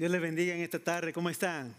Dios 0.00 0.10
les 0.10 0.22
bendiga 0.22 0.54
en 0.54 0.62
esta 0.62 0.78
tarde. 0.78 1.12
¿Cómo 1.12 1.28
están? 1.28 1.74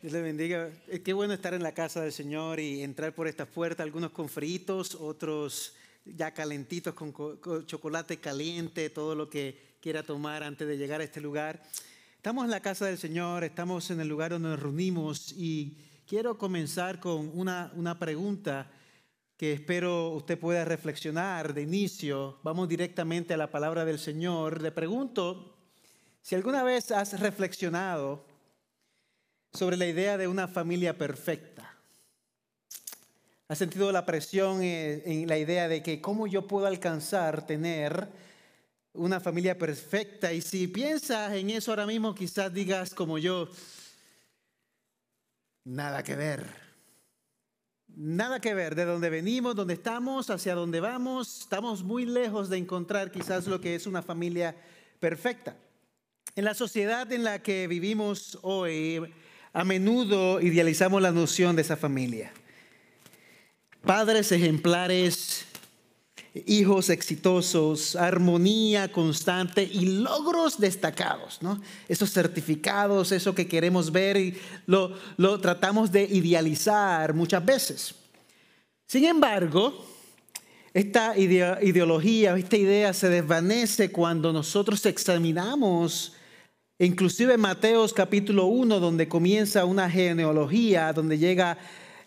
Dios 0.00 0.12
les 0.12 0.22
bendiga. 0.22 0.70
Es 0.86 1.00
qué 1.00 1.12
bueno 1.12 1.34
estar 1.34 1.52
en 1.54 1.64
la 1.64 1.74
casa 1.74 2.00
del 2.00 2.12
Señor 2.12 2.60
y 2.60 2.84
entrar 2.84 3.16
por 3.16 3.26
esta 3.26 3.46
puerta, 3.46 3.82
algunos 3.82 4.12
con 4.12 4.28
fritos, 4.28 4.94
otros 4.94 5.74
ya 6.04 6.32
calentitos 6.32 6.94
con 6.94 7.12
chocolate 7.66 8.18
caliente, 8.18 8.90
todo 8.90 9.16
lo 9.16 9.28
que 9.28 9.58
quiera 9.80 10.04
tomar 10.04 10.44
antes 10.44 10.68
de 10.68 10.78
llegar 10.78 11.00
a 11.00 11.04
este 11.04 11.20
lugar. 11.20 11.60
Estamos 12.14 12.44
en 12.44 12.52
la 12.52 12.60
casa 12.60 12.86
del 12.86 12.96
Señor, 12.96 13.42
estamos 13.42 13.90
en 13.90 13.98
el 13.98 14.06
lugar 14.06 14.30
donde 14.30 14.50
nos 14.50 14.60
reunimos 14.60 15.32
y 15.32 15.76
quiero 16.06 16.38
comenzar 16.38 17.00
con 17.00 17.28
una, 17.36 17.72
una 17.74 17.98
pregunta 17.98 18.70
que 19.36 19.54
espero 19.54 20.10
usted 20.10 20.38
pueda 20.38 20.64
reflexionar 20.64 21.54
de 21.54 21.62
inicio. 21.62 22.38
Vamos 22.44 22.68
directamente 22.68 23.34
a 23.34 23.36
la 23.36 23.50
palabra 23.50 23.84
del 23.84 23.98
Señor. 23.98 24.62
Le 24.62 24.70
pregunto, 24.70 25.51
si 26.22 26.34
alguna 26.34 26.62
vez 26.62 26.90
has 26.92 27.18
reflexionado 27.18 28.24
sobre 29.52 29.76
la 29.76 29.86
idea 29.86 30.16
de 30.16 30.28
una 30.28 30.48
familia 30.48 30.96
perfecta, 30.96 31.76
has 33.48 33.58
sentido 33.58 33.92
la 33.92 34.06
presión 34.06 34.62
en 34.62 35.28
la 35.28 35.36
idea 35.36 35.68
de 35.68 35.82
que 35.82 36.00
cómo 36.00 36.26
yo 36.26 36.46
puedo 36.46 36.66
alcanzar 36.66 37.44
tener 37.44 38.08
una 38.94 39.20
familia 39.20 39.58
perfecta. 39.58 40.32
Y 40.32 40.40
si 40.40 40.68
piensas 40.68 41.32
en 41.32 41.50
eso 41.50 41.72
ahora 41.72 41.86
mismo, 41.86 42.14
quizás 42.14 42.52
digas 42.52 42.94
como 42.94 43.18
yo, 43.18 43.48
nada 45.64 46.02
que 46.02 46.16
ver. 46.16 46.62
Nada 47.94 48.40
que 48.40 48.54
ver 48.54 48.74
de 48.74 48.86
dónde 48.86 49.10
venimos, 49.10 49.54
dónde 49.54 49.74
estamos, 49.74 50.30
hacia 50.30 50.54
dónde 50.54 50.80
vamos. 50.80 51.40
Estamos 51.40 51.82
muy 51.82 52.06
lejos 52.06 52.48
de 52.48 52.56
encontrar 52.56 53.10
quizás 53.10 53.46
lo 53.46 53.60
que 53.60 53.74
es 53.74 53.86
una 53.86 54.02
familia 54.02 54.56
perfecta. 54.98 55.54
En 56.34 56.46
la 56.46 56.54
sociedad 56.54 57.12
en 57.12 57.24
la 57.24 57.42
que 57.42 57.66
vivimos 57.66 58.38
hoy, 58.40 59.02
a 59.52 59.64
menudo 59.64 60.40
idealizamos 60.40 61.02
la 61.02 61.12
noción 61.12 61.54
de 61.54 61.60
esa 61.60 61.76
familia. 61.76 62.32
Padres 63.84 64.32
ejemplares, 64.32 65.44
hijos 66.46 66.88
exitosos, 66.88 67.96
armonía 67.96 68.90
constante 68.90 69.62
y 69.62 70.00
logros 70.00 70.58
destacados, 70.58 71.42
¿no? 71.42 71.60
Esos 71.86 72.10
certificados, 72.10 73.12
eso 73.12 73.34
que 73.34 73.46
queremos 73.46 73.92
ver 73.92 74.16
y 74.16 74.34
lo, 74.64 74.96
lo 75.18 75.38
tratamos 75.38 75.92
de 75.92 76.04
idealizar 76.04 77.12
muchas 77.12 77.44
veces. 77.44 77.94
Sin 78.86 79.04
embargo, 79.04 79.84
esta 80.72 81.14
ideología, 81.18 82.34
esta 82.38 82.56
idea 82.56 82.94
se 82.94 83.10
desvanece 83.10 83.92
cuando 83.92 84.32
nosotros 84.32 84.86
examinamos 84.86 86.14
Inclusive 86.82 87.34
en 87.34 87.40
Mateos 87.40 87.92
capítulo 87.92 88.46
1, 88.46 88.80
donde 88.80 89.06
comienza 89.06 89.64
una 89.64 89.88
genealogía, 89.88 90.92
donde 90.92 91.16
llega 91.16 91.56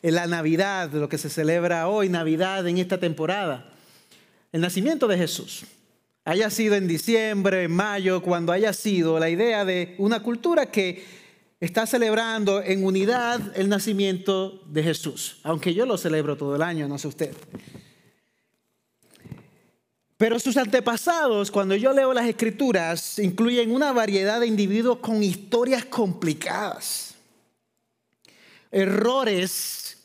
la 0.02 0.28
Navidad, 0.28 0.92
lo 0.92 1.08
que 1.08 1.18
se 1.18 1.30
celebra 1.30 1.88
hoy, 1.88 2.10
Navidad 2.10 2.68
en 2.68 2.78
esta 2.78 3.00
temporada, 3.00 3.74
el 4.52 4.60
nacimiento 4.60 5.08
de 5.08 5.18
Jesús. 5.18 5.64
Haya 6.26 6.50
sido 6.50 6.76
en 6.76 6.90
diciembre, 6.90 7.64
en 7.64 7.72
mayo, 7.72 8.22
cuando 8.22 8.52
haya 8.52 8.74
sido 8.74 9.18
la 9.18 9.30
idea 9.30 9.64
de 9.64 9.96
una 9.98 10.22
cultura 10.22 10.66
que 10.66 11.06
está 11.62 11.86
celebrando 11.86 12.62
en 12.62 12.84
unidad 12.84 13.58
el 13.58 13.70
nacimiento 13.70 14.62
de 14.68 14.84
Jesús, 14.84 15.40
aunque 15.44 15.74
yo 15.74 15.86
lo 15.86 15.98
celebro 15.98 16.36
todo 16.36 16.54
el 16.54 16.62
año, 16.62 16.90
no 16.90 16.98
sé 16.98 17.08
usted. 17.08 17.32
Pero 20.18 20.40
sus 20.40 20.56
antepasados, 20.56 21.52
cuando 21.52 21.76
yo 21.76 21.92
leo 21.92 22.14
las 22.14 22.28
escrituras, 22.28 23.20
incluyen 23.20 23.72
una 23.72 23.92
variedad 23.92 24.40
de 24.40 24.48
individuos 24.48 25.00
con 25.00 25.22
historias 25.22 25.84
complicadas, 25.84 27.16
errores, 28.72 29.98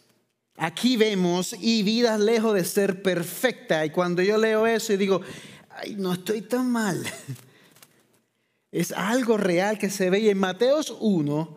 aquí 0.57 0.97
vemos, 0.97 1.55
y 1.61 1.85
vidas 1.85 2.19
lejos 2.19 2.55
de 2.55 2.65
ser 2.65 3.03
perfecta. 3.03 3.85
Y 3.87 3.91
cuando 3.91 4.21
yo 4.21 4.37
leo 4.37 4.67
eso 4.67 4.93
y 4.93 4.97
digo, 4.97 5.21
ay, 5.71 5.95
no 5.97 6.13
estoy 6.13 6.43
tan 6.43 6.71
mal. 6.71 7.03
Es 8.73 8.93
algo 8.93 9.37
real 9.37 9.79
que 9.79 9.91
se 9.91 10.11
ve. 10.11 10.21
Y 10.21 10.29
en 10.29 10.39
Mateos 10.39 10.97
1 11.01 11.57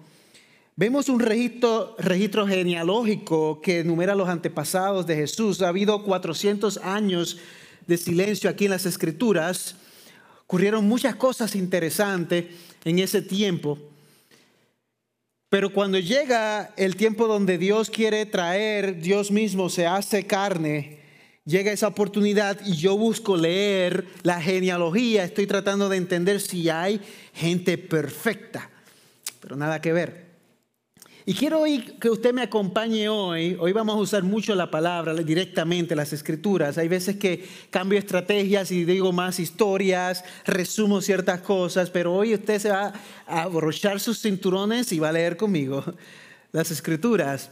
vemos 0.75 1.09
un 1.09 1.19
registro, 1.19 1.95
registro 1.99 2.47
genealógico 2.47 3.61
que 3.61 3.81
enumera 3.81 4.15
los 4.15 4.27
antepasados 4.27 5.05
de 5.05 5.17
Jesús. 5.17 5.61
Ha 5.61 5.67
habido 5.67 6.03
400 6.03 6.77
años 6.77 7.37
de 7.87 7.97
silencio 7.97 8.49
aquí 8.49 8.65
en 8.65 8.71
las 8.71 8.85
escrituras, 8.85 9.75
ocurrieron 10.45 10.87
muchas 10.87 11.15
cosas 11.15 11.55
interesantes 11.55 12.45
en 12.83 12.99
ese 12.99 13.21
tiempo. 13.21 13.79
Pero 15.49 15.71
cuando 15.71 15.99
llega 15.99 16.73
el 16.77 16.95
tiempo 16.95 17.27
donde 17.27 17.57
Dios 17.57 17.89
quiere 17.89 18.25
traer, 18.25 18.99
Dios 19.01 19.29
mismo 19.29 19.69
se 19.69 19.85
hace 19.85 20.25
carne, 20.25 20.99
llega 21.45 21.71
esa 21.71 21.87
oportunidad 21.87 22.59
y 22.65 22.75
yo 22.75 22.97
busco 22.97 23.37
leer 23.37 24.07
la 24.23 24.41
genealogía, 24.41 25.23
estoy 25.23 25.45
tratando 25.45 25.89
de 25.89 25.97
entender 25.97 26.41
si 26.41 26.69
hay 26.69 27.01
gente 27.33 27.77
perfecta, 27.77 28.69
pero 29.41 29.55
nada 29.55 29.79
que 29.79 29.93
ver. 29.93 30.32
Y 31.25 31.35
quiero 31.35 31.63
que 32.01 32.09
usted 32.09 32.33
me 32.33 32.41
acompañe 32.41 33.07
hoy. 33.07 33.55
Hoy 33.57 33.71
vamos 33.71 33.95
a 33.95 33.99
usar 33.99 34.23
mucho 34.23 34.53
la 34.55 34.69
palabra 34.69 35.13
directamente, 35.13 35.95
las 35.95 36.11
escrituras. 36.11 36.77
Hay 36.77 36.89
veces 36.89 37.15
que 37.15 37.47
cambio 37.69 37.97
estrategias 37.97 38.71
y 38.71 38.83
digo 38.83 39.13
más 39.13 39.39
historias, 39.39 40.25
resumo 40.45 40.99
ciertas 40.99 41.39
cosas, 41.39 41.89
pero 41.89 42.13
hoy 42.13 42.33
usted 42.33 42.59
se 42.59 42.71
va 42.71 42.91
a 43.25 43.43
abrochar 43.43 44.01
sus 44.01 44.19
cinturones 44.19 44.91
y 44.91 44.99
va 44.99 45.09
a 45.09 45.13
leer 45.13 45.37
conmigo 45.37 45.85
las 46.51 46.71
escrituras. 46.71 47.51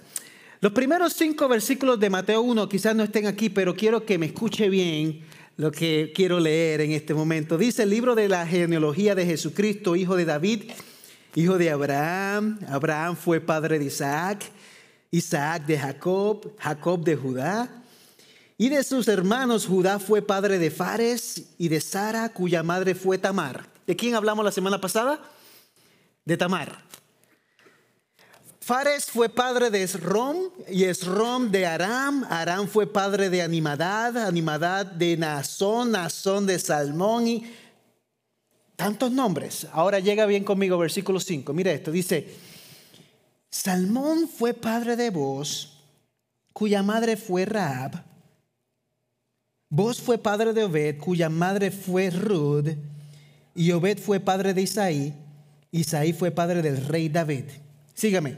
Los 0.60 0.74
primeros 0.74 1.14
cinco 1.14 1.48
versículos 1.48 1.98
de 1.98 2.10
Mateo 2.10 2.42
1 2.42 2.68
quizás 2.68 2.94
no 2.94 3.04
estén 3.04 3.26
aquí, 3.26 3.50
pero 3.50 3.74
quiero 3.74 4.06
que 4.06 4.18
me 4.18 4.26
escuche 4.26 4.68
bien 4.68 5.22
lo 5.56 5.72
que 5.72 6.12
quiero 6.14 6.42
leer 6.42 6.82
en 6.82 6.92
este 6.92 7.14
momento. 7.14 7.58
Dice 7.58 7.84
el 7.84 7.90
libro 7.90 8.16
de 8.16 8.28
la 8.28 8.46
genealogía 8.46 9.16
de 9.16 9.26
Jesucristo, 9.26 9.96
hijo 9.96 10.18
de 10.18 10.26
David 10.26 10.64
hijo 11.36 11.58
de 11.58 11.70
Abraham. 11.70 12.60
Abraham 12.68 13.16
fue 13.16 13.40
padre 13.40 13.80
de 13.80 13.86
Isaac, 13.86 14.44
Isaac 15.10 15.66
de 15.66 15.78
Jacob, 15.78 16.54
Jacob 16.60 17.04
de 17.04 17.16
Judá. 17.16 17.70
Y 18.58 18.70
de 18.70 18.84
sus 18.84 19.08
hermanos, 19.08 19.66
Judá 19.66 20.00
fue 20.00 20.22
padre 20.22 20.60
de 20.60 20.70
Fares 20.70 21.44
y 21.58 21.68
de 21.68 21.82
Sara, 21.82 22.30
cuya 22.30 22.62
madre 22.62 22.94
fue 22.94 23.18
Tamar. 23.18 23.66
¿De 23.88 23.96
quién 23.96 24.16
hablamos 24.16 24.46
la 24.46 24.52
semana 24.52 24.80
pasada? 24.80 25.20
De 26.26 26.38
Tamar. 26.38 26.84
Fares 28.60 29.06
fue 29.06 29.28
padre 29.28 29.72
de 29.72 29.82
Esrom 29.82 30.38
y 30.70 30.84
Esrom 30.84 31.50
de 31.50 31.66
Aram. 31.66 32.24
Aram 32.30 32.68
fue 32.68 32.86
padre 32.86 33.32
de 33.32 33.42
Animadad, 33.42 34.16
Animadad 34.16 34.86
de 34.86 35.18
Nazón, 35.18 35.92
Nazón 35.92 36.46
de 36.46 36.60
Salmón 36.60 37.28
y 37.28 37.52
Tantos 38.82 39.12
nombres. 39.12 39.68
Ahora 39.74 40.00
llega 40.00 40.26
bien 40.26 40.44
conmigo, 40.44 40.76
versículo 40.76 41.20
5. 41.20 41.54
Mire 41.54 41.72
esto, 41.72 41.92
dice, 41.92 42.34
Salmón 43.48 44.28
fue 44.28 44.56
padre 44.56 44.96
de 44.96 45.12
vos, 45.12 45.84
cuya 46.52 46.82
madre 46.82 47.16
fue 47.16 47.46
Raab. 47.46 48.04
Vos 49.70 50.02
fue 50.02 50.18
padre 50.18 50.54
de 50.54 50.64
Obed, 50.64 50.98
cuya 50.98 51.30
madre 51.30 51.70
fue 51.70 52.10
Rud. 52.10 52.70
Y 53.54 53.72
Obed 53.72 54.00
fue 54.00 54.20
padre 54.20 54.56
de 54.56 54.64
Isaí. 54.64 55.14
Isaí 55.70 56.12
fue 56.12 56.32
padre 56.32 56.64
del 56.64 56.84
rey 56.84 57.08
David. 57.08 57.52
Sígame. 57.94 58.36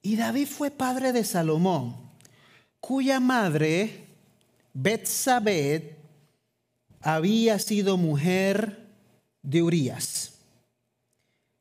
Y 0.00 0.14
David 0.14 0.46
fue 0.46 0.70
padre 0.70 1.12
de 1.12 1.24
Salomón, 1.24 1.96
cuya 2.78 3.18
madre, 3.18 4.06
Betsabed, 4.74 5.96
había 7.00 7.58
sido 7.58 7.96
mujer 7.96 8.79
de 9.42 9.62
Urias. 9.62 10.34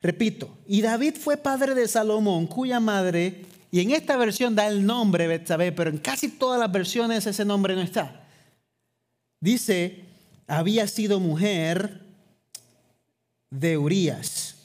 Repito, 0.02 0.58
y 0.68 0.82
David 0.82 1.16
fue 1.16 1.38
padre 1.38 1.76
de 1.76 1.88
Salomón, 1.88 2.48
cuya 2.48 2.80
madre, 2.80 3.46
y 3.72 3.82
en 3.82 3.92
esta 3.92 4.18
versión 4.18 4.56
da 4.56 4.68
el 4.68 4.86
nombre 4.86 5.28
Betsabé, 5.28 5.72
pero 5.72 5.90
en 5.90 5.98
casi 5.98 6.30
todas 6.30 6.60
las 6.60 6.72
versiones 6.72 7.26
ese 7.26 7.46
nombre 7.46 7.76
no 7.76 7.82
está. 7.82 8.26
Dice, 9.42 10.06
había 10.48 10.88
sido 10.88 11.20
mujer 11.20 12.02
de 13.50 13.78
Urias. 13.78 14.56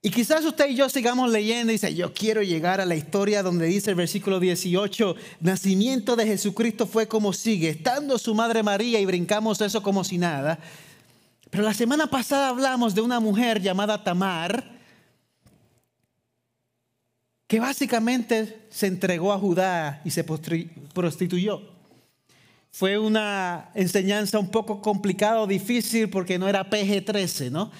Y 0.00 0.10
quizás 0.10 0.44
usted 0.44 0.70
y 0.70 0.76
yo 0.76 0.88
sigamos 0.88 1.30
leyendo 1.30 1.72
y 1.72 1.74
dice, 1.74 1.92
yo 1.92 2.14
quiero 2.14 2.42
llegar 2.42 2.80
a 2.80 2.86
la 2.86 2.94
historia 2.94 3.42
donde 3.42 3.66
dice 3.66 3.90
el 3.90 3.96
versículo 3.96 4.38
18, 4.38 5.16
nacimiento 5.40 6.14
de 6.14 6.24
Jesucristo 6.24 6.86
fue 6.86 7.08
como 7.08 7.32
sigue, 7.32 7.70
estando 7.70 8.16
su 8.16 8.32
madre 8.34 8.62
María 8.62 9.00
y 9.00 9.06
brincamos 9.06 9.60
eso 9.60 9.82
como 9.82 10.04
si 10.04 10.16
nada. 10.16 10.60
Pero 11.50 11.64
la 11.64 11.74
semana 11.74 12.08
pasada 12.08 12.48
hablamos 12.48 12.94
de 12.94 13.00
una 13.00 13.20
mujer 13.20 13.60
llamada 13.60 14.04
Tamar, 14.04 14.78
que 17.46 17.58
básicamente 17.58 18.66
se 18.68 18.86
entregó 18.86 19.32
a 19.32 19.38
Judá 19.38 20.02
y 20.04 20.10
se 20.10 20.24
prostituyó. 20.24 21.62
Fue 22.70 22.98
una 22.98 23.70
enseñanza 23.74 24.38
un 24.38 24.50
poco 24.50 24.82
complicada 24.82 25.46
difícil 25.46 26.10
porque 26.10 26.38
no 26.38 26.46
era 26.46 26.68
PG-13, 26.68 27.50
¿no? 27.50 27.72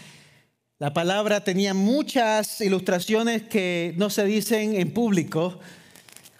La 0.78 0.94
palabra 0.94 1.44
tenía 1.44 1.74
muchas 1.74 2.60
ilustraciones 2.62 3.42
que 3.42 3.94
no 3.98 4.08
se 4.08 4.24
dicen 4.24 4.76
en 4.76 4.92
público, 4.92 5.58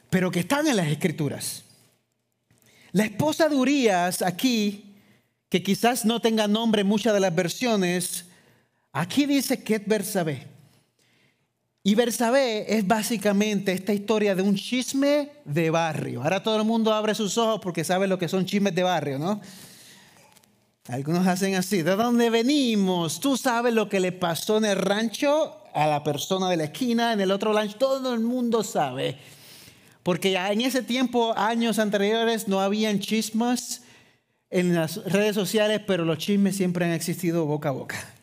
pero 0.09 0.31
que 0.31 0.41
están 0.41 0.67
en 0.67 0.77
las 0.77 0.87
escrituras. 0.87 1.65
La 2.93 3.05
esposa 3.05 3.49
de 3.51 3.57
Urias 3.57 4.23
aquí, 4.23 4.88
que 5.49 5.63
quizás 5.63 6.05
no 6.05 6.21
tenga 6.21 6.47
nombre 6.47 6.83
en 6.83 6.87
muchas 6.87 7.15
de 7.15 7.21
las 7.21 7.35
versiones, 7.35 8.27
aquí 8.93 9.27
dice 9.27 9.63
que 9.63 9.77
es 9.77 9.87
Bersabé. 9.87 10.47
Y 11.83 11.95
Bersabé 11.95 12.77
es 12.77 12.87
básicamente 12.87 13.73
esta 13.73 13.95
historia 13.95 14.35
de 14.35 14.43
un 14.43 14.57
chisme 14.57 15.31
de 15.45 15.71
barrio. 15.71 16.23
Ahora 16.23 16.43
todo 16.43 16.57
el 16.57 16.65
mundo 16.65 16.93
abre 16.93 17.15
sus 17.15 17.39
ojos 17.39 17.61
porque 17.63 17.85
sabe 17.85 18.07
lo 18.07 18.19
que 18.19 18.29
son 18.29 18.45
chismes 18.45 18.75
de 18.75 18.83
barrio, 18.83 19.19
¿no? 19.19 19.41
Algunos 20.89 21.27
hacen 21.27 21.55
así, 21.55 21.83
¿de 21.83 21.97
dónde 21.97 22.31
venimos? 22.31 23.21
Tú 23.21 23.37
sabes 23.37 23.75
lo 23.75 23.89
que 23.89 24.01
le 24.01 24.13
pasó 24.13 24.59
en 24.59 24.65
el 24.65 24.77
rancho 24.77 25.63
a 25.75 25.87
la 25.87 26.03
persona 26.03 26.49
de 26.51 26.57
la 26.57 26.65
esquina, 26.65 27.13
en 27.13 27.21
el 27.21 27.31
otro 27.31 27.53
rancho, 27.53 27.77
todo 27.77 28.15
el 28.15 28.21
mundo 28.21 28.65
sabe. 28.65 29.19
Porque 30.03 30.35
en 30.35 30.63
ese 30.63 30.83
tiempo, 30.83 31.35
años 31.37 31.79
anteriores, 31.79 32.49
no 32.49 32.61
habían 32.61 33.01
chismes 33.01 33.83
en 34.51 34.75
las 34.75 34.97
redes 35.05 35.35
sociales, 35.35 35.81
pero 35.87 36.05
los 36.05 36.19
chismes 36.19 36.57
siempre 36.57 36.85
han 36.85 36.93
existido 36.93 37.45
boca 37.45 37.69
a 37.69 37.73
boca. 37.73 38.15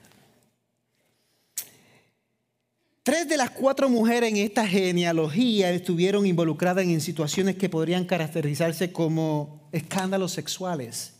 Tres 3.03 3.29
de 3.29 3.37
las 3.37 3.51
cuatro 3.51 3.87
mujeres 3.87 4.31
en 4.31 4.37
esta 4.37 4.67
genealogía 4.67 5.69
estuvieron 5.69 6.25
involucradas 6.25 6.85
en 6.85 6.99
situaciones 7.01 7.55
que 7.55 7.69
podrían 7.69 8.05
caracterizarse 8.05 8.91
como 8.91 9.69
escándalos 9.71 10.31
sexuales. 10.31 11.13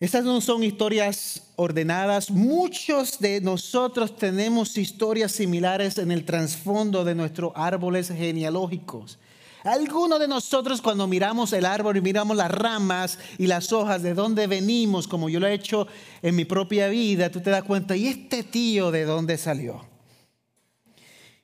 Estas 0.00 0.24
no 0.24 0.40
son 0.40 0.64
historias 0.64 1.42
ordenadas. 1.56 2.30
Muchos 2.30 3.18
de 3.18 3.40
nosotros 3.40 4.16
tenemos 4.16 4.78
historias 4.78 5.32
similares 5.32 5.98
en 5.98 6.12
el 6.12 6.24
trasfondo 6.24 7.04
de 7.04 7.14
nuestros 7.14 7.52
árboles 7.54 8.08
genealógicos. 8.08 9.18
Algunos 9.64 10.20
de 10.20 10.28
nosotros 10.28 10.80
cuando 10.80 11.06
miramos 11.06 11.52
el 11.52 11.66
árbol 11.66 11.96
y 11.96 12.00
miramos 12.00 12.36
las 12.36 12.50
ramas 12.50 13.18
y 13.38 13.46
las 13.46 13.72
hojas 13.72 14.02
de 14.02 14.14
dónde 14.14 14.46
venimos, 14.46 15.08
como 15.08 15.28
yo 15.28 15.40
lo 15.40 15.46
he 15.46 15.54
hecho 15.54 15.86
en 16.22 16.36
mi 16.36 16.44
propia 16.44 16.88
vida, 16.88 17.30
tú 17.30 17.40
te 17.40 17.50
das 17.50 17.64
cuenta, 17.64 17.96
¿y 17.96 18.06
este 18.06 18.42
tío 18.42 18.90
de 18.90 19.04
dónde 19.04 19.36
salió? 19.36 19.84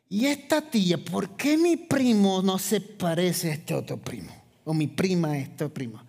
¿Y 0.09 0.27
esta 0.27 0.63
tía, 0.63 0.99
por 0.99 1.31
qué 1.37 1.57
mi 1.57 1.77
primo 1.77 2.41
no 2.43 2.59
se 2.59 2.81
parece 2.81 3.51
a 3.51 3.55
este 3.55 3.75
otro 3.75 3.97
primo? 3.97 4.33
O 4.65 4.73
mi 4.73 4.87
prima 4.87 5.33
a 5.33 5.39
este 5.39 5.69
primo 5.69 6.01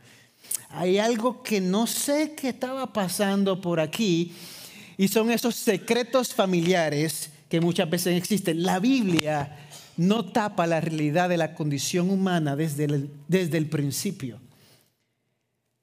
hay 0.75 0.97
algo 0.99 1.41
que 1.41 1.61
no 1.61 1.87
sé 1.87 2.33
qué 2.35 2.49
estaba 2.49 2.91
pasando 2.91 3.61
por 3.61 3.79
aquí 3.79 4.33
y 4.97 5.07
son 5.07 5.31
esos 5.31 5.55
secretos 5.55 6.33
familiares 6.33 7.29
que 7.47 7.61
muchas 7.61 7.89
veces 7.89 8.17
existen. 8.17 8.61
La 8.61 8.79
Biblia 8.79 9.64
no 9.97 10.25
tapa 10.25 10.67
la 10.67 10.81
realidad 10.81 11.29
de 11.29 11.37
la 11.37 11.53
condición 11.55 12.09
humana 12.09 12.55
desde 12.55 12.85
el, 12.85 13.09
desde 13.27 13.57
el 13.57 13.67
principio. 13.67 14.39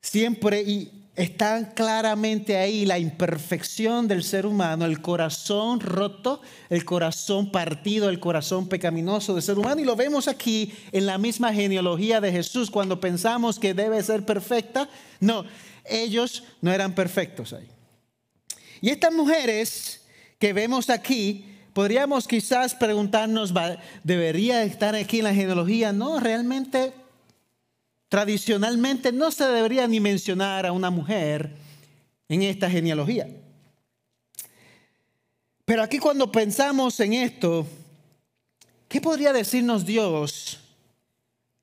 Siempre, 0.01 0.63
y 0.63 1.03
está 1.15 1.75
claramente 1.75 2.57
ahí 2.57 2.87
la 2.87 2.99
imperfección 2.99 4.09
del 4.09 4.25
ser 4.25 4.47
humano, 4.47 4.85
el 4.85 5.01
corazón 5.01 5.81
roto, 5.81 6.41
el 6.71 6.85
corazón 6.85 7.53
partido, 7.53 8.09
el 8.09 8.19
corazón 8.19 8.69
pecaminoso 8.69 9.35
del 9.35 9.43
ser 9.43 9.59
humano. 9.59 9.81
Y 9.81 9.85
lo 9.85 9.97
vemos 9.97 10.29
aquí 10.29 10.73
en 10.91 11.07
la 11.07 11.19
misma 11.19 11.53
genealogía 11.53 12.21
de 12.21 12.33
Jesús 12.33 12.71
cuando 12.71 13.01
pensamos 13.01 13.59
que 13.59 13.75
debe 13.75 14.03
ser 14.03 14.25
perfecta. 14.25 14.89
No, 15.21 15.45
ellos 15.85 16.45
no 16.61 16.73
eran 16.73 16.95
perfectos 16.95 17.53
ahí. 17.53 17.69
Y 18.81 18.91
estas 18.91 19.13
mujeres 19.13 20.01
que 20.39 20.53
vemos 20.53 20.91
aquí, 20.91 21.52
podríamos 21.73 22.27
quizás 22.29 22.75
preguntarnos, 22.75 23.53
¿debería 24.03 24.63
estar 24.63 24.95
aquí 24.95 25.19
en 25.19 25.25
la 25.25 25.35
genealogía? 25.35 25.93
No, 25.93 26.21
realmente 26.21 26.93
Tradicionalmente 28.13 29.11
no 29.11 29.31
se 29.31 29.47
debería 29.47 29.89
ni 29.89 29.99
mencionar 29.99 30.67
a 30.67 30.73
una 30.73 30.91
mujer 30.91 31.51
en 32.29 32.43
esta 32.43 32.69
genealogía. 32.69 33.27
Pero 35.65 35.83
aquí 35.83 35.99
cuando 35.99 36.31
pensamos 36.31 37.01
en 37.01 37.15
esto, 37.15 37.67
¿qué 38.87 39.01
podría 39.01 39.33
decirnos 39.33 39.87
Dios 39.87 40.61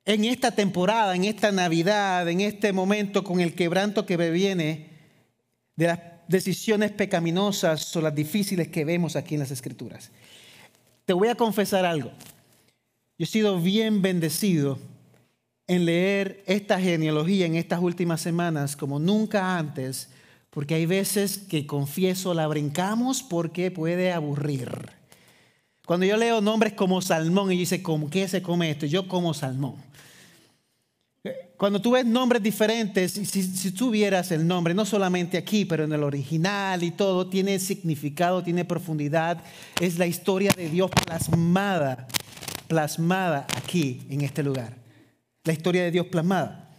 en 0.06 0.26
esta 0.26 0.50
temporada, 0.50 1.16
en 1.16 1.26
esta 1.26 1.52
Navidad, 1.52 2.28
en 2.28 2.42
este 2.42 2.74
momento 2.74 3.24
con 3.24 3.42
el 3.42 3.54
quebranto 3.54 4.08
que 4.08 4.18
viene 4.18 4.90
de 5.76 5.86
las 5.86 6.00
decisiones 6.30 6.92
pecaminosas 6.92 7.96
o 7.96 8.02
las 8.02 8.16
difíciles 8.16 8.70
que 8.70 8.86
vemos 8.86 9.16
aquí 9.16 9.34
en 9.34 9.42
las 9.42 9.52
Escrituras? 9.52 10.12
Te 11.06 11.14
voy 11.14 11.28
a 11.28 11.36
confesar 11.36 11.86
algo. 11.86 12.12
Yo 13.18 13.24
he 13.24 13.26
sido 13.26 13.60
bien 13.60 14.02
bendecido 14.02 14.80
en 15.68 15.86
leer 15.86 16.44
esta 16.48 16.80
genealogía 16.80 17.46
en 17.46 17.56
estas 17.56 17.82
últimas 17.82 18.22
semanas 18.22 18.76
como 18.76 19.00
nunca 19.00 19.58
antes, 19.58 20.10
porque 20.50 20.76
hay 20.76 20.86
veces 20.86 21.38
que 21.38 21.68
confieso 21.68 22.34
la 22.34 22.48
brincamos 22.48 23.22
porque 23.22 23.72
puede 23.72 24.12
aburrir. 24.12 24.90
Cuando 25.86 26.06
yo 26.06 26.18
leo 26.18 26.42
nombres 26.42 26.74
como 26.74 27.02
salmón 27.02 27.52
y 27.52 27.58
dice, 27.58 27.82
¿con 27.82 28.10
qué 28.10 28.28
se 28.28 28.44
come 28.44 28.70
esto? 28.70 28.86
Yo 28.86 29.08
como 29.08 29.34
salmón. 29.34 29.89
Cuando 31.60 31.80
tú 31.80 31.92
ves 31.92 32.06
nombres 32.06 32.42
diferentes, 32.42 33.12
si, 33.12 33.26
si 33.26 33.72
tú 33.72 33.92
vieras 33.92 34.32
el 34.32 34.48
nombre, 34.48 34.74
no 34.74 34.86
solamente 34.86 35.38
aquí, 35.38 35.66
pero 35.66 35.84
en 35.84 35.94
el 35.94 36.02
original 36.04 36.82
y 36.82 36.90
todo, 36.90 37.28
tiene 37.28 37.60
significado, 37.60 38.42
tiene 38.42 38.66
profundidad, 38.66 39.44
es 39.80 40.00
la 40.00 40.08
historia 40.08 40.52
de 40.58 40.70
Dios 40.70 40.90
plasmada, 40.90 42.08
plasmada 42.68 43.46
aquí, 43.56 44.02
en 44.10 44.22
este 44.22 44.42
lugar 44.42 44.80
la 45.50 45.54
historia 45.54 45.84
de 45.84 45.90
Dios 45.90 46.06
plasmada. 46.06 46.70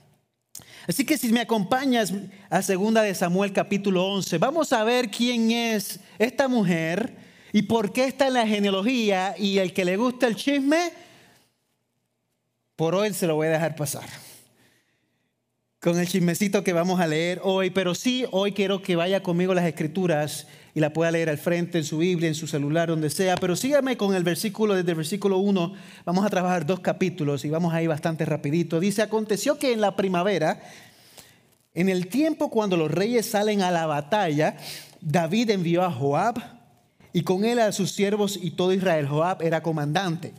Así 0.86 1.04
que 1.04 1.18
si 1.18 1.32
me 1.32 1.40
acompañas 1.40 2.12
a 2.48 2.62
segunda 2.62 3.02
de 3.02 3.14
Samuel 3.16 3.52
capítulo 3.52 4.06
11, 4.06 4.38
vamos 4.38 4.72
a 4.72 4.84
ver 4.84 5.10
quién 5.10 5.50
es 5.50 5.98
esta 6.18 6.46
mujer 6.46 7.16
y 7.52 7.62
por 7.62 7.92
qué 7.92 8.04
está 8.04 8.28
en 8.28 8.34
la 8.34 8.46
genealogía 8.46 9.34
y 9.36 9.58
el 9.58 9.72
que 9.72 9.84
le 9.84 9.96
gusta 9.96 10.28
el 10.28 10.36
chisme, 10.36 10.92
por 12.76 12.94
hoy 12.94 13.12
se 13.12 13.26
lo 13.26 13.34
voy 13.34 13.48
a 13.48 13.50
dejar 13.50 13.74
pasar 13.74 14.08
con 15.80 15.98
el 15.98 16.06
chismecito 16.06 16.62
que 16.62 16.74
vamos 16.74 17.00
a 17.00 17.06
leer 17.06 17.40
hoy, 17.42 17.70
pero 17.70 17.94
sí, 17.94 18.26
hoy 18.32 18.52
quiero 18.52 18.82
que 18.82 18.96
vaya 18.96 19.22
conmigo 19.22 19.54
las 19.54 19.64
escrituras 19.64 20.46
y 20.75 20.80
la 20.80 20.92
pueda 20.92 21.10
leer 21.10 21.30
al 21.30 21.38
frente 21.38 21.78
en 21.78 21.84
su 21.84 21.99
Biblia, 21.99 22.28
en 22.28 22.34
su 22.34 22.46
celular, 22.46 22.90
donde 22.90 23.08
sea, 23.08 23.34
pero 23.37 23.56
sígame 23.56 23.96
con 23.96 24.14
el 24.14 24.22
versículo, 24.22 24.75
desde 24.75 24.90
el 24.90 24.96
versículo 24.99 25.38
1, 25.38 25.72
vamos 26.04 26.26
a 26.26 26.28
trabajar 26.28 26.66
dos 26.66 26.80
capítulos 26.80 27.46
y 27.46 27.50
vamos 27.50 27.72
a 27.72 27.80
ir 27.82 27.88
bastante 27.88 28.26
rapidito. 28.26 28.78
Dice, 28.78 29.00
aconteció 29.00 29.58
que 29.58 29.72
en 29.72 29.80
la 29.80 29.96
primavera, 29.96 30.60
en 31.72 31.88
el 31.88 32.08
tiempo 32.08 32.50
cuando 32.50 32.76
los 32.76 32.90
reyes 32.90 33.25
salen 33.25 33.62
a 33.62 33.70
la 33.70 33.87
batalla, 33.87 34.58
David 35.00 35.49
envió 35.49 35.82
a 35.82 35.90
Joab 35.90 36.34
y 37.14 37.22
con 37.22 37.46
él 37.46 37.58
a 37.58 37.72
sus 37.72 37.92
siervos 37.92 38.38
y 38.40 38.50
todo 38.50 38.75
Israel. 38.75 39.08
Joab 39.08 39.40
era 39.40 39.62
comandante 39.62 40.34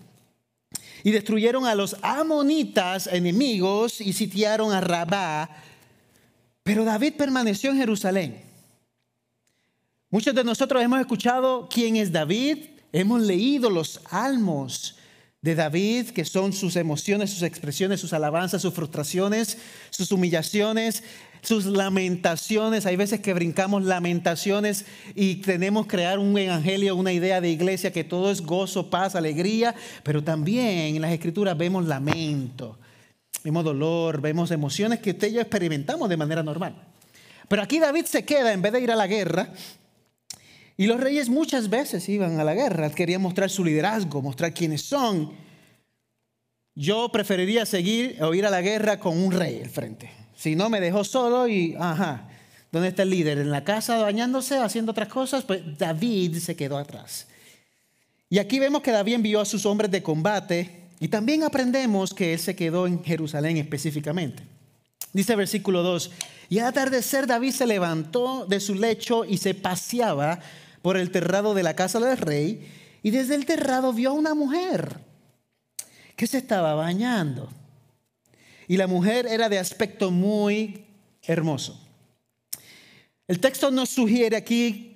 y 1.04 1.12
destruyeron 1.12 1.66
a 1.66 1.76
los 1.76 1.96
amonitas 2.02 3.08
enemigos 3.08 4.02
y 4.02 4.14
sitiaron 4.14 4.72
a 4.72 4.82
Rabá. 4.82 5.50
Pero 6.64 6.84
David 6.86 7.14
permaneció 7.18 7.72
en 7.72 7.78
Jerusalén. 7.78 8.42
Muchos 10.10 10.36
de 10.36 10.44
nosotros 10.44 10.84
hemos 10.84 11.00
escuchado 11.00 11.70
quién 11.72 11.96
es 11.96 12.12
David, 12.12 12.66
hemos 12.92 13.22
leído 13.22 13.70
los 13.70 14.02
almos 14.10 14.98
de 15.42 15.56
David, 15.56 16.10
que 16.10 16.26
son 16.26 16.54
sus 16.54 16.76
emociones, 16.76 17.32
sus 17.32 17.42
expresiones, 17.42 18.00
sus 18.00 18.14
alabanzas, 18.14 18.62
sus 18.62 18.74
frustraciones, 18.74 19.58
sus 19.90 20.12
humillaciones, 20.12 21.04
sus 21.42 21.66
lamentaciones. 21.66 22.86
Hay 22.86 22.96
veces 22.96 23.20
que 23.20 23.34
brincamos 23.34 23.84
lamentaciones 23.84 24.86
y 25.16 25.36
tenemos 25.36 25.88
crear 25.88 26.20
un 26.20 26.38
evangelio, 26.38 26.96
una 26.96 27.12
idea 27.12 27.42
de 27.42 27.50
iglesia 27.50 27.92
que 27.92 28.04
todo 28.04 28.32
es 28.32 28.42
gozo, 28.42 28.90
paz, 28.90 29.16
alegría, 29.16 29.76
pero 30.04 30.24
también 30.24 30.96
en 30.96 31.02
las 31.02 31.12
escrituras 31.12 31.58
vemos 31.58 31.86
lamento, 31.86 32.78
vemos 33.44 33.64
dolor, 33.64 34.22
vemos 34.22 34.52
emociones 34.52 35.00
que 35.00 35.12
usted 35.12 35.32
y 35.32 35.40
experimentamos 35.40 36.08
de 36.10 36.18
manera 36.18 36.44
normal. 36.44 36.76
Pero 37.48 37.64
aquí 37.64 37.80
David 37.80 38.06
se 38.06 38.24
queda 38.24 38.54
en 38.54 38.62
vez 38.62 38.72
de 38.72 38.82
ir 38.82 38.92
a 38.92 38.96
la 38.96 39.08
guerra. 39.08 39.52
Y 40.78 40.88
los 40.88 41.00
reyes 41.00 41.30
muchas 41.30 41.70
veces 41.70 42.08
iban 42.08 42.40
a 42.40 42.44
la 42.44 42.56
guerra, 42.56 42.90
querían 42.90 43.22
mostrar 43.22 43.50
su 43.50 43.64
liderazgo, 43.64 44.22
mostrar 44.22 44.54
quiénes 44.54 44.82
son. 44.82 45.32
Yo 46.74 47.10
preferiría 47.12 47.66
seguir 47.66 48.18
o 48.24 48.34
ir 48.34 48.46
a 48.46 48.50
la 48.50 48.62
guerra 48.62 49.00
con 49.00 49.22
un 49.22 49.32
rey 49.32 49.62
al 49.62 49.70
frente. 49.70 50.21
Si 50.42 50.56
no, 50.56 50.72
me 50.72 50.82
dejó 50.82 51.04
solo 51.04 51.48
y, 51.48 51.76
ajá, 51.80 52.28
¿dónde 52.72 52.88
está 52.88 53.04
el 53.04 53.12
líder? 53.12 53.38
En 53.38 53.52
la 53.52 53.64
casa 53.64 54.00
bañándose, 54.00 54.58
haciendo 54.58 54.92
otras 54.92 55.08
cosas, 55.08 55.44
pues 55.44 55.62
David 55.78 56.40
se 56.40 56.56
quedó 56.56 56.80
atrás. 56.80 57.28
Y 58.28 58.40
aquí 58.40 58.58
vemos 58.58 58.82
que 58.82 58.90
David 58.90 59.14
envió 59.14 59.40
a 59.40 59.46
sus 59.46 59.68
hombres 59.68 59.92
de 59.92 60.02
combate 60.02 60.88
y 61.00 61.10
también 61.10 61.44
aprendemos 61.44 62.12
que 62.12 62.34
él 62.34 62.40
se 62.40 62.56
quedó 62.56 62.88
en 62.88 63.04
Jerusalén 63.04 63.58
específicamente. 63.58 64.42
Dice 65.14 65.36
versículo 65.36 65.84
2, 65.84 66.10
y 66.50 66.58
al 66.58 66.70
atardecer 66.70 67.28
David 67.28 67.52
se 67.52 67.68
levantó 67.68 68.48
de 68.48 68.60
su 68.60 68.74
lecho 68.74 69.26
y 69.26 69.38
se 69.38 69.54
paseaba 69.54 70.40
por 70.82 70.98
el 70.98 71.12
terrado 71.12 71.54
de 71.54 71.62
la 71.62 71.76
casa 71.76 72.00
del 72.00 72.18
rey 72.18 72.68
y 73.04 73.12
desde 73.12 73.36
el 73.36 73.46
terrado 73.46 73.94
vio 73.94 74.10
a 74.10 74.14
una 74.14 74.34
mujer 74.34 75.02
que 76.16 76.26
se 76.26 76.40
estaba 76.40 76.74
bañando. 76.74 77.48
Y 78.72 78.78
la 78.78 78.88
mujer 78.88 79.28
era 79.28 79.50
de 79.50 79.60
aspecto 79.60 80.12
muy 80.12 80.86
hermoso. 81.24 81.78
El 83.28 83.42
texto 83.42 83.70
nos 83.70 83.90
sugiere 83.90 84.38
aquí 84.38 84.96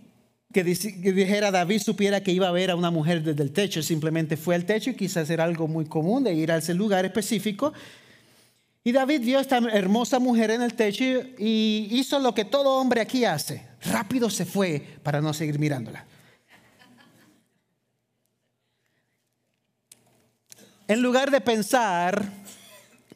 que, 0.53 0.63
dijera 0.63 1.51
David 1.51 1.81
supiera 1.81 2.23
que 2.23 2.31
iba 2.31 2.47
a 2.47 2.53
ver 2.53 2.71
a 2.71 2.77
una 2.77 2.89
mujer 2.89 3.21
desde 3.21 3.43
el 3.43 3.51
techo, 3.51 3.83
simplemente 3.83 4.37
fue 4.37 4.55
al 4.55 4.63
techo 4.63 4.91
y 4.91 4.95
quizás 4.95 5.29
era 5.29 5.43
algo 5.43 5.67
muy 5.67 5.83
común 5.83 6.23
de 6.23 6.33
ir 6.33 6.53
a 6.53 6.57
ese 6.59 6.73
lugar 6.73 7.03
específico. 7.03 7.73
Y 8.81 8.93
David 8.93 9.19
vio 9.19 9.39
a 9.39 9.41
esta 9.41 9.57
hermosa 9.57 10.19
mujer 10.19 10.51
en 10.51 10.61
el 10.61 10.73
techo 10.73 11.03
y 11.37 11.89
hizo 11.91 12.17
lo 12.19 12.33
que 12.33 12.45
todo 12.45 12.75
hombre 12.75 13.01
aquí 13.01 13.25
hace. 13.25 13.61
Rápido 13.81 14.29
se 14.29 14.45
fue 14.45 14.81
para 15.03 15.19
no 15.19 15.33
seguir 15.33 15.59
mirándola. 15.59 16.05
En 20.87 21.01
lugar 21.01 21.29
de 21.29 21.41
pensar 21.41 22.44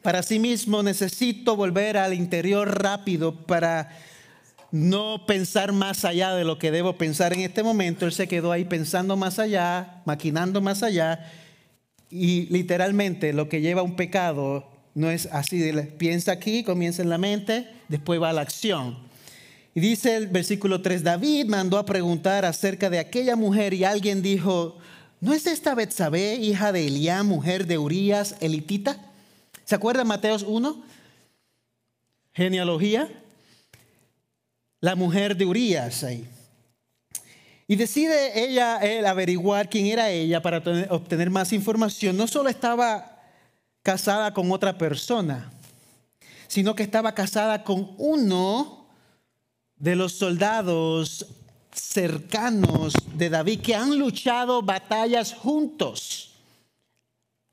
para 0.02 0.22
sí 0.22 0.38
mismo, 0.38 0.82
necesito 0.82 1.56
volver 1.56 1.96
al 1.96 2.14
interior 2.14 2.82
rápido 2.82 3.34
para 3.34 3.90
no 4.72 5.26
pensar 5.26 5.72
más 5.72 6.04
allá 6.04 6.34
de 6.34 6.44
lo 6.44 6.58
que 6.58 6.70
debo 6.70 6.96
pensar 6.96 7.32
en 7.32 7.40
este 7.40 7.62
momento. 7.62 8.06
Él 8.06 8.12
se 8.12 8.28
quedó 8.28 8.52
ahí 8.52 8.64
pensando 8.64 9.16
más 9.16 9.38
allá, 9.38 10.02
maquinando 10.04 10.60
más 10.60 10.82
allá. 10.82 11.30
Y 12.10 12.46
literalmente 12.46 13.32
lo 13.32 13.48
que 13.48 13.60
lleva 13.60 13.82
un 13.82 13.96
pecado 13.96 14.68
no 14.94 15.10
es 15.10 15.26
así, 15.26 15.70
piensa 15.98 16.32
aquí, 16.32 16.64
comienza 16.64 17.02
en 17.02 17.08
la 17.08 17.18
mente, 17.18 17.68
después 17.88 18.20
va 18.20 18.30
a 18.30 18.32
la 18.32 18.40
acción. 18.40 18.98
Y 19.74 19.80
dice 19.80 20.16
el 20.16 20.26
versículo 20.26 20.82
3, 20.82 21.04
David 21.04 21.46
mandó 21.46 21.78
a 21.78 21.86
preguntar 21.86 22.44
acerca 22.44 22.90
de 22.90 22.98
aquella 22.98 23.36
mujer 23.36 23.72
y 23.74 23.84
alguien 23.84 24.20
dijo, 24.20 24.78
¿no 25.20 25.32
es 25.32 25.46
esta 25.46 25.74
Betsabé, 25.74 26.34
hija 26.36 26.72
de 26.72 26.86
Eliá, 26.86 27.22
mujer 27.22 27.66
de 27.66 27.78
Urias, 27.78 28.34
elitita? 28.40 29.09
¿Se 29.70 29.76
acuerda 29.76 30.02
Mateos 30.02 30.42
1? 30.42 30.82
Genealogía 32.32 33.08
la 34.80 34.96
mujer 34.96 35.36
de 35.36 35.46
Urias 35.46 36.02
ahí. 36.02 36.26
Y 37.68 37.76
decide 37.76 38.44
ella 38.44 38.80
averiguar 39.08 39.70
quién 39.70 39.86
era 39.86 40.10
ella 40.10 40.42
para 40.42 40.58
obtener 40.90 41.30
más 41.30 41.52
información. 41.52 42.16
No 42.16 42.26
solo 42.26 42.48
estaba 42.48 43.16
casada 43.84 44.34
con 44.34 44.50
otra 44.50 44.76
persona, 44.76 45.52
sino 46.48 46.74
que 46.74 46.82
estaba 46.82 47.14
casada 47.14 47.62
con 47.62 47.94
uno 47.96 48.88
de 49.76 49.94
los 49.94 50.14
soldados 50.14 51.26
cercanos 51.72 52.92
de 53.14 53.30
David 53.30 53.60
que 53.60 53.76
han 53.76 53.96
luchado 53.96 54.62
batallas 54.62 55.32
juntos 55.32 56.32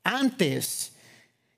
antes 0.02 0.97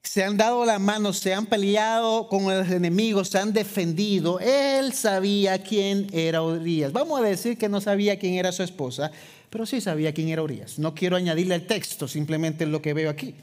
se 0.03 0.25
han 0.25 0.37
dado 0.37 0.65
la 0.65 0.79
mano, 0.79 1.13
se 1.13 1.35
han 1.35 1.47
peleado 1.47 2.29
con 2.29 2.45
los 2.45 2.71
enemigos, 2.71 3.29
se 3.29 3.39
han 3.39 3.53
defendido. 3.53 4.41
Él 4.41 4.93
sabía 4.93 5.63
quién 5.63 6.09
era 6.13 6.43
Urias. 6.43 6.93
Vamos 6.93 7.21
a 7.21 7.25
decir 7.25 7.59
que 7.59 7.69
no 7.69 7.81
sabía 7.81 8.19
quién 8.19 8.35
era 8.35 8.51
su 8.51 8.63
esposa, 8.63 9.13
pero 9.51 9.67
sí 9.67 9.81
sabía 9.81 10.15
quién 10.15 10.29
era 10.29 10.43
Urias. 10.43 10.79
No 10.79 10.95
quiero 10.95 11.17
añadirle 11.17 11.55
al 11.55 11.67
texto, 11.67 12.09
simplemente 12.09 12.67
lo 12.67 12.81
que 12.81 12.95
veo 12.95 13.11
aquí. 13.11 13.35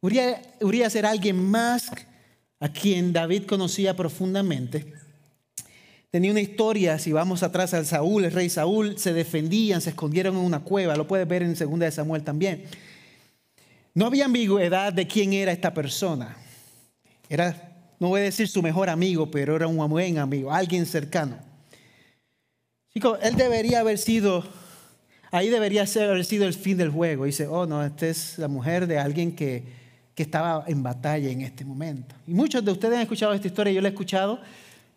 Urias, 0.00 0.94
era 0.94 1.10
alguien 1.10 1.42
más 1.42 1.90
a 2.60 2.68
quien 2.68 3.12
David 3.12 3.46
conocía 3.46 3.96
profundamente. 3.96 4.92
Tenía 6.10 6.30
una 6.30 6.40
historia, 6.40 6.98
si 6.98 7.12
vamos 7.12 7.42
atrás 7.42 7.74
al 7.74 7.84
Saúl, 7.84 8.24
el 8.24 8.32
rey 8.32 8.48
Saúl, 8.48 8.98
se 8.98 9.12
defendían, 9.12 9.80
se 9.80 9.90
escondieron 9.90 10.36
en 10.36 10.42
una 10.42 10.60
cueva, 10.60 10.94
lo 10.94 11.08
puedes 11.08 11.26
ver 11.26 11.42
en 11.42 11.54
2 11.54 11.78
de 11.78 11.90
Samuel 11.90 12.22
también. 12.22 12.64
No 13.98 14.06
había 14.06 14.26
ambigüedad 14.26 14.92
de 14.92 15.08
quién 15.08 15.32
era 15.32 15.50
esta 15.50 15.74
persona. 15.74 16.36
Era, 17.28 17.74
no 17.98 18.06
voy 18.06 18.20
a 18.20 18.22
decir 18.22 18.46
su 18.46 18.62
mejor 18.62 18.88
amigo, 18.88 19.28
pero 19.28 19.56
era 19.56 19.66
un 19.66 19.76
buen 19.88 20.18
amigo, 20.18 20.52
alguien 20.52 20.86
cercano. 20.86 21.36
Chicos, 22.94 23.18
él 23.24 23.34
debería 23.34 23.80
haber 23.80 23.98
sido, 23.98 24.44
ahí 25.32 25.48
debería 25.48 25.82
haber 25.82 26.24
sido 26.24 26.46
el 26.46 26.54
fin 26.54 26.76
del 26.76 26.90
juego. 26.90 27.24
Dice, 27.24 27.48
oh 27.48 27.66
no, 27.66 27.84
esta 27.84 28.06
es 28.06 28.38
la 28.38 28.46
mujer 28.46 28.86
de 28.86 29.00
alguien 29.00 29.34
que, 29.34 29.64
que 30.14 30.22
estaba 30.22 30.62
en 30.68 30.80
batalla 30.80 31.28
en 31.28 31.40
este 31.40 31.64
momento. 31.64 32.14
Y 32.28 32.34
muchos 32.34 32.64
de 32.64 32.70
ustedes 32.70 32.94
han 32.94 33.02
escuchado 33.02 33.34
esta 33.34 33.48
historia, 33.48 33.72
yo 33.72 33.80
la 33.80 33.88
he 33.88 33.90
escuchado 33.90 34.40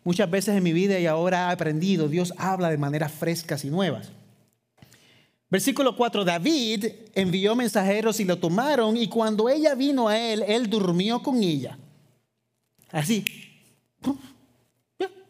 muchas 0.03 0.29
veces 0.29 0.55
en 0.55 0.61
mi 0.61 0.73
vida 0.73 0.99
y 0.99 1.07
ahora 1.07 1.49
he 1.49 1.53
aprendido. 1.53 2.07
Dios 2.07 2.35
habla 2.37 2.69
de 2.69 2.77
maneras 2.77 3.11
frescas 3.11 3.65
y 3.65 3.71
nuevas. 3.71 4.11
Versículo 5.51 5.97
4, 5.97 6.23
David 6.23 6.85
envió 7.13 7.57
mensajeros 7.57 8.21
y 8.21 8.23
lo 8.23 8.39
tomaron 8.39 8.95
y 8.95 9.09
cuando 9.09 9.49
ella 9.49 9.75
vino 9.75 10.07
a 10.07 10.17
él, 10.17 10.45
él 10.47 10.69
durmió 10.69 11.21
con 11.21 11.43
ella. 11.43 11.77
Así. 12.89 13.25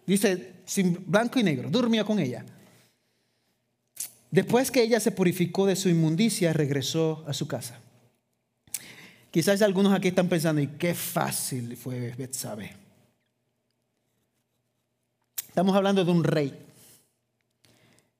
Dice, 0.05 0.61
sin 0.63 1.03
blanco 1.07 1.39
y 1.39 1.43
negro, 1.43 1.71
durmió 1.71 2.05
con 2.05 2.19
ella. 2.19 2.45
Después 4.29 4.69
que 4.69 4.83
ella 4.83 4.99
se 4.99 5.11
purificó 5.11 5.65
de 5.65 5.75
su 5.75 5.89
inmundicia, 5.89 6.53
regresó 6.53 7.25
a 7.27 7.33
su 7.33 7.47
casa. 7.47 7.79
Quizás 9.31 9.61
algunos 9.63 9.91
aquí 9.91 10.09
están 10.09 10.29
pensando, 10.29 10.61
y 10.61 10.67
qué 10.67 10.93
fácil 10.93 11.75
fue 11.75 12.13
Betsabe. 12.15 12.75
Estamos 15.47 15.75
hablando 15.75 16.05
de 16.05 16.11
un 16.11 16.23
rey. 16.23 16.53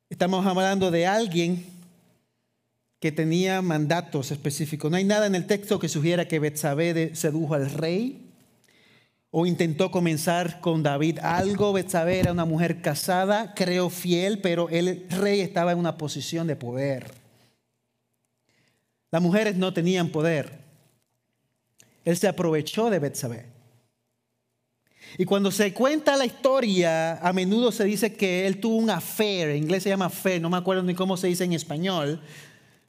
Estamos 0.09 0.45
hablando 0.45 0.89
de 0.89 1.05
alguien 1.05 1.70
que 3.01 3.11
tenía 3.11 3.63
mandatos 3.63 4.29
específicos. 4.29 4.91
No 4.91 4.95
hay 4.95 5.03
nada 5.03 5.25
en 5.25 5.33
el 5.33 5.47
texto 5.47 5.79
que 5.79 5.89
sugiera 5.89 6.27
que 6.27 6.37
Betsabé 6.37 7.15
sedujo 7.15 7.55
al 7.55 7.71
rey 7.71 8.31
o 9.31 9.47
intentó 9.47 9.89
comenzar 9.89 10.61
con 10.61 10.83
David 10.83 11.17
algo. 11.23 11.73
Betsabé 11.73 12.19
era 12.19 12.31
una 12.31 12.45
mujer 12.45 12.79
casada, 12.83 13.55
creo 13.55 13.89
fiel, 13.89 14.39
pero 14.39 14.69
el 14.69 15.07
rey 15.09 15.41
estaba 15.41 15.71
en 15.71 15.79
una 15.79 15.97
posición 15.97 16.45
de 16.45 16.55
poder. 16.55 17.11
Las 19.09 19.21
mujeres 19.23 19.55
no 19.55 19.73
tenían 19.73 20.09
poder. 20.09 20.59
Él 22.05 22.15
se 22.17 22.27
aprovechó 22.27 22.91
de 22.91 22.99
Betsabé. 22.99 23.45
Y 25.17 25.25
cuando 25.25 25.49
se 25.49 25.73
cuenta 25.73 26.15
la 26.15 26.25
historia, 26.25 27.13
a 27.17 27.33
menudo 27.33 27.71
se 27.71 27.83
dice 27.83 28.13
que 28.13 28.45
él 28.45 28.59
tuvo 28.59 28.75
un 28.75 28.91
affair, 28.91 29.49
en 29.49 29.63
inglés 29.63 29.81
se 29.81 29.89
llama 29.89 30.05
affair, 30.05 30.39
no 30.39 30.51
me 30.51 30.57
acuerdo 30.57 30.83
ni 30.83 30.93
cómo 30.93 31.17
se 31.17 31.27
dice 31.27 31.43
en 31.43 31.53
español, 31.53 32.21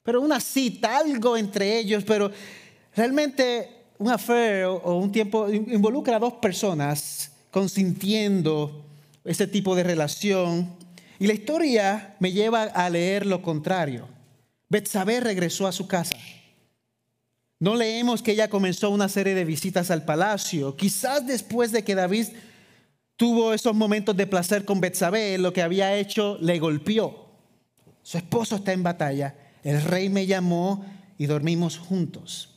pero 0.02 0.21
una 0.21 0.40
cita, 0.40 0.99
algo 0.99 1.37
entre 1.37 1.78
ellos, 1.78 2.04
pero 2.04 2.30
realmente 2.94 3.68
un 3.99 4.11
affair 4.11 4.64
o 4.64 4.97
un 4.97 5.12
tiempo 5.12 5.49
involucra 5.49 6.16
a 6.16 6.18
dos 6.18 6.35
personas 6.35 7.30
consintiendo 7.50 8.85
ese 9.25 9.47
tipo 9.47 9.76
de 9.76 9.85
relación. 9.85 10.75
Y 11.18 11.26
la 11.28 11.35
historia 11.35 12.16
me 12.18 12.32
lleva 12.32 12.64
a 12.64 12.90
leer 12.90 13.26
lo 13.26 13.42
contrario. 13.42 14.09
Betsabé 14.68 15.21
regresó 15.21 15.68
a 15.68 15.73
su 15.73 15.87
casa. 15.87 16.16
No 17.61 17.76
leemos 17.76 18.23
que 18.23 18.32
ella 18.32 18.50
comenzó 18.50 18.90
una 18.90 19.09
serie 19.09 19.37
de 19.37 19.44
visitas 19.44 19.92
al 19.92 20.04
palacio. 20.04 20.76
Quizás 20.76 21.25
después 21.25 21.71
de 21.71 21.85
que 21.85 21.94
David 21.94 22.26
tuvo 23.16 23.52
esos 23.52 23.76
momentos 23.76 24.16
de 24.16 24.26
placer 24.26 24.64
con 24.64 24.80
Betsabé, 24.80 25.38
lo 25.38 25.52
que 25.52 25.62
había 25.62 25.94
hecho 25.94 26.38
le 26.40 26.59
golpeó. 26.59 27.28
Su 28.02 28.18
esposo 28.18 28.56
está 28.56 28.73
en 28.73 28.82
batalla 28.82 29.37
el 29.62 29.83
rey 29.83 30.09
me 30.09 30.26
llamó 30.26 30.85
y 31.19 31.26
dormimos 31.26 31.78
juntos. 31.78 32.49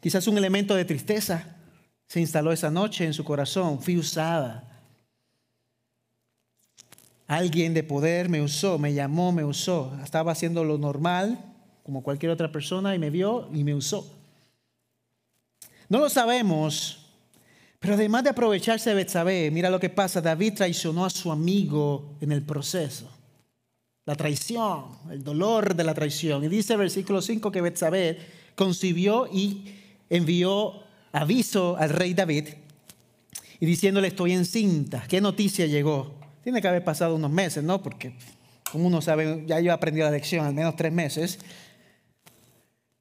Quizás 0.00 0.26
un 0.26 0.36
elemento 0.36 0.74
de 0.74 0.84
tristeza 0.84 1.56
se 2.06 2.20
instaló 2.20 2.52
esa 2.52 2.70
noche 2.70 3.04
en 3.04 3.14
su 3.14 3.24
corazón. 3.24 3.80
Fui 3.80 3.96
usada. 3.96 4.82
Alguien 7.26 7.72
de 7.72 7.82
poder 7.82 8.28
me 8.28 8.42
usó, 8.42 8.78
me 8.78 8.92
llamó, 8.92 9.32
me 9.32 9.44
usó. 9.44 9.98
Estaba 10.04 10.32
haciendo 10.32 10.62
lo 10.62 10.76
normal, 10.76 11.38
como 11.82 12.02
cualquier 12.02 12.32
otra 12.32 12.52
persona, 12.52 12.94
y 12.94 12.98
me 12.98 13.08
vio 13.08 13.48
y 13.54 13.64
me 13.64 13.74
usó. 13.74 14.06
No 15.88 15.98
lo 15.98 16.10
sabemos, 16.10 17.06
pero 17.80 17.94
además 17.94 18.24
de 18.24 18.30
aprovecharse 18.30 18.90
de 18.90 18.96
Betsabé, 18.96 19.50
mira 19.50 19.70
lo 19.70 19.80
que 19.80 19.88
pasa. 19.88 20.20
David 20.20 20.54
traicionó 20.54 21.06
a 21.06 21.10
su 21.10 21.32
amigo 21.32 22.16
en 22.20 22.32
el 22.32 22.42
proceso 22.42 23.10
la 24.06 24.14
traición, 24.14 24.86
el 25.10 25.24
dolor 25.24 25.74
de 25.74 25.84
la 25.84 25.94
traición. 25.94 26.44
Y 26.44 26.48
dice 26.48 26.76
versículo 26.76 27.22
5 27.22 27.50
que 27.50 27.60
Betsabé 27.60 28.18
concibió 28.54 29.26
y 29.32 29.64
envió 30.10 30.82
aviso 31.12 31.76
al 31.76 31.90
rey 31.90 32.12
David 32.12 32.48
y 33.60 33.66
diciéndole 33.66 34.08
estoy 34.08 34.32
encinta. 34.32 35.04
¿Qué 35.08 35.20
noticia 35.20 35.66
llegó? 35.66 36.14
Tiene 36.42 36.60
que 36.60 36.68
haber 36.68 36.84
pasado 36.84 37.14
unos 37.14 37.30
meses, 37.30 37.64
¿no? 37.64 37.82
Porque 37.82 38.14
como 38.70 38.88
uno 38.88 39.00
sabe, 39.00 39.44
ya 39.46 39.60
yo 39.60 39.72
aprendí 39.72 40.00
la 40.00 40.10
lección, 40.10 40.44
al 40.44 40.54
menos 40.54 40.76
tres 40.76 40.92
meses. 40.92 41.38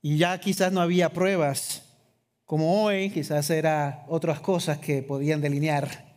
Y 0.02 0.18
ya 0.18 0.40
quizás 0.40 0.72
no 0.72 0.82
había 0.82 1.12
pruebas 1.12 1.84
como 2.46 2.84
hoy, 2.84 3.10
quizás 3.10 3.50
era 3.50 4.06
otras 4.08 4.40
cosas 4.40 4.78
que 4.78 5.02
podían 5.02 5.42
delinear 5.42 6.13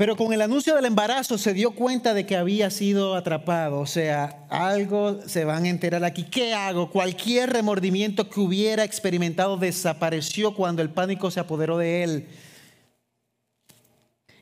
Pero 0.00 0.16
con 0.16 0.32
el 0.32 0.40
anuncio 0.40 0.74
del 0.74 0.86
embarazo 0.86 1.36
se 1.36 1.52
dio 1.52 1.72
cuenta 1.72 2.14
de 2.14 2.24
que 2.24 2.34
había 2.34 2.70
sido 2.70 3.14
atrapado. 3.14 3.80
O 3.80 3.86
sea, 3.86 4.46
algo 4.48 5.20
se 5.26 5.44
van 5.44 5.64
a 5.64 5.68
enterar 5.68 6.04
aquí. 6.04 6.22
¿Qué 6.22 6.54
hago? 6.54 6.90
Cualquier 6.90 7.52
remordimiento 7.52 8.30
que 8.30 8.40
hubiera 8.40 8.82
experimentado 8.82 9.58
desapareció 9.58 10.54
cuando 10.54 10.80
el 10.80 10.88
pánico 10.88 11.30
se 11.30 11.40
apoderó 11.40 11.76
de 11.76 12.02
él. 12.02 12.28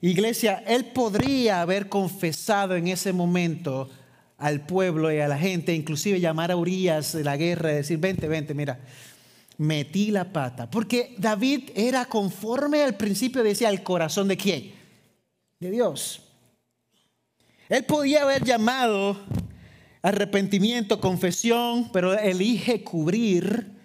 Iglesia, 0.01 0.63
él 0.65 0.85
podría 0.85 1.61
haber 1.61 1.89
confesado 1.89 2.77
en 2.77 2.87
ese 2.87 3.13
momento 3.13 3.91
al 4.37 4.65
pueblo 4.65 5.13
y 5.13 5.19
a 5.19 5.27
la 5.27 5.39
gente, 5.39 5.75
inclusive 5.75 6.21
llamar 6.21 6.53
a 6.53 6.57
Urias 6.57 7.15
de 7.15 7.25
la 7.25 7.37
guerra 7.37 7.73
y 7.73 7.75
decir, 7.75 7.99
vente, 7.99 8.29
vente, 8.29 8.55
mira, 8.55 8.79
metí 9.57 10.13
la 10.13 10.33
pata. 10.33 10.71
Porque 10.71 11.17
David 11.19 11.71
era 11.75 12.05
conforme 12.05 12.85
al 12.85 12.97
principio, 12.97 13.43
decía, 13.43 13.71
al 13.71 13.83
corazón 13.83 14.29
de 14.29 14.37
quién? 14.37 14.78
De 15.61 15.71
Dios. 15.71 16.23
Él 17.69 17.85
podía 17.85 18.23
haber 18.23 18.45
llamado 18.45 19.17
arrepentimiento, 20.03 21.01
confesión, 21.01 21.91
pero 21.93 22.19
elige 22.19 22.83
cubrir 22.85 23.79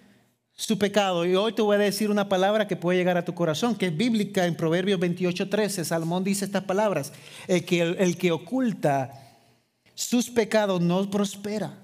su 0.52 0.78
pecado. 0.78 1.26
Y 1.26 1.34
hoy 1.34 1.52
te 1.52 1.62
voy 1.62 1.76
a 1.76 1.80
decir 1.80 2.10
una 2.10 2.28
palabra 2.28 2.68
que 2.68 2.76
puede 2.76 2.98
llegar 2.98 3.16
a 3.16 3.24
tu 3.24 3.34
corazón, 3.34 3.76
que 3.76 3.86
es 3.86 3.96
bíblica 3.96 4.46
en 4.46 4.56
Proverbios 4.56 5.00
28, 5.00 5.48
13. 5.48 5.84
Salomón 5.84 6.24
dice 6.24 6.44
estas 6.44 6.64
palabras, 6.64 7.12
el 7.48 7.64
que, 7.64 7.82
el 7.82 8.16
que 8.16 8.32
oculta 8.32 9.20
sus 9.94 10.30
pecados 10.30 10.80
no 10.80 11.10
prospera. 11.10 11.76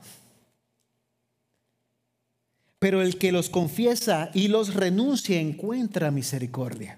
Pero 2.78 3.02
el 3.02 3.18
que 3.18 3.32
los 3.32 3.50
confiesa 3.50 4.30
y 4.32 4.48
los 4.48 4.74
renuncia 4.74 5.38
encuentra 5.38 6.10
misericordia. 6.10 6.96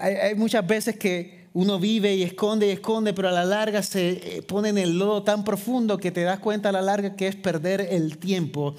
Hay, 0.00 0.34
muchas 0.34 0.66
veces 0.66 0.96
que 0.96 1.44
uno 1.52 1.78
vive 1.78 2.14
y 2.14 2.22
esconde 2.22 2.66
y 2.66 2.70
esconde, 2.70 3.12
pero 3.12 3.28
a 3.28 3.32
la 3.32 3.44
larga 3.44 3.82
se 3.82 4.38
eh, 4.38 4.42
pone 4.42 4.70
en 4.70 4.78
el 4.78 4.98
lodo 4.98 5.22
tan 5.22 5.44
profundo 5.44 5.98
que 5.98 6.10
te 6.10 6.22
das 6.22 6.40
cuenta 6.40 6.70
a 6.70 6.72
la 6.72 6.82
larga 6.82 7.16
que 7.16 7.28
es 7.28 7.36
perder 7.36 7.86
el 7.90 8.18
tiempo. 8.18 8.74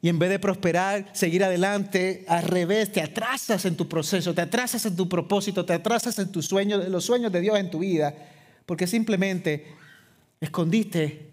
Y 0.00 0.08
en 0.08 0.18
vez 0.18 0.30
de 0.30 0.38
prosperar, 0.38 1.10
seguir 1.12 1.44
adelante, 1.44 2.24
al 2.26 2.42
revés, 2.42 2.90
te 2.90 3.00
atrasas 3.00 3.64
en 3.64 3.76
tu 3.76 3.88
proceso, 3.88 4.34
te 4.34 4.40
atrasas 4.42 4.84
en 4.84 4.96
tu 4.96 5.08
propósito, 5.08 5.64
te 5.64 5.74
atrasas 5.74 6.18
en 6.18 6.32
tus 6.32 6.46
sueños, 6.46 6.88
los 6.88 7.04
sueños 7.04 7.30
de 7.30 7.40
Dios 7.40 7.56
en 7.58 7.70
tu 7.70 7.78
vida 7.78 8.14
porque 8.66 8.86
simplemente 8.86 9.66
escondiste 10.40 11.30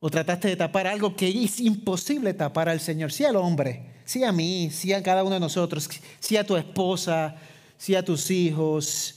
o 0.00 0.10
trataste 0.10 0.48
de 0.48 0.56
tapar 0.56 0.86
algo 0.86 1.16
que 1.16 1.28
es 1.28 1.60
imposible 1.60 2.34
tapar 2.34 2.68
al 2.68 2.80
Señor, 2.80 3.10
sí 3.10 3.24
al 3.24 3.36
hombre, 3.36 4.02
sí 4.04 4.22
a 4.22 4.32
mí, 4.32 4.70
sí 4.70 4.92
a 4.92 5.02
cada 5.02 5.24
uno 5.24 5.34
de 5.34 5.40
nosotros, 5.40 5.88
sí 6.20 6.36
a 6.36 6.44
tu 6.44 6.56
esposa, 6.56 7.36
sí 7.78 7.94
a 7.94 8.04
tus 8.04 8.30
hijos, 8.30 9.14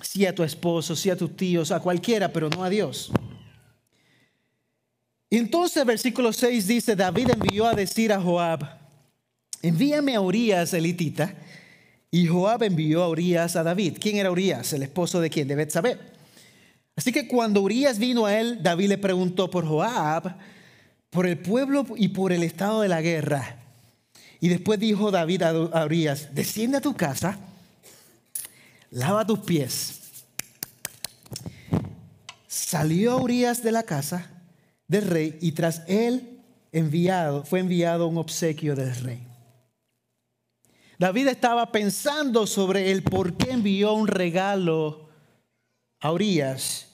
sí 0.00 0.24
a 0.26 0.34
tu 0.34 0.44
esposo, 0.44 0.94
sí 0.94 1.10
a 1.10 1.16
tus 1.16 1.36
tíos, 1.36 1.72
a 1.72 1.80
cualquiera, 1.80 2.32
pero 2.32 2.48
no 2.50 2.62
a 2.62 2.70
Dios. 2.70 3.10
Entonces 5.30 5.84
versículo 5.84 6.32
6 6.32 6.66
dice, 6.68 6.94
David 6.94 7.30
envió 7.30 7.66
a 7.66 7.74
decir 7.74 8.12
a 8.12 8.20
Joab, 8.20 8.78
envíame 9.62 10.14
a 10.14 10.20
Urias 10.20 10.72
elitita, 10.74 11.34
y 12.10 12.28
Joab 12.28 12.62
envió 12.62 13.02
a 13.02 13.08
Urias 13.08 13.56
a 13.56 13.64
David. 13.64 13.96
¿Quién 14.00 14.18
era 14.18 14.30
Urias? 14.30 14.72
El 14.72 14.84
esposo 14.84 15.20
de 15.20 15.30
quién? 15.30 15.48
De 15.48 15.56
Betsabé. 15.56 15.98
Así 16.94 17.10
que 17.10 17.26
cuando 17.26 17.60
Urias 17.60 17.98
vino 17.98 18.26
a 18.26 18.38
él, 18.38 18.62
David 18.62 18.90
le 18.90 18.98
preguntó 18.98 19.50
por 19.50 19.66
Joab, 19.66 20.36
por 21.10 21.26
el 21.26 21.38
pueblo 21.38 21.84
y 21.96 22.08
por 22.08 22.32
el 22.32 22.44
estado 22.44 22.82
de 22.82 22.88
la 22.88 23.02
guerra. 23.02 23.56
Y 24.38 24.48
después 24.48 24.78
dijo 24.78 25.10
David 25.10 25.42
a 25.42 25.84
Urias, 25.84 26.28
desciende 26.34 26.76
a 26.76 26.80
tu 26.80 26.94
casa, 26.94 27.38
lava 28.94 29.26
tus 29.26 29.40
pies. 29.40 30.00
Salió 32.46 33.18
Urias 33.18 33.62
de 33.62 33.72
la 33.72 33.82
casa 33.82 34.30
del 34.86 35.06
rey 35.06 35.38
y 35.40 35.52
tras 35.52 35.82
él 35.86 36.40
enviado, 36.72 37.44
fue 37.44 37.60
enviado 37.60 38.06
un 38.06 38.18
obsequio 38.18 38.74
del 38.74 38.94
rey. 38.96 39.26
David 40.98 41.28
estaba 41.28 41.72
pensando 41.72 42.46
sobre 42.46 42.92
el 42.92 43.02
por 43.02 43.36
qué 43.36 43.50
envió 43.50 43.94
un 43.94 44.06
regalo 44.06 45.08
a 46.00 46.12
Urias 46.12 46.86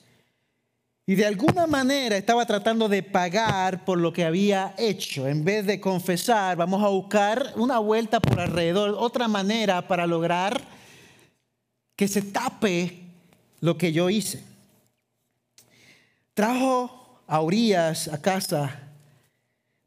y 1.07 1.17
de 1.17 1.27
alguna 1.27 1.67
manera 1.67 2.17
estaba 2.17 2.47
tratando 2.47 2.89
de 2.89 3.03
pagar 3.03 3.85
por 3.85 3.99
lo 3.99 4.13
que 4.13 4.25
había 4.25 4.75
hecho. 4.79 5.29
En 5.29 5.45
vez 5.45 5.67
de 5.67 5.81
confesar, 5.81 6.57
vamos 6.57 6.83
a 6.83 6.89
buscar 6.89 7.53
una 7.57 7.79
vuelta 7.79 8.21
por 8.21 8.41
alrededor, 8.41 8.97
otra 8.99 9.29
manera 9.29 9.87
para 9.87 10.07
lograr 10.07 10.80
que 12.01 12.09
se 12.09 12.23
tape 12.23 12.99
lo 13.61 13.77
que 13.77 13.93
yo 13.93 14.09
hice. 14.09 14.43
Trajo 16.33 17.21
a 17.27 17.43
Urias 17.43 18.09
a 18.09 18.23
casa 18.23 18.89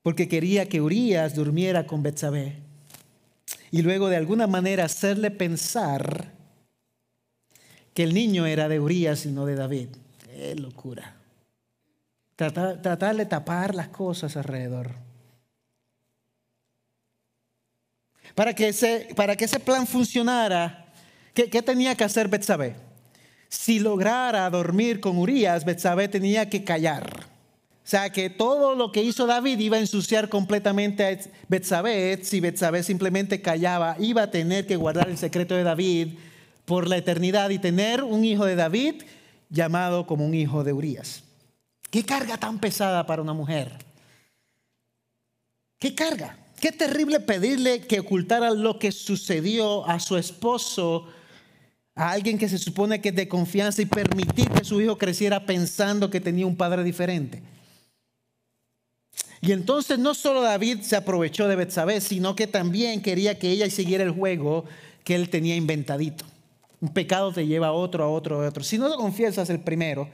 porque 0.03 0.27
quería 0.27 0.69
que 0.69 0.79
Urias 0.79 1.33
durmiera 1.33 1.87
con 1.87 2.03
Betsabé 2.03 2.57
y 3.71 3.81
luego 3.81 4.09
de 4.09 4.17
alguna 4.17 4.45
manera 4.45 4.85
hacerle 4.85 5.31
pensar 5.31 6.31
que 7.95 8.03
el 8.03 8.13
niño 8.13 8.45
era 8.45 8.69
de 8.69 8.79
Urias 8.79 9.25
y 9.25 9.31
no 9.31 9.47
de 9.47 9.55
David. 9.55 9.87
Qué 10.23 10.53
locura. 10.53 11.15
Tratar, 12.35 13.15
de 13.15 13.25
tapar 13.25 13.73
las 13.73 13.87
cosas 13.87 14.37
alrededor. 14.37 14.91
Para 18.35 18.53
que 18.53 18.67
ese, 18.67 19.07
para 19.15 19.35
que 19.35 19.45
ese 19.45 19.59
plan 19.59 19.87
funcionara, 19.87 20.82
¿qué, 21.33 21.61
tenía 21.61 21.95
que 21.95 22.03
hacer 22.03 22.27
Betsabé? 22.27 22.75
Si 23.49 23.79
lograra 23.79 24.49
dormir 24.49 24.99
con 24.99 25.17
Urias, 25.17 25.65
Betsabé 25.65 26.07
tenía 26.07 26.49
que 26.49 26.63
callar. 26.63 27.27
O 27.83 27.87
sea 27.87 28.11
que 28.11 28.29
todo 28.29 28.75
lo 28.75 28.91
que 28.91 29.03
hizo 29.03 29.27
David 29.27 29.59
iba 29.59 29.77
a 29.77 29.81
ensuciar 29.81 30.29
completamente 30.29 31.05
a 31.05 31.17
Betsabé. 31.49 32.19
Si 32.23 32.39
Betsabé 32.39 32.81
simplemente 32.81 33.41
callaba, 33.41 33.97
iba 33.99 34.23
a 34.23 34.31
tener 34.31 34.65
que 34.65 34.77
guardar 34.77 35.09
el 35.09 35.17
secreto 35.17 35.55
de 35.55 35.63
David 35.63 36.13
por 36.65 36.87
la 36.87 36.97
eternidad 36.97 37.49
y 37.49 37.59
tener 37.59 38.03
un 38.03 38.23
hijo 38.23 38.45
de 38.45 38.55
David 38.55 39.03
llamado 39.49 40.07
como 40.07 40.25
un 40.25 40.33
hijo 40.33 40.63
de 40.63 40.73
Urias. 40.73 41.23
¿Qué 41.89 42.03
carga 42.03 42.37
tan 42.37 42.59
pesada 42.59 43.05
para 43.05 43.21
una 43.21 43.33
mujer? 43.33 43.77
¿Qué 45.77 45.93
carga? 45.93 46.37
Qué 46.59 46.71
terrible 46.71 47.19
pedirle 47.19 47.81
que 47.81 47.99
ocultara 47.99 48.51
lo 48.51 48.79
que 48.79 48.93
sucedió 48.93 49.85
a 49.85 49.99
su 49.99 50.15
esposo, 50.15 51.07
a 51.95 52.11
alguien 52.11 52.37
que 52.37 52.49
se 52.49 52.57
supone 52.57 53.01
que 53.01 53.09
es 53.09 53.15
de 53.15 53.27
confianza 53.27 53.81
y 53.81 53.85
permitir 53.85 54.49
que 54.49 54.63
su 54.63 54.81
hijo 54.81 54.97
creciera 54.97 55.45
pensando 55.45 56.09
que 56.09 56.19
tenía 56.19 56.47
un 56.47 56.55
padre 56.55 56.83
diferente. 56.83 57.43
Y 59.41 59.51
entonces 59.51 59.99
no 59.99 60.13
solo 60.13 60.41
David 60.41 60.81
se 60.81 60.95
aprovechó 60.95 61.47
de 61.47 61.57
Betsabé, 61.57 61.99
sino 62.01 62.35
que 62.35 62.47
también 62.47 63.01
quería 63.01 63.37
que 63.37 63.51
ella 63.51 63.69
siguiera 63.69 64.03
el 64.03 64.11
juego 64.11 64.63
que 65.03 65.15
él 65.15 65.29
tenía 65.29 65.55
inventadito. 65.55 66.25
Un 66.79 66.89
pecado 66.89 67.31
te 67.31 67.45
lleva 67.45 67.67
a 67.67 67.71
otro, 67.73 68.03
a 68.03 68.07
otro, 68.07 68.41
a 68.41 68.47
otro. 68.47 68.63
Si 68.63 68.77
no 68.77 68.87
lo 68.87 68.95
confiesas 68.95 69.49
el 69.49 69.59
primero, 69.59 70.09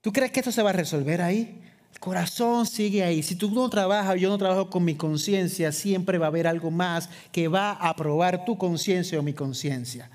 ¿tú 0.00 0.12
crees 0.12 0.30
que 0.30 0.40
esto 0.40 0.52
se 0.52 0.62
va 0.62 0.70
a 0.70 0.72
resolver 0.72 1.20
ahí? 1.20 1.60
El 1.92 2.00
corazón 2.00 2.64
sigue 2.64 3.02
ahí. 3.02 3.22
Si 3.24 3.34
tú 3.34 3.50
no 3.50 3.68
trabajas, 3.68 4.20
yo 4.20 4.28
no 4.28 4.38
trabajo 4.38 4.70
con 4.70 4.84
mi 4.84 4.94
conciencia, 4.94 5.72
siempre 5.72 6.16
va 6.16 6.26
a 6.26 6.28
haber 6.28 6.46
algo 6.46 6.70
más 6.70 7.10
que 7.32 7.48
va 7.48 7.72
a 7.72 7.94
probar 7.96 8.44
tu 8.44 8.56
conciencia 8.56 9.18
o 9.18 9.22
mi 9.22 9.32
conciencia. 9.32 10.10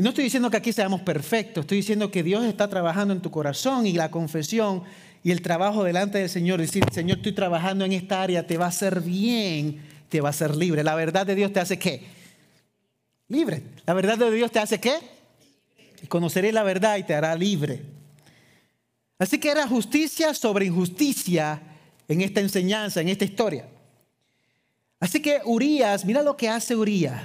Y 0.00 0.02
no 0.02 0.08
estoy 0.08 0.24
diciendo 0.24 0.50
que 0.50 0.56
aquí 0.56 0.72
seamos 0.72 1.02
perfectos, 1.02 1.64
estoy 1.64 1.76
diciendo 1.76 2.10
que 2.10 2.22
Dios 2.22 2.42
está 2.46 2.70
trabajando 2.70 3.12
en 3.12 3.20
tu 3.20 3.30
corazón 3.30 3.86
y 3.86 3.92
la 3.92 4.10
confesión 4.10 4.82
y 5.22 5.30
el 5.30 5.42
trabajo 5.42 5.84
delante 5.84 6.16
del 6.16 6.30
Señor. 6.30 6.58
Decir, 6.58 6.82
Señor, 6.90 7.18
estoy 7.18 7.32
trabajando 7.32 7.84
en 7.84 7.92
esta 7.92 8.22
área, 8.22 8.46
te 8.46 8.56
va 8.56 8.64
a 8.64 8.68
hacer 8.68 9.02
bien, 9.02 9.82
te 10.08 10.22
va 10.22 10.28
a 10.28 10.30
hacer 10.30 10.56
libre. 10.56 10.82
La 10.84 10.94
verdad 10.94 11.26
de 11.26 11.34
Dios 11.34 11.52
te 11.52 11.60
hace 11.60 11.78
qué? 11.78 12.02
libre. 13.28 13.62
La 13.84 13.92
verdad 13.92 14.16
de 14.16 14.30
Dios 14.30 14.50
te 14.50 14.58
hace 14.58 14.80
qué? 14.80 14.94
Y 16.02 16.06
conoceré 16.06 16.50
la 16.50 16.62
verdad 16.62 16.96
y 16.96 17.02
te 17.02 17.14
hará 17.14 17.36
libre. 17.36 17.82
Así 19.18 19.38
que 19.38 19.50
era 19.50 19.68
justicia 19.68 20.32
sobre 20.32 20.64
injusticia 20.64 21.60
en 22.08 22.22
esta 22.22 22.40
enseñanza, 22.40 23.02
en 23.02 23.10
esta 23.10 23.26
historia. 23.26 23.68
Así 24.98 25.20
que 25.20 25.42
Urias, 25.44 26.06
mira 26.06 26.22
lo 26.22 26.38
que 26.38 26.48
hace 26.48 26.74
Urias. 26.74 27.20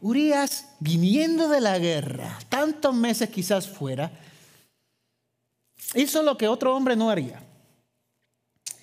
Urias, 0.00 0.66
viniendo 0.80 1.48
de 1.48 1.60
la 1.60 1.78
guerra, 1.78 2.38
tantos 2.48 2.94
meses 2.94 3.28
quizás 3.28 3.68
fuera, 3.68 4.10
hizo 5.94 6.22
lo 6.22 6.38
que 6.38 6.48
otro 6.48 6.74
hombre 6.74 6.96
no 6.96 7.10
haría. 7.10 7.42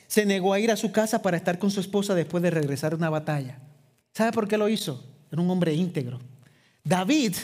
Se 0.08 0.26
negó 0.26 0.54
a 0.54 0.60
ir 0.60 0.72
a 0.72 0.78
su 0.78 0.92
casa 0.92 1.22
para 1.22 1.38
estar 1.38 1.58
con 1.58 1.72
su 1.72 1.80
esposa 1.80 2.14
después 2.14 2.44
de 2.44 2.52
regresar 2.52 2.94
a 2.94 2.96
una 2.96 3.10
batalla. 3.10 3.60
¿Sabe 4.14 4.32
por 4.32 4.48
qué 4.48 4.58
lo 4.58 4.70
hizo? 4.70 5.04
Era 5.32 5.42
un 5.42 5.50
hombre 5.50 5.74
íntegro. 5.74 6.20
David 6.84 7.36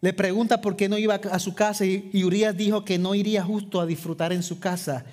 le 0.00 0.12
pregunta 0.12 0.60
por 0.60 0.76
qué 0.76 0.88
no 0.88 0.96
iba 0.96 1.16
a 1.16 1.38
su 1.38 1.54
casa 1.54 1.84
y 1.84 2.24
Urias 2.24 2.56
dijo 2.56 2.84
que 2.84 2.98
no 2.98 3.14
iría 3.14 3.42
justo 3.42 3.80
a 3.80 3.86
disfrutar 3.86 4.32
en 4.32 4.42
su 4.42 4.60
casa 4.60 5.04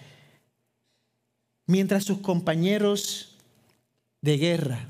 mientras 1.66 2.04
sus 2.04 2.20
compañeros 2.20 3.38
de 4.22 4.38
guerra 4.38 4.88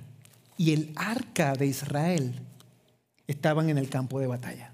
y 0.57 0.73
el 0.73 0.91
arca 0.95 1.53
de 1.53 1.67
Israel 1.67 2.39
estaban 3.27 3.69
en 3.69 3.77
el 3.77 3.89
campo 3.89 4.19
de 4.19 4.27
batalla. 4.27 4.71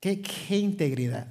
Qué, 0.00 0.20
qué 0.20 0.58
integridad. 0.58 1.26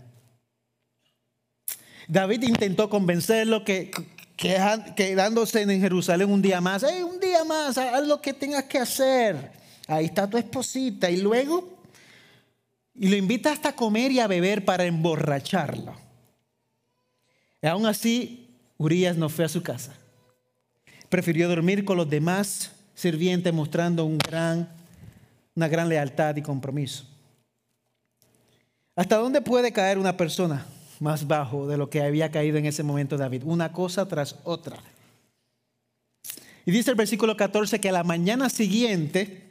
David 2.07 2.43
intentó 2.43 2.89
convencerlo 2.89 3.63
que, 3.63 3.91
quedándose 4.37 5.61
en 5.61 5.81
Jerusalén 5.81 6.29
un 6.29 6.41
día 6.41 6.61
más, 6.61 6.83
un 6.83 7.19
día 7.19 7.43
más, 7.43 7.77
haz 7.77 8.05
lo 8.05 8.21
que 8.21 8.33
tengas 8.33 8.65
que 8.65 8.79
hacer. 8.79 9.51
Ahí 9.87 10.05
está 10.05 10.29
tu 10.29 10.37
esposita. 10.37 11.09
Y 11.09 11.17
luego, 11.17 11.77
y 12.93 13.09
lo 13.09 13.15
invita 13.15 13.51
hasta 13.51 13.69
a 13.69 13.75
comer 13.75 14.11
y 14.11 14.19
a 14.19 14.27
beber 14.27 14.65
para 14.65 14.85
emborracharlo. 14.85 15.95
Y 17.61 17.67
aún 17.67 17.85
así, 17.85 18.55
Urias 18.77 19.17
no 19.17 19.29
fue 19.29 19.45
a 19.45 19.49
su 19.49 19.63
casa. 19.63 19.95
Prefirió 21.09 21.47
dormir 21.47 21.85
con 21.85 21.97
los 21.97 22.09
demás 22.09 22.71
sirvientes 22.93 23.53
mostrando 23.53 24.05
un 24.05 24.17
gran, 24.17 24.69
una 25.55 25.67
gran 25.67 25.89
lealtad 25.89 26.35
y 26.35 26.41
compromiso. 26.41 27.05
¿Hasta 28.95 29.17
dónde 29.17 29.41
puede 29.41 29.71
caer 29.71 29.97
una 29.97 30.17
persona 30.17 30.65
más 30.99 31.27
bajo 31.27 31.67
de 31.67 31.77
lo 31.77 31.89
que 31.89 32.01
había 32.01 32.31
caído 32.31 32.57
en 32.57 32.65
ese 32.65 32.83
momento 32.83 33.17
David? 33.17 33.43
Una 33.45 33.71
cosa 33.71 34.07
tras 34.07 34.37
otra. 34.43 34.77
Y 36.65 36.71
dice 36.71 36.91
el 36.91 36.97
versículo 36.97 37.37
14 37.37 37.79
que 37.79 37.89
a 37.89 37.93
la 37.93 38.03
mañana 38.03 38.49
siguiente 38.49 39.45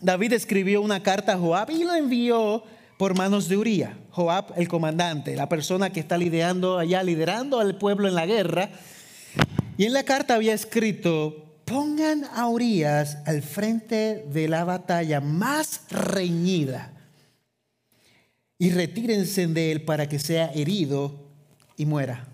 David 0.00 0.34
escribió 0.34 0.82
una 0.82 1.02
carta 1.02 1.34
a 1.34 1.38
Joab 1.38 1.70
y 1.70 1.84
lo 1.84 1.94
envió 1.94 2.62
por 2.98 3.16
manos 3.16 3.48
de 3.48 3.56
Uría. 3.56 3.98
Joab, 4.10 4.52
el 4.56 4.68
comandante, 4.68 5.36
la 5.36 5.48
persona 5.48 5.90
que 5.90 6.00
está 6.00 6.18
liderando 6.18 6.78
allá, 6.78 7.02
liderando 7.02 7.60
al 7.60 7.76
pueblo 7.76 8.08
en 8.08 8.14
la 8.14 8.26
guerra. 8.26 8.70
Y 9.78 9.84
en 9.84 9.92
la 9.92 10.04
carta 10.04 10.34
había 10.34 10.54
escrito, 10.54 11.45
pongan 11.66 12.24
a 12.32 12.48
Urias 12.48 13.18
al 13.26 13.42
frente 13.42 14.24
de 14.32 14.48
la 14.48 14.64
batalla 14.64 15.20
más 15.20 15.82
reñida 15.90 16.92
y 18.56 18.70
retírense 18.70 19.46
de 19.48 19.72
él 19.72 19.84
para 19.84 20.08
que 20.08 20.18
sea 20.18 20.50
herido 20.54 21.28
y 21.76 21.84
muera. 21.84 22.28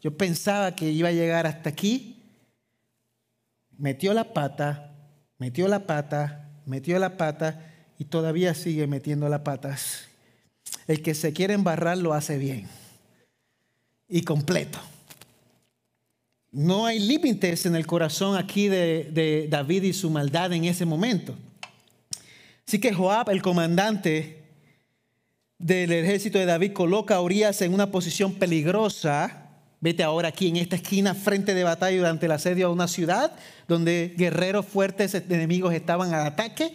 Yo 0.00 0.16
pensaba 0.16 0.76
que 0.76 0.90
iba 0.90 1.08
a 1.08 1.12
llegar 1.12 1.46
hasta 1.46 1.70
aquí, 1.70 2.22
metió 3.78 4.12
la 4.12 4.34
pata, 4.34 4.92
metió 5.38 5.68
la 5.68 5.86
pata, 5.86 6.50
metió 6.66 6.98
la 6.98 7.16
pata 7.16 7.72
y 7.98 8.04
todavía 8.04 8.52
sigue 8.52 8.86
metiendo 8.86 9.28
las 9.28 9.40
patas. 9.40 10.08
El 10.86 11.02
que 11.02 11.14
se 11.14 11.32
quiere 11.32 11.54
embarrar 11.54 11.96
lo 11.96 12.12
hace 12.12 12.36
bien 12.36 12.68
y 14.06 14.22
completo. 14.22 14.78
No 16.52 16.84
hay 16.84 16.98
límites 16.98 17.64
en 17.64 17.74
el 17.74 17.86
corazón 17.86 18.36
aquí 18.36 18.68
de, 18.68 19.46
David 19.48 19.84
y 19.84 19.94
su 19.94 20.10
maldad 20.10 20.52
en 20.52 20.66
ese 20.66 20.84
momento. 20.84 21.34
Así 22.68 22.78
que 22.78 22.92
Joab, 22.92 23.30
el 23.30 23.40
comandante 23.40 24.44
del 25.58 25.90
ejército 25.92 26.38
de 26.38 26.44
David, 26.44 26.74
coloca 26.74 27.16
a 27.16 27.22
Urias 27.22 27.62
en 27.62 27.72
una 27.72 27.90
posición 27.90 28.34
peligrosa. 28.34 29.48
Vete 29.80 30.02
ahora 30.02 30.28
aquí 30.28 30.48
en 30.48 30.58
esta 30.58 30.76
esquina, 30.76 31.14
frente 31.14 31.54
de 31.54 31.64
batalla 31.64 31.96
durante 31.96 32.26
el 32.26 32.32
asedio 32.32 32.66
a 32.66 32.70
una 32.70 32.86
ciudad 32.86 33.32
donde 33.66 34.14
guerreros 34.18 34.66
fuertes 34.66 35.14
enemigos 35.14 35.72
estaban 35.72 36.12
al 36.12 36.26
ataque. 36.26 36.74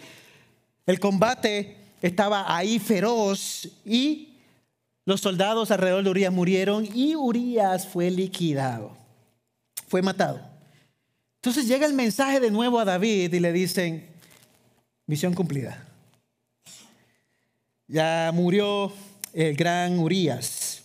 El 0.86 0.98
combate 0.98 1.76
estaba 2.02 2.52
ahí 2.54 2.80
feroz 2.80 3.68
y 3.84 4.40
los 5.04 5.20
soldados 5.20 5.70
alrededor 5.70 6.02
de 6.02 6.10
Urias 6.10 6.32
murieron 6.32 6.84
y 6.92 7.14
Urias 7.14 7.86
fue 7.86 8.10
liquidado 8.10 8.97
fue 9.88 10.02
matado. 10.02 10.40
Entonces 11.36 11.66
llega 11.66 11.86
el 11.86 11.94
mensaje 11.94 12.40
de 12.40 12.50
nuevo 12.50 12.78
a 12.78 12.84
David 12.84 13.32
y 13.32 13.40
le 13.40 13.52
dicen, 13.52 14.06
misión 15.06 15.34
cumplida. 15.34 15.86
Ya 17.86 18.30
murió 18.34 18.92
el 19.32 19.56
gran 19.56 19.98
Urias. 19.98 20.82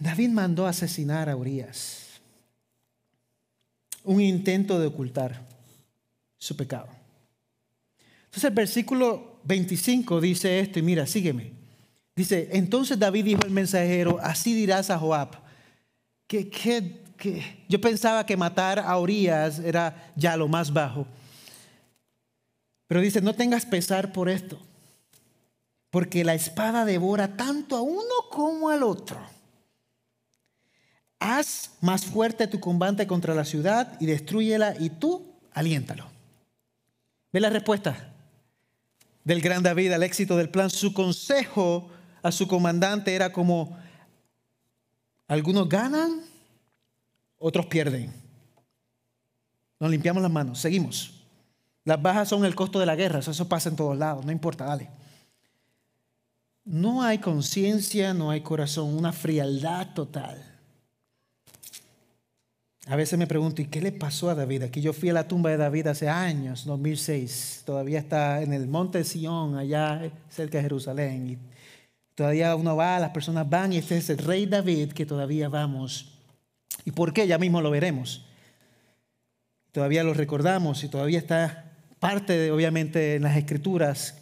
David 0.00 0.30
mandó 0.30 0.66
asesinar 0.66 1.28
a 1.28 1.36
Urias. 1.36 2.20
Un 4.04 4.20
intento 4.20 4.78
de 4.78 4.86
ocultar 4.86 5.46
su 6.38 6.56
pecado. 6.56 6.88
Entonces 8.26 8.44
el 8.44 8.54
versículo 8.54 9.40
25 9.44 10.20
dice 10.20 10.60
esto 10.60 10.78
y 10.78 10.82
mira, 10.82 11.06
sígueme. 11.06 11.52
Dice, 12.14 12.48
entonces 12.52 12.98
David 12.98 13.24
dijo 13.24 13.40
al 13.44 13.50
mensajero, 13.50 14.18
así 14.22 14.54
dirás 14.54 14.90
a 14.90 14.98
Joab 14.98 15.45
que, 16.26 17.04
yo 17.68 17.80
pensaba 17.80 18.26
que 18.26 18.36
matar 18.36 18.78
a 18.78 18.98
Urias 18.98 19.58
era 19.58 20.12
ya 20.16 20.36
lo 20.36 20.48
más 20.48 20.72
bajo. 20.72 21.06
Pero 22.86 23.00
dice, 23.00 23.20
no 23.20 23.34
tengas 23.34 23.66
pesar 23.66 24.12
por 24.12 24.28
esto, 24.28 24.58
porque 25.90 26.24
la 26.24 26.34
espada 26.34 26.84
devora 26.84 27.36
tanto 27.36 27.76
a 27.76 27.82
uno 27.82 28.14
como 28.30 28.68
al 28.68 28.82
otro. 28.82 29.18
Haz 31.18 31.70
más 31.80 32.04
fuerte 32.04 32.46
tu 32.46 32.60
combate 32.60 33.06
contra 33.06 33.34
la 33.34 33.44
ciudad 33.44 33.96
y 34.00 34.06
destruyela 34.06 34.74
y 34.78 34.90
tú 34.90 35.34
aliéntalo. 35.52 36.06
Ve 37.32 37.40
la 37.40 37.50
respuesta 37.50 38.12
del 39.24 39.40
gran 39.40 39.62
David 39.62 39.92
al 39.92 40.02
éxito 40.02 40.36
del 40.36 40.50
plan. 40.50 40.70
Su 40.70 40.92
consejo 40.92 41.90
a 42.22 42.30
su 42.30 42.46
comandante 42.46 43.14
era 43.14 43.32
como, 43.32 43.76
algunos 45.28 45.68
ganan, 45.68 46.22
otros 47.38 47.66
pierden. 47.66 48.12
Nos 49.78 49.90
limpiamos 49.90 50.22
las 50.22 50.32
manos, 50.32 50.58
seguimos. 50.58 51.12
Las 51.84 52.00
bajas 52.00 52.28
son 52.28 52.44
el 52.44 52.54
costo 52.54 52.80
de 52.80 52.86
la 52.86 52.96
guerra, 52.96 53.20
eso 53.20 53.48
pasa 53.48 53.68
en 53.68 53.76
todos 53.76 53.96
lados, 53.96 54.24
no 54.24 54.32
importa, 54.32 54.64
dale. 54.64 54.88
No 56.64 57.02
hay 57.02 57.18
conciencia, 57.18 58.12
no 58.12 58.30
hay 58.30 58.40
corazón, 58.40 58.96
una 58.96 59.12
frialdad 59.12 59.94
total. 59.94 60.42
A 62.88 62.94
veces 62.94 63.18
me 63.18 63.26
pregunto, 63.26 63.62
¿y 63.62 63.66
qué 63.66 63.80
le 63.80 63.90
pasó 63.90 64.30
a 64.30 64.34
David? 64.36 64.62
Aquí 64.62 64.80
yo 64.80 64.92
fui 64.92 65.08
a 65.08 65.12
la 65.12 65.26
tumba 65.26 65.50
de 65.50 65.56
David 65.56 65.88
hace 65.88 66.08
años, 66.08 66.64
2006. 66.64 67.62
Todavía 67.66 67.98
está 67.98 68.42
en 68.42 68.52
el 68.52 68.68
monte 68.68 69.02
Sion, 69.02 69.56
allá 69.56 70.10
cerca 70.28 70.58
de 70.58 70.62
Jerusalén. 70.62 71.38
Todavía 72.16 72.56
uno 72.56 72.74
va, 72.74 72.98
las 72.98 73.10
personas 73.10 73.48
van 73.48 73.74
y 73.74 73.76
este 73.76 73.98
es 73.98 74.08
el 74.08 74.16
rey 74.16 74.46
David 74.46 74.92
que 74.92 75.04
todavía 75.04 75.50
vamos. 75.50 76.14
¿Y 76.86 76.90
por 76.90 77.12
qué? 77.12 77.26
Ya 77.26 77.36
mismo 77.36 77.60
lo 77.60 77.70
veremos. 77.70 78.24
Todavía 79.70 80.02
lo 80.02 80.14
recordamos 80.14 80.82
y 80.82 80.88
todavía 80.88 81.18
está 81.18 81.74
parte, 82.00 82.50
obviamente, 82.50 83.16
en 83.16 83.22
las 83.22 83.36
escrituras. 83.36 84.16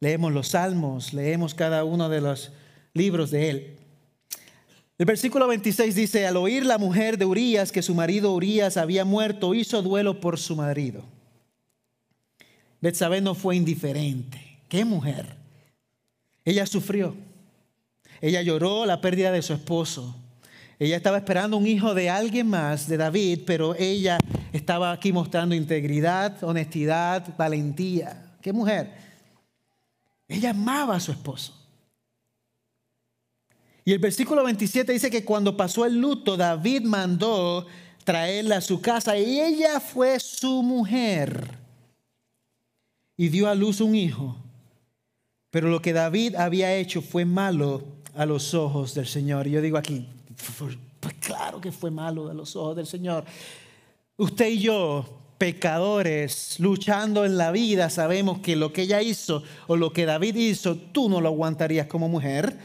Leemos 0.00 0.32
los 0.32 0.48
salmos, 0.48 1.12
leemos 1.12 1.54
cada 1.54 1.84
uno 1.84 2.08
de 2.08 2.22
los 2.22 2.52
libros 2.94 3.30
de 3.30 3.50
él. 3.50 3.76
El 4.96 5.04
versículo 5.04 5.46
26 5.46 5.94
dice, 5.94 6.26
al 6.26 6.38
oír 6.38 6.64
la 6.64 6.78
mujer 6.78 7.18
de 7.18 7.26
Urias 7.26 7.70
que 7.70 7.82
su 7.82 7.94
marido 7.94 8.32
Urias 8.32 8.78
había 8.78 9.04
muerto, 9.04 9.52
hizo 9.52 9.82
duelo 9.82 10.20
por 10.20 10.38
su 10.38 10.56
marido. 10.56 11.04
Betsabé 12.80 13.20
no 13.20 13.34
fue 13.34 13.56
indiferente. 13.56 14.40
¿Qué 14.70 14.86
mujer? 14.86 15.36
Ella 16.46 16.64
sufrió. 16.64 17.25
Ella 18.20 18.42
lloró 18.42 18.86
la 18.86 19.00
pérdida 19.00 19.32
de 19.32 19.42
su 19.42 19.52
esposo. 19.52 20.16
Ella 20.78 20.96
estaba 20.96 21.16
esperando 21.16 21.56
un 21.56 21.66
hijo 21.66 21.94
de 21.94 22.10
alguien 22.10 22.48
más, 22.48 22.86
de 22.88 22.96
David, 22.96 23.40
pero 23.46 23.74
ella 23.76 24.18
estaba 24.52 24.92
aquí 24.92 25.12
mostrando 25.12 25.54
integridad, 25.54 26.42
honestidad, 26.44 27.34
valentía. 27.36 28.36
¿Qué 28.42 28.52
mujer? 28.52 28.92
Ella 30.28 30.50
amaba 30.50 30.96
a 30.96 31.00
su 31.00 31.12
esposo. 31.12 31.54
Y 33.84 33.92
el 33.92 34.00
versículo 34.00 34.42
27 34.44 34.92
dice 34.92 35.10
que 35.10 35.24
cuando 35.24 35.56
pasó 35.56 35.86
el 35.86 35.98
luto, 35.98 36.36
David 36.36 36.82
mandó 36.82 37.66
traerla 38.04 38.56
a 38.56 38.60
su 38.60 38.80
casa 38.80 39.16
y 39.16 39.40
ella 39.40 39.80
fue 39.80 40.18
su 40.20 40.62
mujer 40.62 41.58
y 43.16 43.28
dio 43.28 43.48
a 43.48 43.54
luz 43.54 43.80
un 43.80 43.94
hijo. 43.94 44.36
Pero 45.50 45.68
lo 45.68 45.80
que 45.80 45.92
David 45.92 46.34
había 46.34 46.74
hecho 46.74 47.00
fue 47.00 47.24
malo 47.24 47.84
a 48.16 48.26
los 48.26 48.54
ojos 48.54 48.94
del 48.94 49.06
Señor. 49.06 49.46
Y 49.46 49.52
yo 49.52 49.60
digo 49.60 49.78
aquí, 49.78 50.06
pues 51.00 51.14
claro 51.20 51.60
que 51.60 51.72
fue 51.72 51.90
malo 51.90 52.30
a 52.30 52.34
los 52.34 52.56
ojos 52.56 52.76
del 52.76 52.86
Señor. 52.86 53.24
Usted 54.16 54.48
y 54.48 54.58
yo, 54.60 55.04
pecadores, 55.38 56.58
luchando 56.58 57.24
en 57.24 57.36
la 57.36 57.50
vida, 57.50 57.90
sabemos 57.90 58.40
que 58.40 58.56
lo 58.56 58.72
que 58.72 58.82
ella 58.82 59.02
hizo 59.02 59.42
o 59.66 59.76
lo 59.76 59.92
que 59.92 60.06
David 60.06 60.36
hizo, 60.36 60.76
tú 60.76 61.08
no 61.08 61.20
lo 61.20 61.28
aguantarías 61.28 61.86
como 61.86 62.08
mujer 62.08 62.56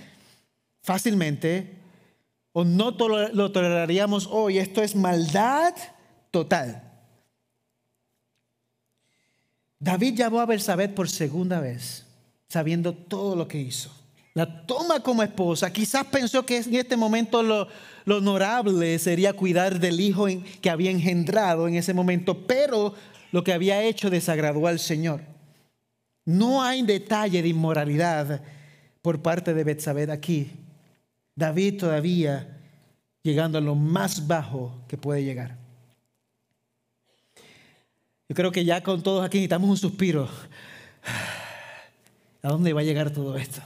fácilmente 0.81 1.77
o 2.53 2.63
no 2.63 2.91
lo 3.33 3.51
toleraríamos 3.51 4.27
hoy. 4.31 4.57
Esto 4.57 4.81
es 4.81 4.95
maldad 4.95 5.73
total. 6.31 6.87
David 9.79 10.15
llamó 10.15 10.39
a 10.39 10.45
Bersabet 10.45 10.93
por 10.93 11.09
segunda 11.09 11.59
vez 11.59 12.05
sabiendo 12.47 12.93
todo 12.93 13.35
lo 13.35 13.47
que 13.47 13.59
hizo. 13.59 14.00
La 14.33 14.65
toma 14.65 15.01
como 15.01 15.23
esposa. 15.23 15.71
Quizás 15.73 16.05
pensó 16.05 16.45
que 16.45 16.57
en 16.57 16.75
este 16.75 16.95
momento 16.95 17.43
lo, 17.43 17.67
honorable 18.07 18.97
sería 18.97 19.33
cuidar 19.33 19.79
del 19.79 19.99
hijo 19.99 20.27
que 20.61 20.69
había 20.69 20.91
engendrado 20.91 21.67
en 21.67 21.75
ese 21.75 21.93
momento, 21.93 22.45
pero 22.47 22.93
lo 23.31 23.43
que 23.43 23.53
había 23.53 23.83
hecho 23.83 24.09
desagradó 24.09 24.67
al 24.67 24.79
Señor. 24.79 25.21
No 26.23 26.63
hay 26.63 26.81
detalle 26.83 27.41
de 27.41 27.49
inmoralidad 27.49 28.41
por 29.01 29.21
parte 29.21 29.53
de 29.53 29.63
Betsabé 29.63 30.09
aquí. 30.11 30.49
David 31.35 31.79
todavía 31.79 32.57
llegando 33.23 33.57
a 33.57 33.61
lo 33.61 33.75
más 33.75 34.27
bajo 34.27 34.81
que 34.87 34.97
puede 34.97 35.23
llegar. 35.23 35.57
Yo 38.29 38.35
creo 38.35 38.51
que 38.51 38.63
ya 38.63 38.81
con 38.81 39.03
todos 39.03 39.25
aquí 39.25 39.39
necesitamos 39.39 39.69
un 39.69 39.77
suspiro. 39.77 40.29
¿A 42.43 42.47
dónde 42.47 42.71
va 42.73 42.81
a 42.81 42.83
llegar 42.83 43.11
todo 43.11 43.35
esto? 43.35 43.61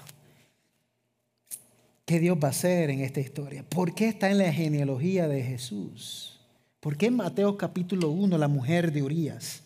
¿Qué 2.05 2.19
Dios 2.19 2.37
va 2.41 2.49
a 2.49 2.51
hacer 2.51 2.91
en 2.91 3.01
esta 3.01 3.19
historia? 3.19 3.63
¿Por 3.67 3.95
qué 3.95 4.07
está 4.07 4.29
en 4.29 4.37
la 4.37 4.53
genealogía 4.53 5.27
de 5.27 5.41
Jesús? 5.41 6.39
¿Por 6.79 6.97
qué 6.97 7.07
en 7.07 7.15
Mateo 7.15 7.57
capítulo 7.57 8.11
1 8.11 8.37
la 8.37 8.47
mujer 8.47 8.91
de 8.91 9.01
Urias? 9.01 9.63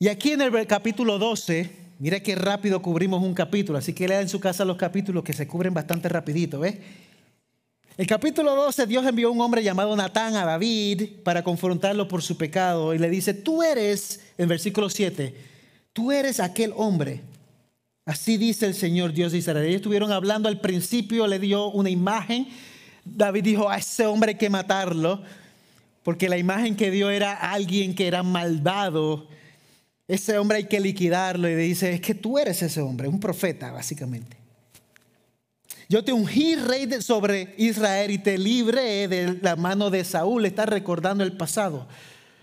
Y 0.00 0.08
aquí 0.08 0.32
en 0.32 0.42
el 0.42 0.66
capítulo 0.66 1.16
12, 1.16 1.70
mira 2.00 2.18
qué 2.18 2.34
rápido 2.34 2.82
cubrimos 2.82 3.22
un 3.22 3.34
capítulo, 3.34 3.78
así 3.78 3.92
que 3.92 4.08
lea 4.08 4.20
en 4.20 4.28
su 4.28 4.40
casa 4.40 4.64
los 4.64 4.76
capítulos 4.76 5.22
que 5.22 5.32
se 5.32 5.46
cubren 5.46 5.74
bastante 5.74 6.08
rapidito, 6.08 6.58
¿ves? 6.58 6.74
El 7.96 8.08
capítulo 8.08 8.56
12, 8.56 8.86
Dios 8.86 9.06
envió 9.06 9.28
a 9.28 9.30
un 9.30 9.40
hombre 9.40 9.62
llamado 9.62 9.94
Natán 9.94 10.34
a 10.34 10.44
David 10.44 11.22
para 11.22 11.44
confrontarlo 11.44 12.08
por 12.08 12.22
su 12.22 12.36
pecado 12.36 12.94
y 12.94 12.98
le 12.98 13.10
dice, 13.10 13.32
tú 13.32 13.62
eres, 13.62 14.20
en 14.38 14.48
versículo 14.48 14.90
7, 14.90 15.36
tú 15.92 16.10
eres 16.10 16.40
aquel 16.40 16.72
hombre. 16.74 17.20
Así 18.10 18.36
dice 18.36 18.66
el 18.66 18.74
Señor 18.74 19.12
Dios 19.12 19.32
de 19.32 19.38
Israel. 19.38 19.64
Ellos 19.64 19.76
estuvieron 19.76 20.12
hablando 20.12 20.48
al 20.48 20.60
principio, 20.60 21.26
le 21.26 21.38
dio 21.38 21.70
una 21.70 21.90
imagen. 21.90 22.48
David 23.04 23.44
dijo, 23.44 23.70
a 23.70 23.78
ese 23.78 24.06
hombre 24.06 24.32
hay 24.32 24.38
que 24.38 24.50
matarlo, 24.50 25.22
porque 26.02 26.28
la 26.28 26.38
imagen 26.38 26.76
que 26.76 26.90
dio 26.90 27.10
era 27.10 27.34
alguien 27.34 27.94
que 27.94 28.06
era 28.06 28.22
malvado 28.22 29.28
ese 30.10 30.36
hombre 30.38 30.56
hay 30.58 30.64
que 30.64 30.80
liquidarlo 30.80 31.48
y 31.48 31.54
dice, 31.54 31.92
es 31.92 32.00
que 32.00 32.16
tú 32.16 32.36
eres 32.36 32.60
ese 32.62 32.80
hombre, 32.80 33.06
un 33.06 33.20
profeta 33.20 33.70
básicamente. 33.70 34.36
Yo 35.88 36.02
te 36.02 36.12
ungí 36.12 36.56
rey 36.56 36.88
sobre 37.00 37.54
Israel 37.58 38.10
y 38.10 38.18
te 38.18 38.36
libré 38.36 39.06
de 39.06 39.38
la 39.40 39.54
mano 39.54 39.88
de 39.88 40.02
Saúl. 40.02 40.46
Está 40.46 40.66
recordando 40.66 41.22
el 41.22 41.36
pasado. 41.36 41.86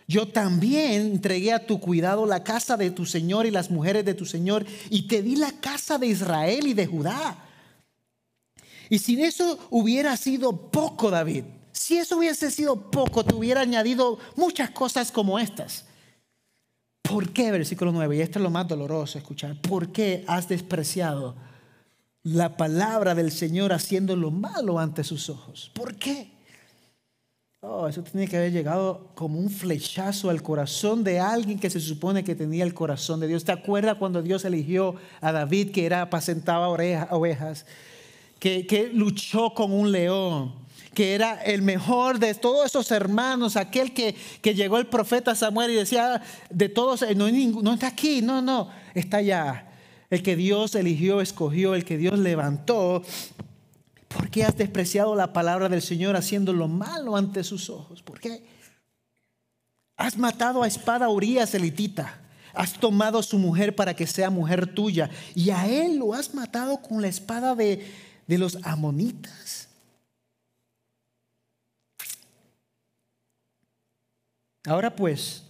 Yo 0.08 0.26
también 0.30 1.02
entregué 1.02 1.52
a 1.52 1.65
tu 1.65 1.82
cuidado 1.82 2.26
la 2.26 2.43
casa 2.43 2.78
de 2.78 2.91
tu 2.91 3.06
Señor 3.06 3.46
y 3.46 3.52
las 3.52 3.70
mujeres 3.70 4.06
de 4.06 4.13
tu 4.13 4.26
Señor 4.26 4.65
y 4.89 5.08
te 5.08 5.22
di 5.22 5.36
la 5.36 5.52
casa 5.52 5.98
de 5.98 6.08
Israel 6.08 6.65
y 6.65 6.74
de 6.74 6.88
Judá. 6.88 7.43
Y 8.89 9.00
si 9.00 9.22
eso 9.22 9.60
hubiera 9.70 10.15
sido 10.15 10.72
poco, 10.72 11.12
David, 11.12 11.43
si 11.74 11.98
eso 11.98 12.17
hubiese 12.17 12.50
sido 12.52 12.89
poco, 12.89 13.26
te 13.26 13.36
hubiera 13.36 13.62
añadido 13.62 14.17
muchas 14.38 14.70
cosas 14.70 15.12
como 15.12 15.39
estas. 15.39 15.86
¿Por 17.02 17.34
qué, 17.34 17.52
versículo 17.52 17.91
9? 17.91 18.15
Y 18.15 18.22
esto 18.22 18.39
es 18.39 18.43
lo 18.43 18.50
más 18.50 18.67
doloroso 18.67 19.17
escuchar. 19.17 19.60
¿Por 19.62 19.91
qué 19.91 20.24
has 20.28 20.48
despreciado 20.48 21.36
la 22.24 22.56
palabra 22.56 23.13
del 23.13 23.32
Señor 23.32 23.74
haciendo 23.74 24.15
lo 24.15 24.32
malo 24.32 24.80
ante 24.80 25.04
sus 25.04 25.30
ojos? 25.30 25.70
¿Por 25.74 25.96
qué? 25.96 26.37
Oh, 27.70 27.86
eso 27.86 28.02
tiene 28.02 28.30
que 28.30 28.38
haber 28.38 28.54
llegado 28.54 29.10
como 29.14 29.38
un 29.38 29.50
flechazo 29.50 30.30
al 30.30 30.42
corazón 30.42 31.04
de 31.04 31.20
alguien 31.20 31.60
que 31.60 31.70
se 31.70 31.82
supone 31.82 32.24
que 32.24 32.34
tenía 32.34 32.64
el 32.64 32.74
corazón 32.74 33.20
de 33.20 33.28
Dios. 33.28 33.44
¿Te 33.44 33.52
acuerdas 33.52 33.98
cuando 33.98 34.22
Dios 34.22 34.46
eligió 34.46 34.96
a 35.20 35.34
David 35.34 35.72
que 35.72 35.86
era 35.86 36.02
apacentaba 36.02 36.70
ovejas, 36.70 37.66
que, 38.40 38.90
luchó 38.94 39.54
con 39.54 39.74
un 39.74 39.92
león? 39.92 40.66
que 40.94 41.14
era 41.14 41.44
el 41.44 41.62
mejor 41.62 42.18
de 42.18 42.34
todos 42.34 42.66
esos 42.66 42.90
hermanos, 42.90 43.56
aquel 43.56 43.94
que, 43.94 44.16
que 44.42 44.56
llegó 44.56 44.80
el 44.80 44.88
profeta 44.88 45.36
Samuel 45.36 45.70
y 45.70 45.76
decía, 45.76 46.24
de 46.50 46.70
todos, 46.70 47.06
no, 47.16 47.30
no 47.30 47.74
está 47.74 47.88
aquí, 47.88 48.24
no, 48.24 48.42
no, 48.42 48.70
está 48.96 49.18
allá. 49.18 49.68
El 50.10 50.24
que 50.24 50.36
Dios 50.36 50.74
eligió, 50.74 51.22
escogió, 51.22 51.76
el 51.76 51.86
que 51.86 51.98
Dios 51.98 52.18
levantó. 52.18 53.04
¿Por 54.18 54.32
qué 54.32 54.44
has 54.44 54.58
despreciado 54.58 55.16
la 55.16 55.32
palabra 55.32 55.70
del 55.70 55.84
Señor 55.84 56.16
haciendo 56.16 56.52
lo 56.52 56.68
malo 56.68 57.16
ante 57.16 57.44
sus 57.44 57.70
ojos? 57.70 58.02
¿Por 58.02 58.20
qué? 58.20 58.44
Has 59.96 60.18
matado 60.18 60.64
a 60.64 60.68
espada 60.68 61.08
Urias 61.08 61.54
elitita. 61.54 62.20
Has 62.56 62.74
tomado 62.74 63.20
a 63.20 63.24
su 63.24 63.38
mujer 63.38 63.76
para 63.76 63.96
que 63.96 64.08
sea 64.08 64.32
mujer 64.32 64.74
tuya. 64.74 65.12
Y 65.36 65.52
a 65.52 65.68
él 65.68 65.98
lo 65.98 66.16
has 66.16 66.34
matado 66.34 66.82
con 66.82 67.00
la 67.00 67.08
espada 67.08 67.54
de, 67.54 67.94
de 68.26 68.38
los 68.40 68.58
amonitas. 68.64 69.70
Ahora 74.66 74.96
pues, 74.96 75.44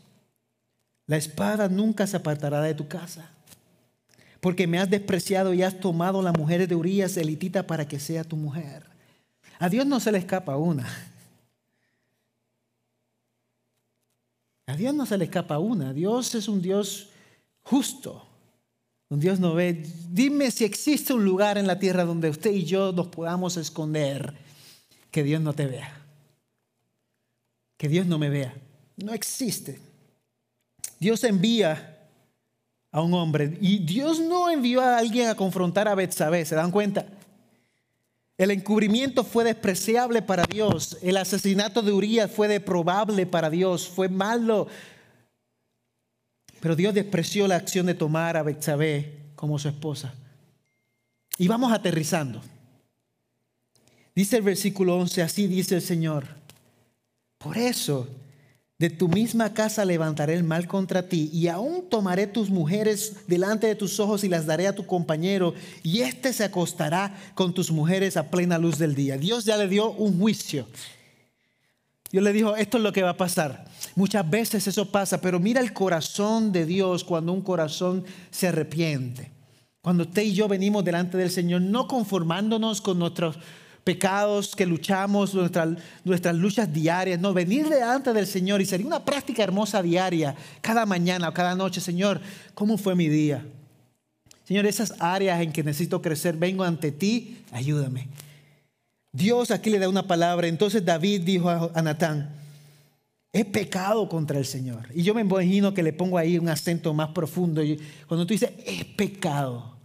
la 1.06 1.16
espada 1.16 1.70
nunca 1.70 2.06
se 2.06 2.18
apartará 2.18 2.62
de 2.62 2.76
tu 2.76 2.90
casa, 2.90 3.32
porque 4.40 4.68
me 4.68 4.80
has 4.80 4.90
despreciado 4.90 5.54
y 5.54 5.64
has 5.64 5.80
tomado 5.80 6.22
la 6.22 6.32
mujer 6.32 6.68
de 6.68 6.76
Urias 6.76 7.18
elitita 7.18 7.66
para 7.66 7.88
que 7.88 8.00
sea 8.00 8.24
tu 8.24 8.36
mujer. 8.36 8.86
A 9.60 9.70
Dios 9.70 9.86
no 9.86 10.00
se 10.00 10.12
le 10.12 10.20
escapa 10.20 10.58
una. 10.58 10.88
A 14.68 14.76
Dios 14.76 14.94
no 14.94 15.06
se 15.06 15.18
le 15.18 15.26
escapa 15.26 15.60
una. 15.60 15.94
Dios 15.94 16.36
es 16.36 16.48
un 16.48 16.62
Dios 16.62 17.10
justo. 17.64 18.28
Un 19.10 19.20
Dios 19.20 19.40
no 19.40 19.54
ve. 19.54 19.84
Dime 20.10 20.52
si 20.52 20.66
existe 20.66 21.14
un 21.14 21.24
lugar 21.24 21.58
en 21.58 21.66
la 21.66 21.80
tierra 21.80 22.04
donde 22.04 22.30
usted 22.30 22.52
y 22.52 22.66
yo 22.66 22.92
nos 22.92 23.08
podamos 23.08 23.58
esconder 23.58 24.36
que 25.10 25.24
Dios 25.24 25.42
no 25.42 25.54
te 25.54 25.66
vea. 25.66 26.06
Que 27.78 27.88
Dios 27.88 28.06
no 28.06 28.20
me 28.20 28.30
vea. 28.30 28.54
No 28.98 29.14
existe. 29.14 29.80
Dios 31.00 31.24
envía 31.24 31.97
a 32.98 33.02
un 33.04 33.14
hombre 33.14 33.56
y 33.62 33.78
Dios 33.78 34.20
no 34.20 34.50
envió 34.50 34.82
a 34.82 34.98
alguien 34.98 35.30
a 35.30 35.36
confrontar 35.36 35.88
a 35.88 35.94
Betsabé, 35.94 36.44
¿se 36.46 36.56
dan 36.56 36.72
cuenta? 36.72 37.06
El 38.40 38.50
encubrimiento 38.50 39.24
fue 39.24 39.44
despreciable 39.44 40.24
para 40.24 40.44
Dios. 40.46 40.98
El 41.04 41.18
asesinato 41.18 41.84
de 41.84 41.92
Urias 41.92 42.32
fue 42.32 42.48
deprobable 42.48 43.28
para 43.28 43.52
Dios, 43.52 43.88
fue 43.88 44.10
malo. 44.10 44.68
Pero 46.60 46.76
Dios 46.76 46.92
despreció 46.96 47.48
la 47.48 47.58
acción 47.58 47.86
de 47.86 47.94
tomar 47.94 48.36
a 48.36 48.42
Betsabé 48.42 49.14
como 49.36 49.60
su 49.60 49.68
esposa. 49.68 50.16
Y 51.38 51.48
vamos 51.48 51.72
aterrizando. 51.72 52.42
Dice 54.16 54.38
el 54.38 54.44
versículo 54.44 54.98
11, 54.98 55.22
así 55.22 55.46
dice 55.46 55.76
el 55.76 55.84
Señor. 55.84 56.26
Por 57.38 57.60
eso 57.60 58.08
de 58.80 58.92
tu 58.92 59.08
misma 59.08 59.54
casa 59.54 59.86
levantaré 59.86 60.36
el 60.36 60.44
mal 60.44 60.68
contra 60.68 61.10
ti 61.10 61.32
y 61.34 61.48
aún 61.48 61.90
tomaré 61.90 62.28
tus 62.28 62.52
mujeres 62.52 63.28
delante 63.28 63.66
de 63.66 63.76
tus 63.76 64.00
ojos 64.00 64.24
y 64.24 64.30
las 64.30 64.46
daré 64.46 64.68
a 64.68 64.76
tu 64.76 64.86
compañero 64.86 65.56
y 65.82 66.02
éste 66.02 66.32
se 66.32 66.44
acostará 66.44 67.16
con 67.34 67.54
tus 67.54 67.72
mujeres 67.72 68.18
a 68.18 68.30
plena 68.30 68.60
luz 68.60 68.78
del 68.78 68.94
día. 68.94 69.18
Dios 69.18 69.46
ya 69.46 69.58
le 69.58 69.68
dio 69.68 69.92
un 69.92 70.20
juicio. 70.20 70.68
Dios 72.12 72.24
le 72.24 72.32
dijo, 72.32 72.56
esto 72.56 72.78
es 72.78 72.84
lo 72.84 72.94
que 72.94 73.02
va 73.02 73.12
a 73.12 73.18
pasar. 73.18 73.66
Muchas 73.96 74.30
veces 74.30 74.68
eso 74.68 74.92
pasa, 74.92 75.20
pero 75.20 75.40
mira 75.40 75.60
el 75.60 75.74
corazón 75.74 76.52
de 76.52 76.66
Dios 76.66 77.04
cuando 77.04 77.34
un 77.34 77.42
corazón 77.42 78.06
se 78.30 78.48
arrepiente. 78.48 79.32
Cuando 79.82 80.04
usted 80.04 80.22
y 80.22 80.34
yo 80.34 80.48
venimos 80.48 80.86
delante 80.86 81.18
del 81.18 81.32
Señor, 81.32 81.62
no 81.62 81.88
conformándonos 81.88 82.82
con 82.82 83.00
nuestros 83.00 83.38
pecados 83.88 84.54
que 84.54 84.66
luchamos, 84.66 85.34
nuestras, 85.34 85.70
nuestras 86.04 86.36
luchas 86.36 86.74
diarias, 86.74 87.22
no, 87.22 87.34
venir 87.34 87.70
delante 87.70 88.12
del 88.12 88.28
Señor 88.28 88.60
y 88.60 88.66
sería 88.66 88.86
una 88.86 89.06
práctica 89.06 89.42
hermosa 89.44 89.82
diaria, 89.82 90.36
cada 90.60 90.86
mañana 90.86 91.30
o 91.30 91.34
cada 91.34 91.56
noche, 91.56 91.80
Señor, 91.80 92.20
¿cómo 92.54 92.78
fue 92.78 92.96
mi 92.96 93.08
día? 93.08 93.46
Señor, 94.44 94.66
esas 94.66 94.94
áreas 95.00 95.40
en 95.40 95.54
que 95.54 95.64
necesito 95.64 96.02
crecer, 96.02 96.36
vengo 96.36 96.66
ante 96.66 96.92
ti, 96.92 97.38
ayúdame. 97.54 98.10
Dios 99.14 99.52
aquí 99.52 99.70
le 99.70 99.80
da 99.80 99.88
una 99.88 100.06
palabra, 100.06 100.48
entonces 100.48 100.84
David 100.84 101.22
dijo 101.22 101.50
a 101.50 101.82
Natán, 101.82 102.36
he 103.32 103.46
pecado 103.46 104.10
contra 104.10 104.38
el 104.38 104.46
Señor. 104.46 104.90
Y 104.94 105.04
yo 105.04 105.14
me 105.14 105.22
imagino 105.22 105.74
que 105.74 105.82
le 105.82 105.94
pongo 105.94 106.18
ahí 106.18 106.38
un 106.38 106.50
acento 106.50 106.94
más 106.94 107.12
profundo. 107.12 107.62
Cuando 108.06 108.28
tú 108.28 108.34
dices, 108.34 108.52
he 108.66 108.84
pecado, 108.84 109.78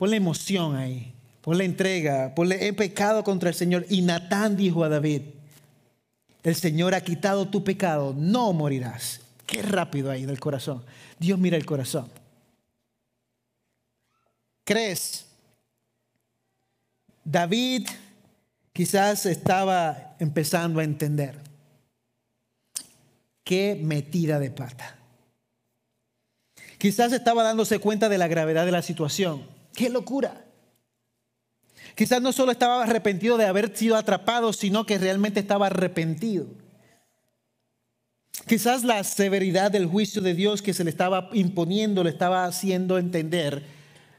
la 0.00 0.16
emoción 0.16 0.74
ahí 0.74 1.11
por 1.42 1.56
la 1.56 1.64
entrega, 1.64 2.34
por 2.34 2.50
he 2.50 2.72
pecado 2.72 3.22
contra 3.22 3.50
el 3.50 3.54
Señor. 3.54 3.84
Y 3.90 4.00
Natán 4.02 4.56
dijo 4.56 4.84
a 4.84 4.88
David, 4.88 5.22
el 6.42 6.54
Señor 6.54 6.94
ha 6.94 7.02
quitado 7.02 7.48
tu 7.48 7.62
pecado, 7.62 8.14
no 8.16 8.52
morirás. 8.52 9.20
Qué 9.46 9.60
rápido 9.60 10.10
ahí 10.10 10.24
del 10.24 10.40
corazón. 10.40 10.82
Dios 11.18 11.38
mira 11.38 11.56
el 11.56 11.66
corazón. 11.66 12.08
¿Crees? 14.64 15.26
David 17.24 17.88
quizás 18.72 19.26
estaba 19.26 20.16
empezando 20.18 20.80
a 20.80 20.84
entender. 20.84 21.38
Qué 23.44 23.78
metida 23.82 24.38
de 24.38 24.50
pata. 24.50 24.96
Quizás 26.78 27.12
estaba 27.12 27.42
dándose 27.42 27.80
cuenta 27.80 28.08
de 28.08 28.18
la 28.18 28.28
gravedad 28.28 28.64
de 28.64 28.72
la 28.72 28.82
situación. 28.82 29.46
Qué 29.74 29.90
locura. 29.90 30.41
Quizás 31.94 32.22
no 32.22 32.32
solo 32.32 32.52
estaba 32.52 32.82
arrepentido 32.82 33.36
de 33.36 33.46
haber 33.46 33.76
sido 33.76 33.96
atrapado, 33.96 34.52
sino 34.52 34.86
que 34.86 34.98
realmente 34.98 35.40
estaba 35.40 35.66
arrepentido. 35.66 36.46
Quizás 38.46 38.82
la 38.82 39.04
severidad 39.04 39.70
del 39.70 39.86
juicio 39.86 40.22
de 40.22 40.34
Dios 40.34 40.62
que 40.62 40.74
se 40.74 40.84
le 40.84 40.90
estaba 40.90 41.28
imponiendo 41.32 42.02
le 42.02 42.10
estaba 42.10 42.44
haciendo 42.44 42.98
entender 42.98 43.62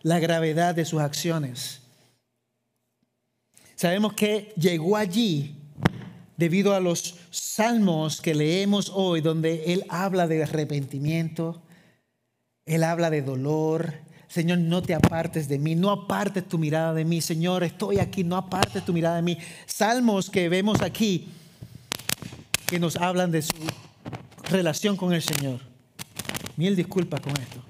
la 0.01 0.19
gravedad 0.19 0.75
de 0.75 0.85
sus 0.85 1.01
acciones. 1.01 1.81
Sabemos 3.75 4.13
que 4.13 4.53
llegó 4.55 4.95
allí 4.95 5.55
debido 6.37 6.73
a 6.73 6.79
los 6.79 7.15
salmos 7.31 8.21
que 8.21 8.35
leemos 8.35 8.91
hoy, 8.93 9.21
donde 9.21 9.73
Él 9.73 9.85
habla 9.89 10.27
de 10.27 10.43
arrepentimiento, 10.43 11.61
Él 12.65 12.83
habla 12.83 13.09
de 13.09 13.21
dolor. 13.21 13.93
Señor, 14.33 14.57
no 14.57 14.81
te 14.81 14.95
apartes 14.95 15.47
de 15.47 15.59
mí, 15.59 15.75
no 15.75 15.91
apartes 15.91 16.47
tu 16.47 16.57
mirada 16.57 16.91
de 16.91 17.05
mí. 17.05 17.21
Señor, 17.21 17.63
estoy 17.63 17.99
aquí, 17.99 18.23
no 18.23 18.35
apartes 18.35 18.83
tu 18.83 18.91
mirada 18.91 19.17
de 19.17 19.21
mí. 19.21 19.37
Salmos 19.67 20.31
que 20.31 20.49
vemos 20.49 20.81
aquí 20.81 21.27
que 22.65 22.79
nos 22.79 22.95
hablan 22.95 23.29
de 23.29 23.43
su 23.43 23.53
relación 24.49 24.97
con 24.97 25.13
el 25.13 25.21
Señor. 25.21 25.59
Mil 26.57 26.75
disculpas 26.75 27.21
con 27.21 27.33
esto. 27.33 27.63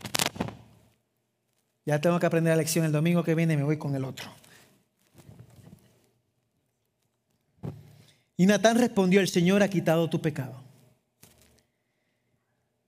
Ya 1.86 2.00
tengo 2.00 2.18
que 2.18 2.28
aprender 2.28 2.52
la 2.52 2.56
lección 2.56 2.86
el 2.86 2.94
domingo 2.94 3.26
que 3.26 3.36
viene, 3.36 3.58
me 3.58 3.64
voy 3.64 3.78
con 3.78 3.94
el 3.94 4.06
otro. 4.06 4.30
Y 8.38 8.46
Natán 8.46 8.78
respondió, 8.78 9.20
el 9.20 9.28
Señor 9.28 9.64
ha 9.64 9.68
quitado 9.68 10.10
tu 10.10 10.22
pecado. 10.22 10.63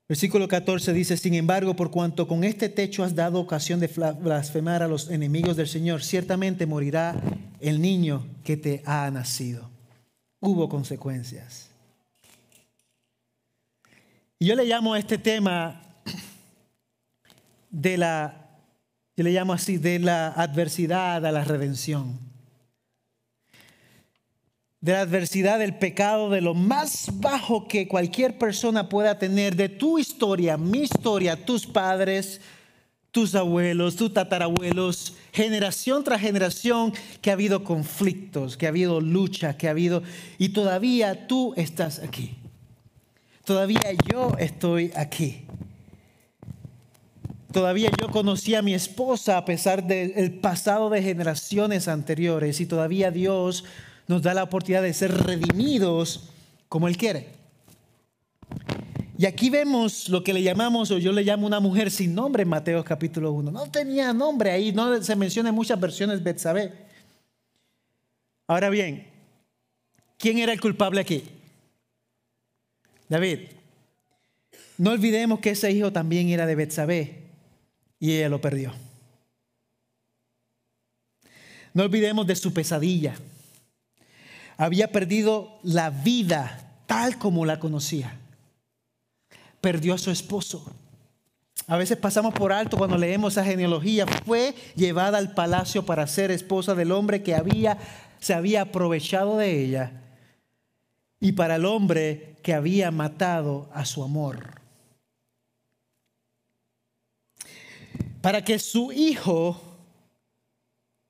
Versículo 0.08 0.48
14 0.48 0.94
dice, 0.94 1.18
sin 1.18 1.34
embargo, 1.34 1.76
por 1.76 1.90
cuanto 1.90 2.28
con 2.28 2.44
este 2.44 2.70
techo 2.70 3.04
has 3.04 3.16
dado 3.16 3.40
ocasión 3.40 3.80
de 3.80 3.88
blasfemar 3.88 4.84
a 4.84 4.88
los 4.88 5.10
enemigos 5.10 5.58
del 5.58 5.68
Señor, 5.68 6.04
ciertamente 6.04 6.68
morirá 6.68 7.20
el 7.60 7.82
niño 7.82 8.28
que 8.44 8.56
te 8.56 8.84
ha 8.86 9.10
nacido. 9.10 9.70
Hubo 10.40 10.70
consecuencias. 10.70 11.70
Yo 14.40 14.56
le 14.56 14.66
llamo 14.66 14.94
a 14.94 15.00
este 15.00 15.18
tema 15.18 15.82
de 17.72 17.98
la, 17.98 18.52
yo 19.18 19.24
le 19.24 19.32
llamo 19.32 19.54
así, 19.54 19.78
de 19.78 19.98
la 19.98 20.28
adversidad 20.28 21.26
a 21.26 21.32
la 21.32 21.44
redención. 21.44 22.20
De 24.86 24.92
la 24.92 25.02
adversidad 25.02 25.58
del 25.58 25.74
pecado, 25.74 26.30
de 26.30 26.42
lo 26.42 26.54
más 26.54 27.08
bajo 27.16 27.68
que 27.68 27.88
cualquier 27.88 28.38
persona 28.38 28.88
pueda 28.88 29.18
tener, 29.18 29.56
de 29.56 29.68
tu 29.68 29.98
historia, 29.98 30.58
mi 30.58 30.82
historia, 30.82 31.44
tus 31.44 31.66
padres, 31.66 32.40
tus 33.10 33.34
abuelos, 33.34 33.96
tus 33.96 34.14
tatarabuelos, 34.14 35.16
generación 35.34 36.04
tras 36.04 36.22
generación, 36.22 36.94
que 37.24 37.32
ha 37.32 37.34
habido 37.34 37.64
conflictos, 37.64 38.58
que 38.58 38.68
ha 38.68 38.70
habido 38.70 39.02
lucha, 39.02 39.58
que 39.58 39.68
ha 39.68 39.72
habido... 39.72 40.04
Y 40.38 40.50
todavía 40.50 41.26
tú 41.26 41.56
estás 41.58 41.98
aquí. 41.98 42.36
Todavía 43.44 43.82
yo 44.08 44.36
estoy 44.38 44.92
aquí. 44.96 45.46
Todavía 47.52 47.90
yo 48.00 48.12
conocí 48.12 48.54
a 48.54 48.62
mi 48.62 48.76
esposa 48.76 49.38
a 49.38 49.46
pesar 49.46 49.88
del 49.88 50.34
pasado 50.34 50.92
de 50.92 51.02
generaciones 51.02 51.88
anteriores 51.88 52.62
y 52.62 52.68
todavía 52.68 53.10
Dios 53.10 53.64
nos 54.08 54.22
da 54.22 54.34
la 54.34 54.44
oportunidad 54.44 54.82
de 54.82 54.94
ser 54.94 55.12
redimidos 55.12 56.30
como 56.70 56.88
Él 56.88 56.98
quiere. 56.98 57.28
Y 59.18 59.26
aquí 59.26 59.50
vemos 59.50 60.10
lo 60.10 60.24
que 60.24 60.34
le 60.34 60.44
llamamos, 60.44 60.92
o 60.92 60.98
yo 60.98 61.14
le 61.14 61.24
llamo 61.24 61.48
una 61.48 61.62
mujer 61.62 61.90
sin 61.90 62.14
nombre 62.14 62.44
en 62.44 62.50
Mateo 62.50 62.84
capítulo 62.84 63.32
1. 63.32 63.50
No 63.50 63.72
tenía 63.72 64.12
nombre 64.14 64.52
ahí, 64.52 64.74
no 64.74 65.02
se 65.02 65.16
menciona 65.16 65.50
en 65.50 65.56
muchas 65.56 65.80
versiones 65.80 66.22
Betsabé. 66.22 66.74
Ahora 68.48 68.70
bien, 68.70 69.08
¿quién 70.18 70.38
era 70.38 70.52
el 70.52 70.60
culpable 70.60 71.00
aquí? 71.00 71.24
David, 73.08 73.40
no 74.78 74.92
olvidemos 74.92 75.40
que 75.40 75.52
ese 75.52 75.72
hijo 75.72 75.94
también 75.94 76.30
era 76.30 76.46
de 76.46 76.56
Betsabé 76.56 77.24
y 78.00 78.14
ella 78.14 78.28
lo 78.28 78.42
perdió. 78.42 78.74
No 81.74 81.84
olvidemos 81.84 82.28
de 82.28 82.36
su 82.36 82.54
pesadilla. 82.54 83.16
Había 84.58 84.92
perdido 84.92 85.60
la 85.64 85.90
vida 85.90 86.66
tal 86.86 87.18
como 87.18 87.46
la 87.46 87.60
conocía. 87.60 88.18
Perdió 89.62 89.94
a 89.94 89.98
su 89.98 90.12
esposo. 90.12 90.66
A 91.68 91.78
veces 91.78 91.98
pasamos 91.98 92.34
por 92.34 92.54
alto 92.54 92.78
cuando 92.78 92.98
leemos 92.98 93.34
esa 93.34 93.44
genealogía. 93.44 94.06
Fue 94.06 94.54
llevada 94.76 95.18
al 95.18 95.34
palacio 95.34 95.86
para 95.86 96.06
ser 96.08 96.32
esposa 96.32 96.76
del 96.76 96.92
hombre 96.92 97.24
que 97.24 97.36
había, 97.36 97.78
se 98.20 98.34
había 98.34 98.62
aprovechado 98.62 99.38
de 99.38 99.64
ella 99.64 100.02
y 101.20 101.32
para 101.32 101.56
el 101.56 101.66
hombre 101.66 102.36
que 102.44 102.54
había 102.54 102.92
matado 102.92 103.70
a 103.74 103.86
su 103.86 104.04
amor. 104.04 104.62
Para 108.22 108.44
que 108.44 108.60
su 108.60 108.92
hijo 108.92 109.60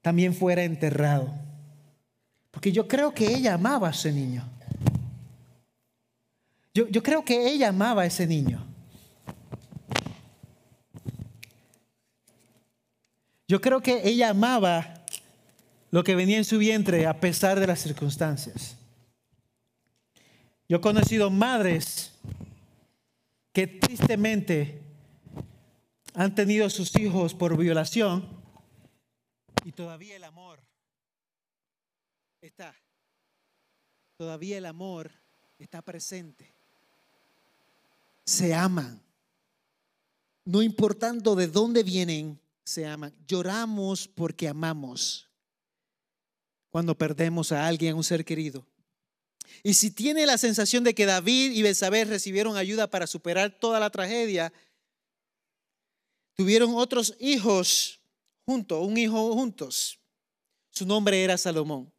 también 0.01 0.34
fuera 0.34 0.63
enterrado. 0.63 1.44
Porque 2.55 2.71
yo 2.71 2.87
creo 2.87 3.13
que 3.13 3.27
ella 3.27 3.55
amaba 3.55 3.89
a 3.89 3.91
ese 3.91 4.13
niño. 4.13 4.49
Yo, 6.73 6.87
yo 6.87 7.03
creo 7.03 7.25
que 7.25 7.49
ella 7.49 7.67
amaba 7.67 8.03
a 8.03 8.05
ese 8.05 8.25
niño. 8.25 8.65
Yo 13.45 13.59
creo 13.59 13.81
que 13.81 14.07
ella 14.07 14.29
amaba 14.29 15.03
lo 15.91 16.01
que 16.05 16.15
venía 16.15 16.37
en 16.37 16.45
su 16.45 16.57
vientre 16.57 17.05
a 17.07 17.19
pesar 17.19 17.59
de 17.59 17.67
las 17.67 17.79
circunstancias. 17.81 18.77
Yo 20.69 20.77
he 20.77 20.81
conocido 20.81 21.29
madres 21.29 22.13
que 23.51 23.67
tristemente 23.67 24.81
han 26.13 26.33
tenido 26.33 26.69
sus 26.69 26.95
hijos 26.95 27.33
por 27.33 27.57
violación 27.57 28.25
y 29.65 29.73
todavía 29.73 30.15
el 30.15 30.23
amor 30.23 30.44
está. 32.47 32.75
Todavía 34.17 34.58
el 34.58 34.65
amor 34.65 35.12
está 35.60 35.81
presente. 35.81 36.53
Se 38.25 38.53
aman. 38.53 39.01
No 40.45 40.62
importando 40.62 41.36
de 41.36 41.47
dónde 41.47 41.84
vienen, 41.84 42.39
se 42.63 42.86
aman. 42.86 43.13
Lloramos 43.27 44.08
porque 44.08 44.47
amamos. 44.47 45.27
Cuando 46.69 46.97
perdemos 46.97 47.51
a 47.51 47.65
alguien, 47.67 47.93
a 47.93 47.95
un 47.95 48.03
ser 48.03 48.23
querido. 48.23 48.65
Y 49.63 49.73
si 49.73 49.91
tiene 49.91 50.25
la 50.25 50.38
sensación 50.38 50.84
de 50.84 50.93
que 50.93 51.05
David 51.05 51.51
y 51.51 51.62
Betsabé 51.62 52.05
recibieron 52.05 52.58
ayuda 52.58 52.88
para 52.88 53.08
superar 53.08 53.51
toda 53.51 53.79
la 53.79 53.89
tragedia, 53.89 54.51
tuvieron 56.36 56.75
otros 56.75 57.15
hijos 57.19 57.99
juntos, 58.45 58.86
un 58.86 58.97
hijo 58.97 59.34
juntos. 59.34 59.99
Su 60.69 60.86
nombre 60.86 61.23
era 61.23 61.38
Salomón. 61.38 61.94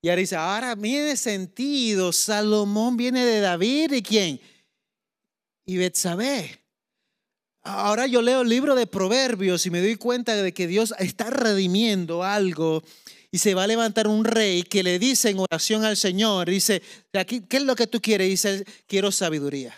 Y 0.00 0.08
ahora 0.08 0.20
dice, 0.20 0.36
ahora 0.36 0.76
tiene 0.76 1.16
sentido, 1.16 2.12
Salomón 2.12 2.96
viene 2.96 3.24
de 3.24 3.40
David 3.40 3.92
y 3.92 4.02
quién? 4.02 4.40
Y 5.66 5.76
Betsabé. 5.76 6.60
Ahora 7.62 8.06
yo 8.06 8.22
leo 8.22 8.42
el 8.42 8.48
libro 8.48 8.74
de 8.74 8.86
Proverbios 8.86 9.66
y 9.66 9.70
me 9.70 9.80
doy 9.80 9.96
cuenta 9.96 10.34
de 10.36 10.54
que 10.54 10.66
Dios 10.66 10.94
está 10.98 11.30
redimiendo 11.30 12.22
algo 12.22 12.82
y 13.30 13.38
se 13.38 13.54
va 13.54 13.64
a 13.64 13.66
levantar 13.66 14.06
un 14.06 14.24
rey 14.24 14.62
que 14.62 14.82
le 14.82 14.98
dice 14.98 15.30
en 15.30 15.40
oración 15.40 15.84
al 15.84 15.96
Señor, 15.96 16.48
dice, 16.48 16.80
¿qué 17.12 17.44
es 17.50 17.62
lo 17.62 17.76
que 17.76 17.86
tú 17.86 18.00
quieres? 18.00 18.28
Dice, 18.28 18.64
quiero 18.86 19.12
sabiduría. 19.12 19.74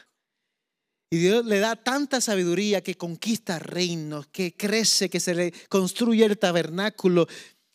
Y 1.13 1.17
Dios 1.17 1.45
le 1.45 1.59
da 1.59 1.75
tanta 1.75 2.21
sabiduría 2.21 2.83
que 2.83 2.95
conquista 2.95 3.59
reinos, 3.59 4.29
que 4.29 4.55
crece, 4.55 5.11
que 5.11 5.19
se 5.19 5.35
le 5.35 5.53
construye 5.69 6.25
el 6.25 6.39
tabernáculo, 6.39 7.27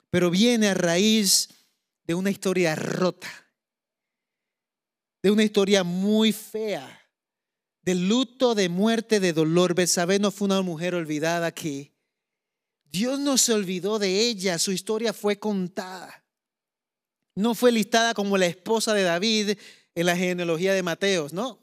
pero 0.09 0.31
viene 0.31 0.69
a 0.69 0.73
raíz 0.73 1.49
de 2.05 2.15
una 2.15 2.29
historia 2.29 2.75
rota, 2.75 3.29
de 5.23 5.31
una 5.31 5.43
historia 5.43 5.83
muy 5.83 6.31
fea, 6.31 7.01
de 7.81 7.95
luto, 7.95 8.55
de 8.55 8.69
muerte, 8.69 9.19
de 9.19 9.33
dolor. 9.33 9.75
Betsabé 9.75 10.19
no 10.19 10.31
fue 10.31 10.45
una 10.45 10.61
mujer 10.61 10.95
olvidada 10.95 11.47
aquí 11.47 11.95
Dios 12.95 13.19
no 13.19 13.37
se 13.37 13.51
olvidó 13.51 13.99
de 13.99 14.21
ella, 14.21 14.57
su 14.57 14.71
historia 14.71 15.11
fue 15.11 15.37
contada. 15.37 16.23
No 17.35 17.53
fue 17.53 17.73
listada 17.73 18.13
como 18.13 18.37
la 18.37 18.45
esposa 18.45 18.93
de 18.93 19.03
David 19.03 19.57
en 19.95 20.05
la 20.05 20.15
genealogía 20.15 20.73
de 20.73 20.81
Mateos, 20.81 21.33
no. 21.33 21.59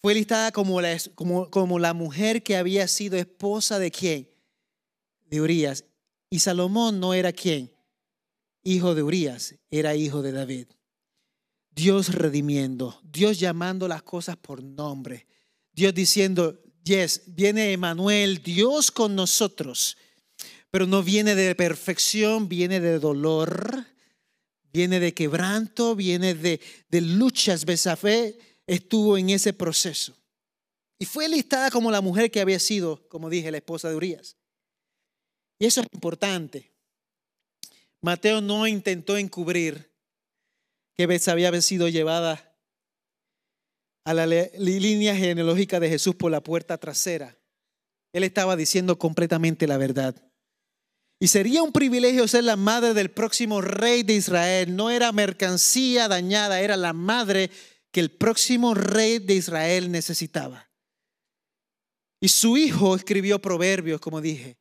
Fue 0.00 0.14
listada 0.14 0.52
como 0.52 0.80
la, 0.80 0.96
como, 1.14 1.50
como 1.50 1.78
la 1.78 1.92
mujer 1.92 2.42
que 2.42 2.56
había 2.56 2.88
sido 2.88 3.18
esposa 3.18 3.78
de 3.78 3.90
quién? 3.90 4.30
De 5.26 5.42
Urias. 5.42 5.84
Y 6.30 6.38
Salomón 6.38 6.98
no 6.98 7.12
era 7.12 7.30
quién? 7.30 7.75
Hijo 8.68 8.96
de 8.96 9.04
Urias, 9.04 9.54
era 9.70 9.94
hijo 9.94 10.22
de 10.22 10.32
David. 10.32 10.66
Dios 11.70 12.12
redimiendo, 12.12 13.00
Dios 13.04 13.38
llamando 13.38 13.86
las 13.86 14.02
cosas 14.02 14.36
por 14.36 14.60
nombre, 14.60 15.28
Dios 15.72 15.94
diciendo, 15.94 16.60
Yes, 16.82 17.22
viene 17.26 17.70
Emanuel, 17.70 18.42
Dios 18.42 18.90
con 18.90 19.14
nosotros, 19.14 19.96
pero 20.72 20.84
no 20.84 21.04
viene 21.04 21.36
de 21.36 21.54
perfección, 21.54 22.48
viene 22.48 22.80
de 22.80 22.98
dolor, 22.98 23.86
viene 24.72 24.98
de 24.98 25.14
quebranto, 25.14 25.94
viene 25.94 26.34
de, 26.34 26.60
de 26.88 27.00
luchas. 27.00 27.66
Besafé 27.66 28.36
estuvo 28.66 29.16
en 29.16 29.30
ese 29.30 29.52
proceso. 29.52 30.16
Y 30.98 31.04
fue 31.04 31.28
listada 31.28 31.70
como 31.70 31.92
la 31.92 32.00
mujer 32.00 32.32
que 32.32 32.40
había 32.40 32.58
sido, 32.58 33.08
como 33.08 33.30
dije, 33.30 33.52
la 33.52 33.58
esposa 33.58 33.88
de 33.88 33.94
Urias. 33.94 34.36
Y 35.56 35.66
eso 35.66 35.82
es 35.82 35.86
importante. 35.92 36.75
Mateo 38.02 38.40
no 38.40 38.66
intentó 38.66 39.16
encubrir 39.16 39.92
que 40.94 41.06
Betsabé 41.06 41.46
había 41.46 41.62
sido 41.62 41.88
llevada 41.88 42.56
a 44.04 44.14
la 44.14 44.26
línea 44.26 45.16
genealógica 45.16 45.80
de 45.80 45.88
Jesús 45.88 46.14
por 46.14 46.30
la 46.30 46.42
puerta 46.42 46.78
trasera. 46.78 47.36
Él 48.12 48.24
estaba 48.24 48.56
diciendo 48.56 48.98
completamente 48.98 49.66
la 49.66 49.76
verdad. 49.76 50.14
Y 51.18 51.28
sería 51.28 51.62
un 51.62 51.72
privilegio 51.72 52.28
ser 52.28 52.44
la 52.44 52.56
madre 52.56 52.94
del 52.94 53.10
próximo 53.10 53.60
rey 53.60 54.02
de 54.02 54.14
Israel. 54.14 54.76
No 54.76 54.90
era 54.90 55.12
mercancía 55.12 56.08
dañada, 56.08 56.60
era 56.60 56.76
la 56.76 56.92
madre 56.92 57.50
que 57.90 58.00
el 58.00 58.10
próximo 58.10 58.74
rey 58.74 59.18
de 59.18 59.34
Israel 59.34 59.90
necesitaba. 59.90 60.70
Y 62.20 62.28
su 62.28 62.56
hijo 62.56 62.94
escribió 62.94 63.40
proverbios, 63.40 64.00
como 64.00 64.20
dije. 64.20 64.58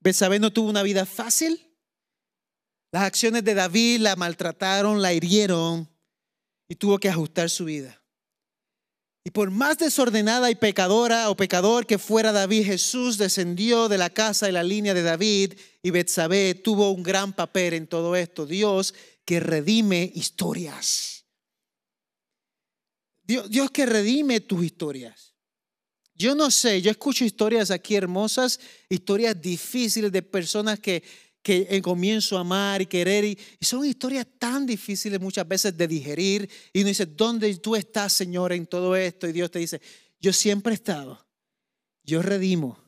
Betsabé 0.00 0.38
no 0.38 0.52
tuvo 0.52 0.68
una 0.68 0.82
vida 0.82 1.06
fácil. 1.06 1.73
Las 2.94 3.02
acciones 3.02 3.42
de 3.42 3.54
David 3.54 4.02
la 4.02 4.14
maltrataron, 4.14 5.02
la 5.02 5.12
hirieron 5.12 5.90
y 6.68 6.76
tuvo 6.76 6.98
que 6.98 7.08
ajustar 7.08 7.50
su 7.50 7.64
vida. 7.64 8.00
Y 9.24 9.30
por 9.30 9.50
más 9.50 9.78
desordenada 9.78 10.48
y 10.48 10.54
pecadora 10.54 11.28
o 11.28 11.36
pecador 11.36 11.86
que 11.86 11.98
fuera 11.98 12.30
David, 12.30 12.66
Jesús 12.66 13.18
descendió 13.18 13.88
de 13.88 13.98
la 13.98 14.10
casa 14.10 14.48
y 14.48 14.52
la 14.52 14.62
línea 14.62 14.94
de 14.94 15.02
David 15.02 15.54
y 15.82 15.90
Betsabé 15.90 16.54
tuvo 16.54 16.92
un 16.92 17.02
gran 17.02 17.32
papel 17.32 17.74
en 17.74 17.88
todo 17.88 18.14
esto. 18.14 18.46
Dios 18.46 18.94
que 19.24 19.40
redime 19.40 20.12
historias. 20.14 21.24
Dios, 23.24 23.50
Dios 23.50 23.72
que 23.72 23.86
redime 23.86 24.38
tus 24.38 24.62
historias. 24.62 25.34
Yo 26.14 26.36
no 26.36 26.48
sé, 26.52 26.80
yo 26.80 26.92
escucho 26.92 27.24
historias 27.24 27.72
aquí 27.72 27.96
hermosas, 27.96 28.60
historias 28.88 29.40
difíciles 29.42 30.12
de 30.12 30.22
personas 30.22 30.78
que 30.78 31.02
que 31.44 31.82
comienzo 31.82 32.38
a 32.38 32.40
amar 32.40 32.80
y 32.80 32.86
querer. 32.86 33.24
Y, 33.24 33.38
son 33.60 33.84
historias 33.84 34.26
tan 34.38 34.64
difíciles 34.64 35.20
muchas 35.20 35.46
veces 35.46 35.76
de 35.76 35.86
digerir. 35.86 36.50
Y 36.72 36.80
uno 36.80 36.88
dice, 36.88 37.06
¿dónde 37.06 37.54
tú 37.56 37.76
estás, 37.76 38.14
Señor, 38.14 38.52
en 38.52 38.66
todo 38.66 38.96
esto? 38.96 39.28
Y 39.28 39.32
Dios 39.32 39.50
te 39.50 39.58
dice, 39.58 39.80
yo 40.18 40.32
siempre 40.32 40.72
he 40.72 40.74
estado. 40.74 41.24
Yo 42.02 42.22
redimo. 42.22 42.78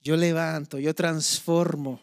Yo 0.00 0.16
levanto. 0.16 0.78
Yo 0.78 0.94
transformo. 0.94 2.00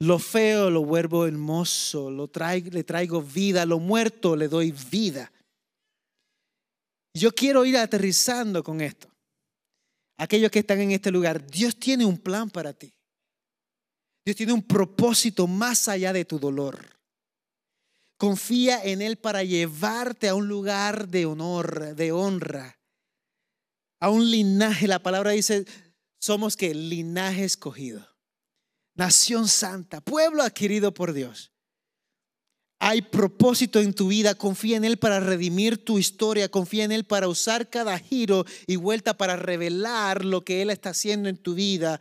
Lo 0.00 0.18
feo 0.18 0.70
lo 0.70 0.84
vuelvo 0.84 1.24
hermoso. 1.24 2.10
Lo 2.10 2.26
traigo, 2.26 2.70
le 2.72 2.82
traigo 2.82 3.22
vida. 3.22 3.64
Lo 3.64 3.78
muerto 3.78 4.34
le 4.34 4.48
doy 4.48 4.74
vida. 4.90 5.30
Yo 7.14 7.30
quiero 7.32 7.64
ir 7.64 7.76
aterrizando 7.76 8.64
con 8.64 8.80
esto. 8.80 9.08
Aquellos 10.18 10.50
que 10.50 10.58
están 10.58 10.80
en 10.80 10.90
este 10.90 11.12
lugar, 11.12 11.46
Dios 11.46 11.76
tiene 11.76 12.04
un 12.04 12.18
plan 12.18 12.50
para 12.50 12.72
ti. 12.72 12.95
Dios 14.26 14.36
tiene 14.36 14.52
un 14.52 14.62
propósito 14.62 15.46
más 15.46 15.86
allá 15.86 16.12
de 16.12 16.24
tu 16.24 16.40
dolor. 16.40 16.98
Confía 18.16 18.82
en 18.82 19.00
Él 19.00 19.18
para 19.18 19.44
llevarte 19.44 20.28
a 20.28 20.34
un 20.34 20.48
lugar 20.48 21.06
de 21.06 21.26
honor, 21.26 21.94
de 21.94 22.10
honra, 22.10 22.80
a 24.00 24.10
un 24.10 24.28
linaje. 24.28 24.88
La 24.88 25.00
palabra 25.00 25.30
dice, 25.30 25.64
somos 26.18 26.56
que 26.56 26.74
linaje 26.74 27.44
escogido, 27.44 28.04
nación 28.96 29.46
santa, 29.46 30.00
pueblo 30.00 30.42
adquirido 30.42 30.92
por 30.92 31.12
Dios. 31.12 31.52
Hay 32.80 33.02
propósito 33.02 33.78
en 33.78 33.94
tu 33.94 34.08
vida, 34.08 34.34
confía 34.34 34.76
en 34.76 34.84
Él 34.84 34.98
para 34.98 35.20
redimir 35.20 35.84
tu 35.84 36.00
historia, 36.00 36.48
confía 36.48 36.82
en 36.82 36.90
Él 36.90 37.04
para 37.04 37.28
usar 37.28 37.70
cada 37.70 37.96
giro 38.00 38.44
y 38.66 38.74
vuelta 38.74 39.16
para 39.16 39.36
revelar 39.36 40.24
lo 40.24 40.44
que 40.44 40.62
Él 40.62 40.70
está 40.70 40.90
haciendo 40.90 41.28
en 41.28 41.36
tu 41.36 41.54
vida 41.54 42.00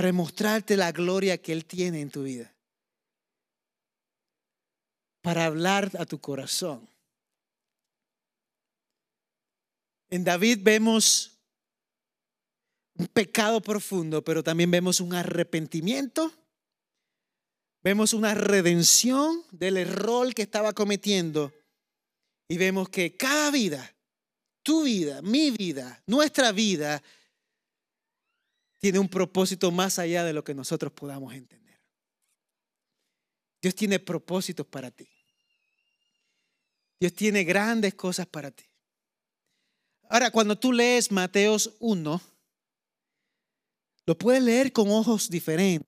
para 0.00 0.14
mostrarte 0.14 0.78
la 0.78 0.92
gloria 0.92 1.36
que 1.36 1.52
Él 1.52 1.66
tiene 1.66 2.00
en 2.00 2.08
tu 2.08 2.22
vida. 2.22 2.50
Para 5.20 5.44
hablar 5.44 5.90
a 5.98 6.06
tu 6.06 6.18
corazón. 6.18 6.88
En 10.08 10.24
David 10.24 10.60
vemos 10.62 11.38
un 12.94 13.08
pecado 13.08 13.60
profundo, 13.60 14.24
pero 14.24 14.42
también 14.42 14.70
vemos 14.70 15.00
un 15.00 15.12
arrepentimiento. 15.12 16.32
Vemos 17.82 18.14
una 18.14 18.32
redención 18.32 19.44
del 19.50 19.76
error 19.76 20.32
que 20.32 20.40
estaba 20.40 20.72
cometiendo. 20.72 21.52
Y 22.48 22.56
vemos 22.56 22.88
que 22.88 23.18
cada 23.18 23.50
vida, 23.50 23.94
tu 24.62 24.84
vida, 24.84 25.20
mi 25.20 25.50
vida, 25.50 26.02
nuestra 26.06 26.52
vida, 26.52 27.02
tiene 28.80 28.98
un 28.98 29.08
propósito 29.08 29.70
más 29.70 29.98
allá 29.98 30.24
de 30.24 30.32
lo 30.32 30.42
que 30.42 30.54
nosotros 30.54 30.92
podamos 30.92 31.34
entender. 31.34 31.78
Dios 33.60 33.74
tiene 33.74 33.98
propósitos 33.98 34.66
para 34.66 34.90
ti. 34.90 35.06
Dios 36.98 37.14
tiene 37.14 37.44
grandes 37.44 37.94
cosas 37.94 38.26
para 38.26 38.50
ti. 38.50 38.64
Ahora, 40.08 40.30
cuando 40.30 40.58
tú 40.58 40.72
lees 40.72 41.12
Mateos 41.12 41.76
1, 41.78 42.20
lo 44.06 44.18
puedes 44.18 44.42
leer 44.42 44.72
con 44.72 44.90
ojos 44.90 45.28
diferentes. 45.28 45.86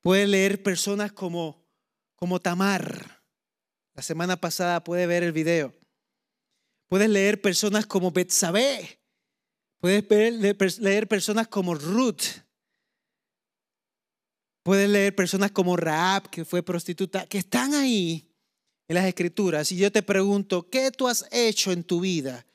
Puedes 0.00 0.28
leer 0.28 0.62
personas 0.62 1.12
como, 1.12 1.66
como 2.14 2.40
Tamar. 2.40 3.22
La 3.94 4.02
semana 4.02 4.36
pasada 4.36 4.82
puede 4.84 5.06
ver 5.06 5.24
el 5.24 5.32
video. 5.32 5.74
Puedes 6.88 7.08
leer 7.08 7.42
personas 7.42 7.86
como 7.86 8.12
Betsabé, 8.12 9.00
Puedes 9.84 10.78
leer 10.78 11.06
personas 11.06 11.46
como 11.46 11.74
Ruth. 11.74 12.22
Puedes 14.62 14.88
leer 14.88 15.14
personas 15.14 15.50
como 15.50 15.76
Raab, 15.76 16.30
que 16.30 16.46
fue 16.46 16.62
prostituta, 16.62 17.26
que 17.26 17.36
están 17.36 17.74
ahí 17.74 18.26
en 18.88 18.94
las 18.94 19.04
escrituras. 19.04 19.70
Y 19.72 19.76
yo 19.76 19.92
te 19.92 20.02
pregunto, 20.02 20.70
¿qué 20.70 20.90
tú 20.90 21.06
has 21.06 21.26
hecho 21.30 21.70
en 21.70 21.84
tu 21.84 22.00
vida 22.00 22.46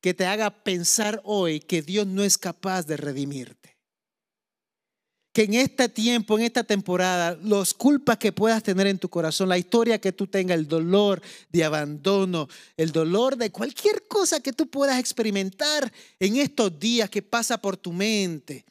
que 0.00 0.12
te 0.12 0.26
haga 0.26 0.64
pensar 0.64 1.20
hoy 1.22 1.60
que 1.60 1.82
Dios 1.82 2.04
no 2.04 2.24
es 2.24 2.36
capaz 2.36 2.84
de 2.84 2.96
redimirte? 2.96 3.75
Que 5.36 5.42
en 5.42 5.52
este 5.52 5.90
tiempo, 5.90 6.38
en 6.38 6.46
esta 6.46 6.64
temporada, 6.64 7.38
las 7.42 7.74
culpas 7.74 8.16
que 8.16 8.32
puedas 8.32 8.62
tener 8.62 8.86
en 8.86 8.98
tu 8.98 9.10
corazón, 9.10 9.50
la 9.50 9.58
historia 9.58 10.00
que 10.00 10.10
tú 10.10 10.26
tengas, 10.26 10.56
el 10.56 10.66
dolor 10.66 11.20
de 11.50 11.62
abandono, 11.62 12.48
el 12.78 12.90
dolor 12.90 13.36
de 13.36 13.50
cualquier 13.50 14.08
cosa 14.08 14.40
que 14.40 14.54
tú 14.54 14.70
puedas 14.70 14.98
experimentar 14.98 15.92
en 16.20 16.36
estos 16.36 16.80
días 16.80 17.10
que 17.10 17.20
pasa 17.20 17.58
por 17.58 17.76
tu 17.76 17.92
mente, 17.92 18.64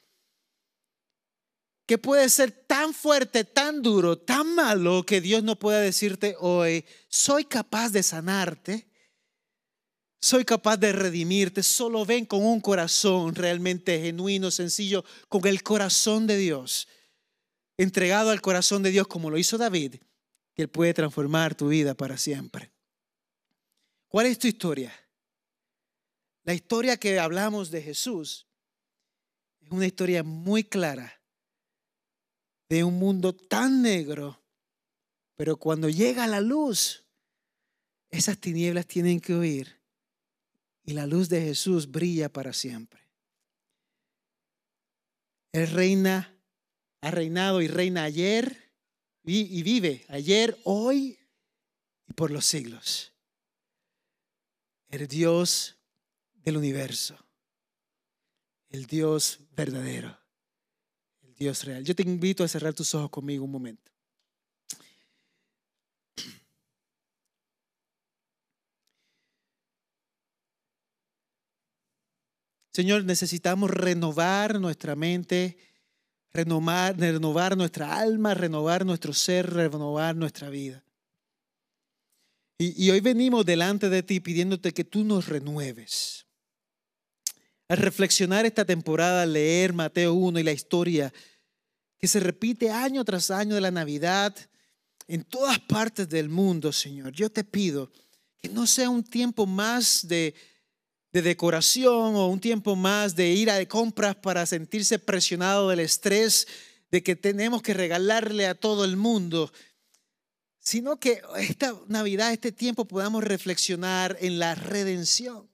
que 1.85 1.99
puede 1.99 2.27
ser 2.29 2.49
tan 2.51 2.95
fuerte, 2.95 3.43
tan 3.43 3.83
duro, 3.83 4.17
tan 4.17 4.55
malo 4.55 5.05
que 5.05 5.21
Dios 5.21 5.43
no 5.43 5.59
pueda 5.59 5.79
decirte 5.79 6.35
hoy, 6.39 6.83
soy 7.09 7.45
capaz 7.45 7.91
de 7.91 8.01
sanarte 8.01 8.87
soy 10.25 10.43
capaz 10.43 10.77
de 10.77 10.91
redimirte. 10.91 11.61
Solo 11.61 12.03
ven 12.03 12.25
con 12.25 12.43
un 12.43 12.59
corazón 12.59 13.35
realmente 13.35 14.01
genuino, 14.01 14.49
sencillo, 14.49 15.05
con 15.29 15.45
el 15.45 15.61
corazón 15.61 16.25
de 16.25 16.37
Dios, 16.37 16.87
entregado 17.77 18.31
al 18.31 18.41
corazón 18.41 18.81
de 18.81 18.89
Dios 18.89 19.07
como 19.07 19.29
lo 19.29 19.37
hizo 19.37 19.59
David, 19.59 19.97
que 20.55 20.63
Él 20.63 20.69
puede 20.69 20.95
transformar 20.95 21.53
tu 21.53 21.67
vida 21.67 21.93
para 21.93 22.17
siempre. 22.17 22.73
¿Cuál 24.07 24.25
es 24.25 24.39
tu 24.39 24.47
historia? 24.47 24.91
La 26.43 26.55
historia 26.55 26.97
que 26.97 27.19
hablamos 27.19 27.69
de 27.69 27.83
Jesús 27.83 28.47
es 29.61 29.69
una 29.69 29.85
historia 29.85 30.23
muy 30.23 30.63
clara 30.63 31.21
de 32.67 32.83
un 32.83 32.97
mundo 32.97 33.35
tan 33.35 33.83
negro, 33.83 34.43
pero 35.35 35.57
cuando 35.57 35.87
llega 35.87 36.25
la 36.25 36.41
luz, 36.41 37.05
esas 38.09 38.39
tinieblas 38.39 38.87
tienen 38.87 39.19
que 39.19 39.35
huir 39.35 39.84
y 40.85 40.93
la 40.93 41.07
luz 41.07 41.29
de 41.29 41.41
Jesús 41.41 41.89
brilla 41.89 42.29
para 42.29 42.53
siempre. 42.53 43.01
Él 45.51 45.67
reina, 45.67 46.37
ha 47.01 47.11
reinado 47.11 47.61
y 47.61 47.67
reina 47.67 48.03
ayer 48.03 48.71
y 49.23 49.63
vive 49.63 50.05
ayer, 50.09 50.57
hoy 50.63 51.17
y 52.07 52.13
por 52.13 52.29
los 52.29 52.45
siglos. 52.45 53.13
El 54.89 55.07
Dios 55.07 55.77
del 56.33 56.57
universo, 56.57 57.17
el 58.69 58.85
Dios 58.85 59.39
verdadero, 59.55 60.19
el 61.23 61.33
Dios 61.35 61.63
real. 61.63 61.83
Yo 61.83 61.95
te 61.95 62.03
invito 62.03 62.43
a 62.43 62.47
cerrar 62.47 62.73
tus 62.73 62.93
ojos 62.93 63.09
conmigo 63.09 63.43
un 63.43 63.51
momento. 63.51 63.91
Señor, 72.75 73.05
necesitamos 73.05 73.71
renovar 73.71 74.59
nuestra 74.59 74.97
mente, 74.97 75.57
renovar, 76.33 77.55
nuestra 77.55 77.97
alma, 77.97 78.33
renovar 78.33 78.85
nuestro 78.85 79.13
ser, 79.13 79.49
renovar 79.49 80.13
nuestra 80.17 80.49
vida. 80.49 80.83
Y, 82.57 82.85
y, 82.85 82.91
hoy 82.91 82.99
venimos 82.99 83.45
delante 83.45 83.89
de 83.89 84.03
ti 84.03 84.19
pidiéndote 84.19 84.73
que 84.73 84.83
tú 84.83 85.05
nos 85.05 85.29
renueves. 85.29 86.25
Al 87.69 87.77
reflexionar 87.77 88.45
esta 88.45 88.65
temporada, 88.65 89.25
leer 89.25 89.71
Mateo 89.71 90.13
1 90.13 90.39
y 90.39 90.43
la 90.43 90.51
historia 90.51 91.13
que 91.97 92.09
se 92.09 92.19
repite 92.19 92.71
año 92.71 93.05
tras 93.05 93.31
año 93.31 93.55
de 93.55 93.61
la 93.61 93.71
Navidad 93.71 94.35
en 95.07 95.23
todas 95.23 95.59
partes 95.59 96.09
del 96.09 96.27
mundo, 96.27 96.73
Señor, 96.73 97.13
yo 97.13 97.31
te 97.31 97.45
pido 97.45 97.89
que 98.41 98.49
no 98.49 98.67
sea 98.67 98.89
un 98.89 99.05
tiempo 99.05 99.45
más 99.45 100.05
de, 100.09 100.35
de 101.15 101.21
decoración 101.21 102.17
o 102.17 102.27
un 102.27 102.41
tiempo 102.41 102.75
más 102.75 103.15
de 103.15 103.29
ir 103.29 103.49
a 103.49 103.65
compras 103.69 104.17
para 104.17 104.45
sentirse 104.45 104.99
presionado 104.99 105.69
del 105.69 105.79
estrés 105.79 106.45
de 106.91 107.03
que 107.03 107.15
tenemos 107.15 107.61
que 107.61 107.73
regalarle 107.73 108.47
a 108.47 108.53
todo 108.53 108.83
el 108.83 108.97
mundo, 108.97 109.49
sino 110.59 110.99
que 110.99 111.21
esta 111.37 111.73
Navidad, 111.87 112.33
este 112.33 112.51
tiempo 112.51 112.83
podamos 112.83 113.23
reflexionar 113.23 114.17
en 114.19 114.39
la 114.39 114.55
redención, 114.55 115.47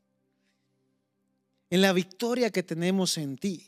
en 1.69 1.83
la 1.83 1.93
victoria 1.93 2.49
que 2.49 2.63
tenemos 2.63 3.19
en 3.19 3.37
ti 3.37 3.67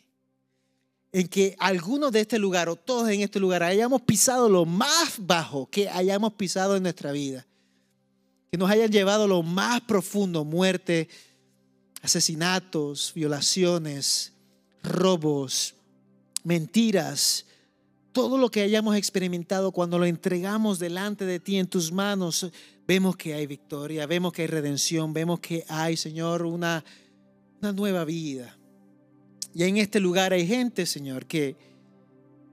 en 1.11 1.27
que 1.27 1.55
algunos 1.59 2.11
de 2.11 2.21
este 2.21 2.39
lugar 2.39 2.69
o 2.69 2.75
todos 2.75 3.07
en 3.09 3.21
este 3.21 3.39
lugar 3.39 3.61
hayamos 3.61 4.01
pisado 4.01 4.49
lo 4.49 4.65
más 4.65 5.13
bajo 5.19 5.69
que 5.69 5.87
hayamos 5.87 6.33
pisado 6.33 6.75
en 6.75 6.81
nuestra 6.81 7.11
vida. 7.11 7.45
Que 8.49 8.57
nos 8.57 8.71
hayan 8.71 8.91
llevado 8.91 9.27
lo 9.27 9.43
más 9.43 9.81
profundo, 9.81 10.43
muerte, 10.43 11.07
asesinatos, 12.03 13.13
violaciones, 13.15 14.33
robos, 14.83 15.73
mentiras, 16.43 17.45
todo 18.11 18.37
lo 18.37 18.51
que 18.51 18.61
hayamos 18.61 18.95
experimentado 18.95 19.71
cuando 19.71 19.97
lo 19.97 20.05
entregamos 20.05 20.77
delante 20.77 21.25
de 21.25 21.39
ti 21.39 21.57
en 21.57 21.65
tus 21.65 21.91
manos, 21.91 22.51
vemos 22.85 23.15
que 23.15 23.33
hay 23.33 23.47
victoria, 23.47 24.05
vemos 24.05 24.33
que 24.33 24.43
hay 24.43 24.47
redención, 24.49 25.13
vemos 25.13 25.39
que 25.39 25.65
hay, 25.69 25.97
Señor, 25.97 26.45
una, 26.45 26.83
una 27.61 27.71
nueva 27.71 28.03
vida. 28.03 28.55
Y 29.55 29.63
en 29.63 29.77
este 29.77 29.99
lugar 29.99 30.33
hay 30.33 30.45
gente, 30.45 30.85
Señor, 30.85 31.25
que, 31.25 31.55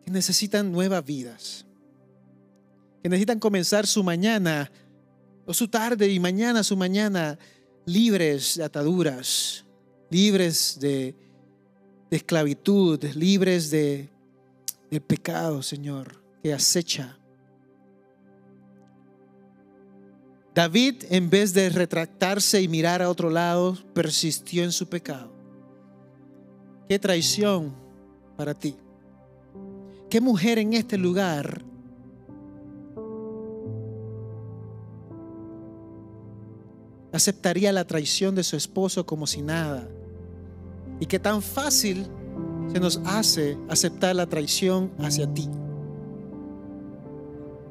necesitan 0.06 0.72
nuevas 0.72 1.04
vidas, 1.04 1.64
que 3.00 3.08
necesitan 3.08 3.38
comenzar 3.38 3.86
su 3.86 4.02
mañana 4.02 4.72
o 5.46 5.54
su 5.54 5.68
tarde 5.68 6.08
y 6.08 6.18
mañana 6.18 6.64
su 6.64 6.76
mañana 6.76 7.38
libres 7.86 8.56
de 8.56 8.64
ataduras, 8.64 9.64
libres 10.10 10.78
de, 10.80 11.14
esclavitud, 12.10 13.02
libres 13.14 13.70
de, 13.70 14.08
pecado, 15.06 15.62
Señor, 15.62 16.20
que 16.42 16.52
acecha. 16.52 17.16
David, 20.52 21.04
en 21.10 21.30
vez 21.30 21.54
de 21.54 21.68
retractarse 21.68 22.60
y 22.60 22.66
mirar 22.66 23.00
a 23.02 23.08
otro 23.08 23.30
lado, 23.30 23.78
persistió 23.94 24.64
en 24.64 24.72
su 24.72 24.88
pecado. 24.88 25.32
Qué 26.88 26.98
traición 26.98 27.72
para 28.36 28.52
ti. 28.52 28.76
¿Qué 30.10 30.20
mujer 30.20 30.58
en 30.58 30.74
este 30.74 30.98
lugar 30.98 31.62
aceptaría 37.12 37.72
la 37.72 37.86
traición 37.86 38.34
de 38.34 38.44
su 38.44 38.56
esposo 38.56 39.06
como 39.06 39.26
si 39.26 39.42
nada? 39.42 39.88
Y 41.00 41.06
qué 41.06 41.18
tan 41.18 41.42
fácil 41.42 42.06
se 42.72 42.80
nos 42.80 43.00
hace 43.04 43.56
aceptar 43.68 44.14
la 44.14 44.26
traición 44.26 44.90
hacia 44.98 45.32
ti. 45.32 45.48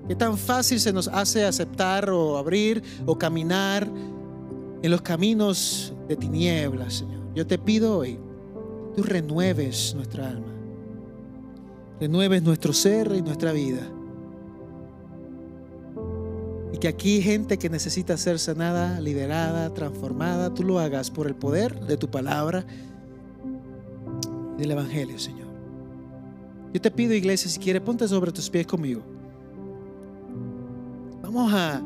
Qué 0.08 0.16
tan 0.16 0.38
fácil 0.38 0.80
se 0.80 0.92
nos 0.92 1.08
hace 1.08 1.46
aceptar 1.46 2.10
o 2.10 2.38
abrir 2.38 2.82
o 3.06 3.18
caminar 3.18 3.88
en 4.82 4.92
los 4.92 5.02
caminos 5.02 5.94
de 6.08 6.16
tinieblas, 6.16 6.96
Señor. 6.96 7.20
Yo 7.36 7.46
te 7.46 7.58
pido 7.58 7.98
hoy 7.98 8.20
tú 8.96 9.04
renueves 9.04 9.94
nuestra 9.96 10.28
alma, 10.30 10.52
renueves 12.00 12.42
nuestro 12.42 12.74
ser 12.74 13.14
y 13.16 13.22
nuestra 13.22 13.52
vida. 13.52 13.82
Y 16.72 16.78
que 16.78 16.88
aquí 16.88 17.22
gente 17.22 17.58
que 17.58 17.70
necesita 17.70 18.16
ser 18.18 18.40
sanada, 18.40 19.00
liberada, 19.02 19.74
transformada, 19.74 20.54
tú 20.54 20.64
lo 20.64 20.80
hagas 20.80 21.10
por 21.10 21.28
el 21.28 21.36
poder 21.36 21.80
de 21.82 21.98
tu 21.98 22.10
palabra 22.10 22.66
y 24.58 24.62
del 24.62 24.72
Evangelio, 24.72 25.18
Señor. 25.18 25.48
Yo 26.74 26.80
te 26.80 26.92
pido, 26.92 27.14
iglesia, 27.14 27.50
si 27.50 27.60
quieres, 27.60 27.82
ponte 27.82 28.08
sobre 28.08 28.32
tus 28.32 28.50
pies 28.50 28.68
conmigo. 28.68 29.02
Vamos 31.24 31.52
a 31.54 31.82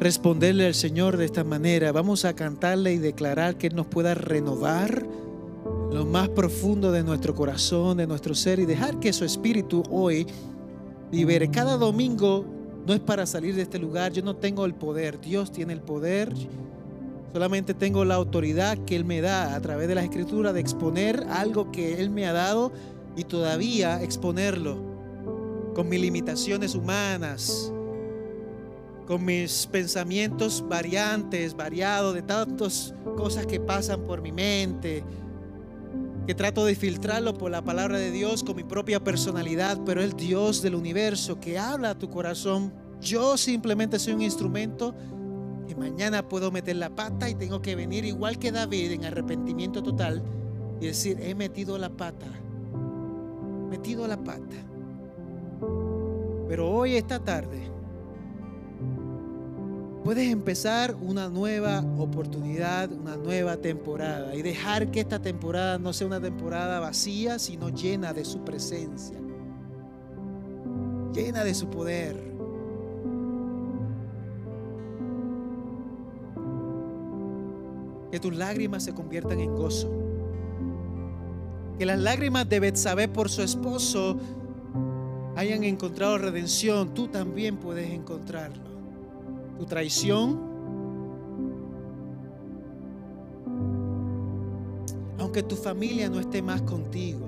responderle 0.00 0.66
al 0.66 0.74
Señor 0.74 1.16
de 1.16 1.26
esta 1.26 1.44
manera. 1.44 1.92
Vamos 1.92 2.24
a 2.24 2.34
cantarle 2.34 2.94
y 2.94 2.98
declarar 2.98 3.56
que 3.56 3.66
Él 3.66 3.76
nos 3.76 3.86
pueda 3.86 4.14
renovar 4.14 5.06
lo 5.92 6.06
más 6.06 6.28
profundo 6.30 6.92
de 6.92 7.02
nuestro 7.02 7.34
corazón, 7.34 7.98
de 7.98 8.06
nuestro 8.06 8.34
ser 8.34 8.58
y 8.58 8.66
dejar 8.66 8.98
que 9.00 9.12
su 9.12 9.24
espíritu 9.24 9.82
hoy 9.90 10.26
libere. 11.10 11.50
Cada 11.50 11.76
domingo 11.76 12.44
no 12.86 12.94
es 12.94 13.00
para 13.00 13.26
salir 13.26 13.54
de 13.54 13.62
este 13.62 13.78
lugar, 13.78 14.12
yo 14.12 14.22
no 14.22 14.36
tengo 14.36 14.64
el 14.64 14.74
poder, 14.74 15.20
Dios 15.20 15.52
tiene 15.52 15.72
el 15.72 15.80
poder. 15.80 16.32
Solamente 17.32 17.74
tengo 17.74 18.04
la 18.04 18.14
autoridad 18.14 18.78
que 18.78 18.96
Él 18.96 19.04
me 19.04 19.20
da 19.20 19.54
a 19.54 19.60
través 19.60 19.88
de 19.88 19.94
la 19.94 20.02
escritura 20.02 20.52
de 20.52 20.60
exponer 20.60 21.24
algo 21.30 21.70
que 21.70 22.00
Él 22.00 22.10
me 22.10 22.26
ha 22.26 22.32
dado 22.32 22.72
y 23.16 23.24
todavía 23.24 24.02
exponerlo 24.02 24.78
con 25.74 25.88
mis 25.88 26.00
limitaciones 26.00 26.74
humanas, 26.74 27.72
con 29.06 29.24
mis 29.24 29.66
pensamientos 29.66 30.64
variantes, 30.66 31.54
variados, 31.54 32.14
de 32.14 32.22
tantas 32.22 32.94
cosas 33.16 33.46
que 33.46 33.60
pasan 33.60 34.02
por 34.02 34.22
mi 34.22 34.32
mente, 34.32 35.04
que 36.28 36.34
trato 36.34 36.66
de 36.66 36.74
filtrarlo 36.74 37.32
por 37.32 37.50
la 37.50 37.64
palabra 37.64 37.96
de 37.96 38.10
Dios 38.10 38.44
con 38.44 38.54
mi 38.54 38.62
propia 38.62 39.02
personalidad, 39.02 39.80
pero 39.86 40.02
el 40.02 40.12
Dios 40.12 40.60
del 40.60 40.74
universo 40.74 41.40
que 41.40 41.58
habla 41.58 41.88
a 41.88 41.98
tu 41.98 42.10
corazón. 42.10 42.70
Yo 43.00 43.38
simplemente 43.38 43.98
soy 43.98 44.12
un 44.12 44.20
instrumento 44.20 44.94
que 45.66 45.74
mañana 45.74 46.28
puedo 46.28 46.50
meter 46.50 46.76
la 46.76 46.90
pata 46.90 47.30
y 47.30 47.34
tengo 47.34 47.62
que 47.62 47.74
venir 47.74 48.04
igual 48.04 48.38
que 48.38 48.52
David 48.52 48.92
en 48.92 49.06
arrepentimiento 49.06 49.82
total 49.82 50.22
y 50.82 50.88
decir, 50.88 51.18
he 51.18 51.34
metido 51.34 51.78
la 51.78 51.88
pata, 51.88 52.26
metido 53.70 54.06
la 54.06 54.22
pata. 54.22 54.56
Pero 56.46 56.70
hoy, 56.70 56.96
esta 56.96 57.24
tarde, 57.24 57.70
puedes 60.04 60.30
empezar 60.30 60.94
una 61.00 61.28
nueva 61.28 61.84
oportunidad, 61.98 62.90
una 62.92 63.16
nueva 63.16 63.56
temporada 63.56 64.34
y 64.34 64.42
dejar 64.42 64.90
que 64.90 65.00
esta 65.00 65.20
temporada 65.20 65.78
no 65.78 65.92
sea 65.92 66.06
una 66.06 66.20
temporada 66.20 66.80
vacía, 66.80 67.38
sino 67.38 67.68
llena 67.70 68.12
de 68.12 68.24
su 68.24 68.44
presencia, 68.44 69.18
llena 71.12 71.44
de 71.44 71.54
su 71.54 71.68
poder. 71.68 72.28
Que 78.10 78.18
tus 78.20 78.34
lágrimas 78.34 78.84
se 78.84 78.94
conviertan 78.94 79.38
en 79.40 79.54
gozo. 79.54 79.90
Que 81.78 81.84
las 81.84 81.98
lágrimas 81.98 82.48
de 82.48 82.58
Betsabé 82.58 83.06
por 83.06 83.28
su 83.28 83.42
esposo 83.42 84.18
hayan 85.36 85.62
encontrado 85.62 86.18
redención, 86.18 86.94
tú 86.94 87.08
también 87.08 87.58
puedes 87.58 87.90
encontrarlo 87.90 88.67
tu 89.58 89.66
traición, 89.66 90.38
aunque 95.18 95.42
tu 95.42 95.56
familia 95.56 96.08
no 96.08 96.20
esté 96.20 96.40
más 96.40 96.62
contigo. 96.62 97.26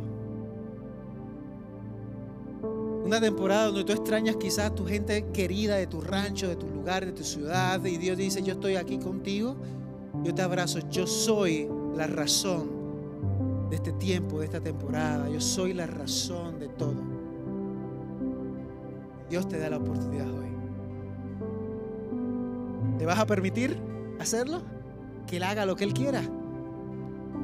Una 3.05 3.21
temporada 3.21 3.67
donde 3.67 3.83
tú 3.83 3.93
extrañas 3.93 4.37
quizás 4.37 4.73
tu 4.75 4.87
gente 4.87 5.27
querida 5.33 5.75
de 5.75 5.89
tu 5.89 6.01
rancho, 6.01 6.47
de 6.47 6.55
tu 6.55 6.69
lugar, 6.69 7.05
de 7.05 7.13
tu 7.13 7.25
ciudad, 7.25 7.85
y 7.85 7.97
Dios 7.97 8.17
dice, 8.17 8.43
yo 8.43 8.53
estoy 8.53 8.77
aquí 8.77 8.99
contigo, 8.99 9.57
yo 10.23 10.33
te 10.33 10.43
abrazo, 10.43 10.79
yo 10.91 11.09
soy 11.09 11.69
la 11.97 12.07
razón 12.07 12.71
de 13.69 13.77
este 13.77 13.93
tiempo, 13.93 14.39
de 14.39 14.45
esta 14.45 14.61
temporada, 14.61 15.29
yo 15.29 15.41
soy 15.41 15.73
la 15.73 15.89
razón 15.89 16.61
de 16.61 16.69
todo. 16.69 16.95
Dios 19.29 19.49
te 19.49 19.59
da 19.59 19.71
la 19.71 19.79
oportunidad 19.79 20.29
hoy. 20.29 20.50
¿Te 23.01 23.07
vas 23.07 23.19
a 23.19 23.25
permitir 23.25 23.79
hacerlo? 24.21 24.61
Que 25.27 25.39
Él 25.39 25.45
haga 25.45 25.65
lo 25.65 25.75
que 25.75 25.85
Él 25.85 25.95
quiera. 25.95 26.21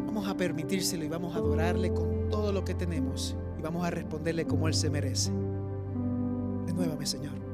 Vamos 0.05 0.29
a 0.29 0.37
permitírselo 0.37 1.03
y 1.03 1.09
vamos 1.09 1.35
a 1.35 1.39
adorarle 1.39 1.95
con 1.95 2.29
todo 2.29 2.53
lo 2.53 2.63
que 2.63 2.75
tenemos 2.75 3.35
y 3.59 3.63
vamos 3.63 3.87
a 3.87 3.89
responderle 3.89 4.47
como 4.47 4.69
Él 4.69 4.75
se 4.75 4.91
merece. 4.91 5.33
Renuévame, 6.67 7.07
Señor. 7.07 7.46